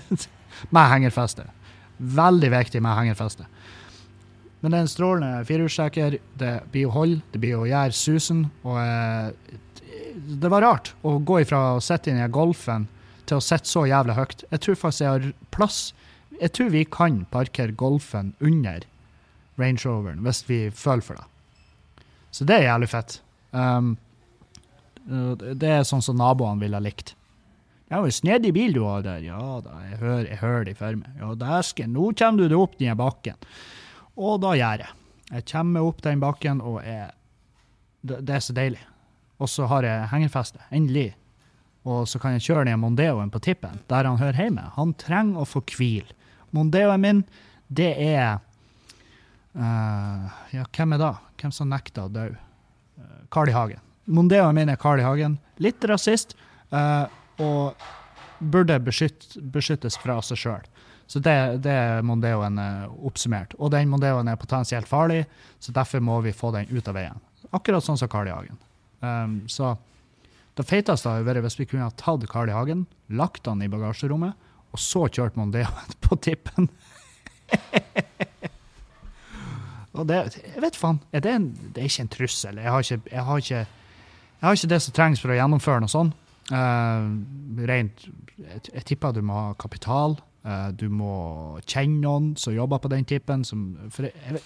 Med 0.76 0.90
hengerfeste. 0.90 1.46
Veldig 2.00 2.50
viktig 2.52 2.82
med 2.82 2.96
hengerfeste. 2.98 3.46
Men 4.60 4.72
det 4.72 4.78
er 4.78 4.86
en 4.86 4.92
strålende 4.92 5.48
firehjulstrekker. 5.48 6.18
Det 6.40 6.54
blir 6.74 6.90
å 6.90 6.96
holde, 6.98 7.22
det 7.34 7.42
blir 7.44 7.60
å 7.60 7.68
gjøre 7.70 7.96
susen. 7.96 8.46
Og 8.68 8.76
uh, 8.76 9.32
det 10.20 10.52
var 10.52 10.66
rart 10.66 10.94
å 11.08 11.16
gå 11.24 11.42
ifra 11.44 11.62
å 11.78 11.84
sitte 11.84 12.12
inn 12.12 12.20
i 12.20 12.28
golfen 12.32 12.90
til 13.30 13.40
å 13.40 13.44
sitte 13.44 13.70
så 13.70 13.86
jævlig 13.88 14.18
høyt. 14.18 14.44
Jeg 14.50 14.64
tror 14.66 14.80
faktisk 14.84 15.06
jeg 15.06 15.16
har 15.16 15.32
plass 15.56 15.80
Jeg 16.40 16.54
tror 16.56 16.70
vi 16.72 16.86
kan 16.88 17.26
parkere 17.28 17.76
golfen 17.76 18.30
under 18.40 18.86
Range 19.60 19.84
Roveren 19.84 20.22
hvis 20.24 20.46
vi 20.48 20.60
føler 20.72 21.04
for 21.04 21.20
det. 21.20 22.06
Så 22.32 22.46
det 22.48 22.56
er 22.56 22.70
jævlig 22.70 22.90
fett. 22.94 23.18
Um, 23.52 23.98
det 25.04 25.68
er 25.68 25.88
sånn 25.88 26.04
som 26.06 26.20
naboene 26.20 26.62
ville 26.62 26.80
likt. 26.84 27.16
Det 27.90 27.98
jo 27.98 28.06
en 28.06 28.14
snedig 28.14 28.54
bil 28.54 28.76
du 28.76 28.84
har 28.86 29.02
der. 29.02 29.24
Ja 29.26 29.60
da, 29.66 29.80
jeg 29.90 30.00
hører, 30.04 30.32
hører 30.44 30.66
de 30.68 30.76
for 30.78 31.00
meg. 31.00 31.12
Ja, 31.18 31.34
dæsken, 31.42 31.96
nå 31.98 32.12
kommer 32.14 32.44
du 32.44 32.52
deg 32.54 32.62
opp 32.62 32.78
den 32.80 32.98
bakken. 33.00 33.40
Og 34.20 34.42
da 34.44 34.54
gjør 34.58 34.84
jeg. 34.84 34.96
Jeg 35.30 35.46
kommer 35.52 35.86
opp 35.86 36.02
den 36.04 36.22
bakken, 36.22 36.60
og 36.66 36.82
jeg, 36.84 37.12
det, 38.02 38.20
det, 38.26 38.36
er 38.36 38.44
så 38.44 38.56
deilig. 38.58 38.82
Og 39.40 39.50
så 39.52 39.70
har 39.72 39.86
jeg 39.88 40.10
hengerfeste. 40.12 40.62
Endelig. 40.76 41.14
Og 41.88 42.04
så 42.10 42.20
kan 42.20 42.36
jeg 42.36 42.44
kjøre 42.50 42.66
ned 42.68 42.82
Mondeoen 42.82 43.32
på 43.32 43.42
tippen, 43.44 43.80
der 43.88 44.10
han 44.10 44.20
hører 44.20 44.42
hjemme. 44.44 44.66
Han 44.76 44.92
trenger 45.00 45.44
å 45.44 45.48
få 45.48 45.64
hvile. 45.78 46.18
Mondeoen 46.56 47.04
min, 47.06 47.26
det 47.70 47.94
er 48.04 48.40
Uh, 49.60 50.30
ja, 50.54 50.64
hvem 50.78 50.94
er 50.94 51.02
da? 51.02 51.14
Hvem 51.42 51.52
som 51.52 51.72
nekter 51.72 52.06
å 52.06 52.12
dø? 52.14 52.28
Uh, 53.00 53.22
Carl 53.34 53.50
I. 53.50 53.56
Hagen. 53.56 53.82
Mondeoen 54.06 54.56
min 54.56 54.70
er 54.70 54.78
Carl 54.80 55.02
I. 55.02 55.06
Hagen. 55.08 55.40
Litt 55.60 55.84
rasist. 55.90 56.36
Uh, 56.70 57.10
og 57.42 57.82
burde 58.40 58.78
beskytt, 58.84 59.34
beskyttes 59.52 59.98
fra 60.00 60.20
seg 60.24 60.40
sjøl. 60.40 60.70
Så 61.10 61.18
det, 61.26 61.34
det 61.66 61.76
Mondeoen 62.06 62.60
eh, 62.62 62.90
oppsummert. 63.10 63.56
Og 63.58 63.72
den 63.74 63.90
Mondeoen 63.90 64.28
er 64.30 64.38
potensielt 64.38 64.88
farlig, 64.88 65.24
så 65.58 65.74
derfor 65.74 66.04
må 66.06 66.20
vi 66.22 66.36
få 66.38 66.52
den 66.54 66.70
ut 66.70 66.88
av 66.88 67.00
veien. 67.00 67.18
Akkurat 67.50 67.82
sånn 67.82 67.98
som 67.98 68.12
Carl 68.12 68.30
I. 68.30 68.34
Hagen. 68.36 68.60
Um, 69.02 69.40
så 69.50 69.72
det 70.60 70.68
feiteste 70.70 71.10
hadde 71.10 71.26
vært 71.26 71.42
hvis 71.48 71.58
vi 71.58 71.66
kunne 71.72 71.88
ha 71.88 71.96
tatt 71.98 72.28
Carl 72.30 72.52
I. 72.52 72.54
Hagen, 72.54 72.86
lagt 73.10 73.50
han 73.50 73.66
i 73.66 73.72
bagasjerommet, 73.72 74.38
og 74.70 74.84
så 74.84 75.08
kjørt 75.10 75.40
Mondeoen 75.40 75.98
på 76.06 76.20
tippen. 76.22 76.70
og 79.98 80.06
det 80.12 80.22
Jeg 80.38 80.62
vet 80.62 80.78
faen. 80.78 81.02
Er 81.10 81.26
det, 81.26 81.36
en, 81.40 81.52
det 81.74 81.82
er 81.82 81.90
ikke 81.90 82.06
en 82.06 82.16
trussel. 82.20 82.62
Jeg 82.62 82.70
har 82.70 82.86
ikke, 82.86 83.02
jeg 83.10 83.30
har 83.32 83.46
ikke, 83.48 83.66
jeg 83.66 84.46
har 84.46 84.62
ikke 84.62 84.74
det 84.78 84.84
som 84.86 85.00
trengs 85.02 85.26
for 85.26 85.34
å 85.34 85.42
gjennomføre 85.42 85.82
noe 85.82 85.98
sånt. 85.98 86.26
Uh, 86.54 87.18
rent 87.66 88.06
jeg, 88.40 88.62
jeg 88.74 88.88
tipper 88.94 89.18
du 89.18 89.24
må 89.26 89.38
ha 89.38 89.54
kapital. 89.58 90.20
Uh, 90.50 90.70
du 90.74 90.88
må 90.90 91.14
kjenne 91.68 92.02
noen 92.02 92.32
som 92.40 92.56
jobber 92.56 92.82
på 92.82 92.90
den 92.94 93.06
tippen. 93.06 93.44
Som, 93.46 93.68
for 93.94 94.08
jeg, 94.10 94.42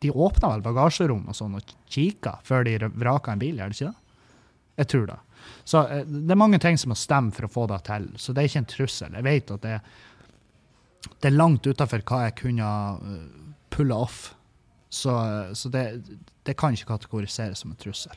de 0.00 0.12
åpner 0.12 0.54
vel 0.54 0.62
bagasjerom 0.64 1.26
og 1.28 1.36
sånn 1.36 1.58
og 1.58 1.74
kikker 1.90 2.44
før 2.46 2.68
de 2.68 2.78
vraker 2.88 3.34
en 3.34 3.42
bil, 3.42 3.58
er 3.58 3.72
det 3.72 3.80
ikke 3.80 3.90
det? 3.90 4.22
Jeg 4.80 4.90
tror 4.92 5.08
det. 5.10 5.18
Så 5.68 5.82
uh, 5.88 6.04
det 6.06 6.36
er 6.36 6.42
mange 6.44 6.60
ting 6.62 6.78
som 6.80 6.94
må 6.94 6.98
stemme 6.98 7.34
for 7.34 7.48
å 7.48 7.52
få 7.52 7.66
det 7.72 7.82
til. 7.90 8.06
Så 8.20 8.36
det 8.36 8.44
er 8.44 8.52
ikke 8.52 8.62
en 8.62 8.72
trussel. 8.76 9.18
Jeg 9.18 9.26
vet 9.26 9.54
at 9.56 9.66
det, 9.66 9.78
det 11.18 11.32
er 11.32 11.36
langt 11.36 11.66
utafor 11.66 12.04
hva 12.06 12.26
jeg 12.28 12.38
kunne 12.44 12.70
uh, 13.00 13.56
pulle 13.74 13.98
off. 14.06 14.22
Så, 14.90 15.12
så 15.54 15.70
det, 15.70 15.84
det, 16.42 16.56
kan 16.58 16.74
ikke 16.74 16.96
kategoriseres 16.96 17.60
som 17.62 17.70
en 17.74 17.78
trussel. 17.78 18.16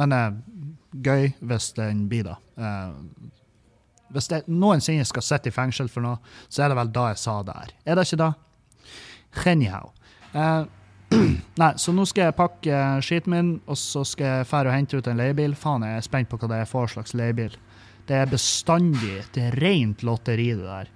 Men 0.00 0.16
uh, 0.16 0.32
gøy 0.92 1.32
hvis 1.40 1.72
den 1.76 2.06
blir 2.08 2.26
det. 2.30 2.36
Uh, 2.56 2.96
hvis 4.12 4.30
jeg 4.30 4.44
noensinne 4.50 5.06
skal 5.08 5.24
sitte 5.24 5.50
i 5.50 5.54
fengsel 5.54 5.90
for 5.92 6.04
noe, 6.04 6.20
så 6.52 6.64
er 6.64 6.72
det 6.72 6.78
vel 6.78 6.92
da 6.94 7.08
jeg 7.12 7.20
sa 7.22 7.38
det 7.46 7.56
her. 7.56 7.74
Er 7.86 7.98
det 7.98 8.06
ikke 8.08 8.20
da? 8.20 8.30
Anyhow. 9.48 9.92
Uh, 10.34 10.64
nei, 11.60 11.72
så 11.80 11.94
nå 11.94 12.06
skal 12.08 12.28
jeg 12.28 12.38
pakke 12.38 12.82
skiten 13.04 13.34
min, 13.34 13.50
og 13.66 13.78
så 13.80 14.04
skal 14.08 14.38
jeg 14.38 14.50
fære 14.52 14.70
og 14.70 14.76
hente 14.76 15.00
ut 15.00 15.08
en 15.10 15.20
leiebil. 15.20 15.56
Faen, 15.58 15.86
jeg 15.86 16.00
er 16.00 16.06
spent 16.06 16.30
på 16.30 16.40
hva 16.40 16.50
det 16.52 16.62
er 16.62 16.70
for 16.70 16.90
slags 16.90 17.16
leiebil. 17.18 17.56
Det 18.08 18.16
er 18.18 18.26
bestandig 18.26 19.20
Det 19.30 19.44
er 19.46 19.58
rent 19.62 20.02
lotteri, 20.02 20.50
det 20.58 20.66
der. 20.66 20.88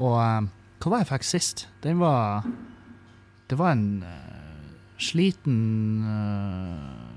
Og 0.00 0.16
uh, 0.18 0.46
hva 0.82 0.92
var 0.92 1.04
jeg 1.04 1.12
fikk 1.12 1.26
sist? 1.28 1.66
Den 1.84 2.00
var 2.02 2.46
Det 3.50 3.58
var 3.60 3.74
en 3.76 4.02
uh, 4.04 4.34
sliten, 4.98 5.58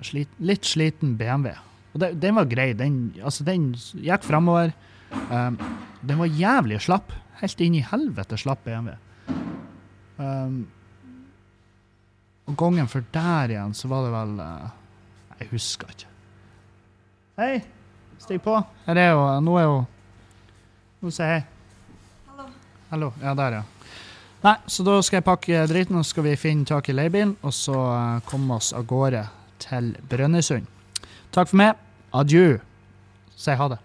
slit, 0.06 0.30
Litt 0.40 0.68
sliten 0.68 1.16
BMW. 1.18 1.54
Og 1.94 2.02
det, 2.04 2.12
den 2.22 2.38
var 2.38 2.50
grei. 2.50 2.72
Den, 2.78 3.16
altså, 3.24 3.46
den 3.48 3.72
gikk 3.74 4.26
framover. 4.28 4.74
Um, 5.12 5.58
den 6.02 6.20
var 6.20 6.32
jævlig 6.32 6.82
slapp. 6.84 7.14
Helt 7.42 7.62
inn 7.62 7.78
i 7.78 7.86
helvete 7.86 8.38
slapp 8.40 8.64
BMW. 8.66 8.96
Um, 10.18 10.66
og 12.48 12.58
gangen 12.58 12.88
for 12.90 13.06
der 13.14 13.54
igjen, 13.54 13.74
så 13.76 13.90
var 13.92 14.06
det 14.06 14.14
vel 14.14 14.38
uh, 14.40 14.70
Jeg 15.40 15.50
husker 15.52 15.92
ikke. 15.94 16.14
Hei, 17.38 17.54
stig 18.24 18.42
på. 18.42 18.56
Her 18.88 18.98
er 18.98 19.12
jo 19.14 19.26
Nå 19.46 19.58
er 19.60 19.68
jo 19.68 19.80
Nå 21.04 21.12
sier 21.14 21.36
hei. 21.36 21.42
Hallo. 22.32 22.48
Hallo. 22.90 23.12
Ja, 23.22 23.36
der, 23.38 23.60
ja. 23.60 23.66
Nei, 24.42 24.56
så 24.66 24.86
da 24.86 24.96
skal 25.06 25.20
jeg 25.20 25.28
pakke 25.28 25.66
driten, 25.70 26.00
og 26.00 26.06
så 26.06 26.16
skal 26.16 26.26
vi 26.26 26.38
finne 26.40 26.66
tak 26.66 26.90
i 26.90 26.96
leiebilen, 26.96 27.36
og 27.46 27.54
så 27.54 27.76
uh, 27.78 28.24
komme 28.26 28.58
oss 28.58 28.72
av 28.74 28.88
gårde 28.90 29.28
til 29.62 29.92
Brønnøysund. 30.10 30.66
Takk 31.36 31.52
for 31.52 31.60
meg. 31.62 31.78
Adjø. 32.16 32.58
Si 33.38 33.54
ha 33.54 33.70
det. 33.70 33.82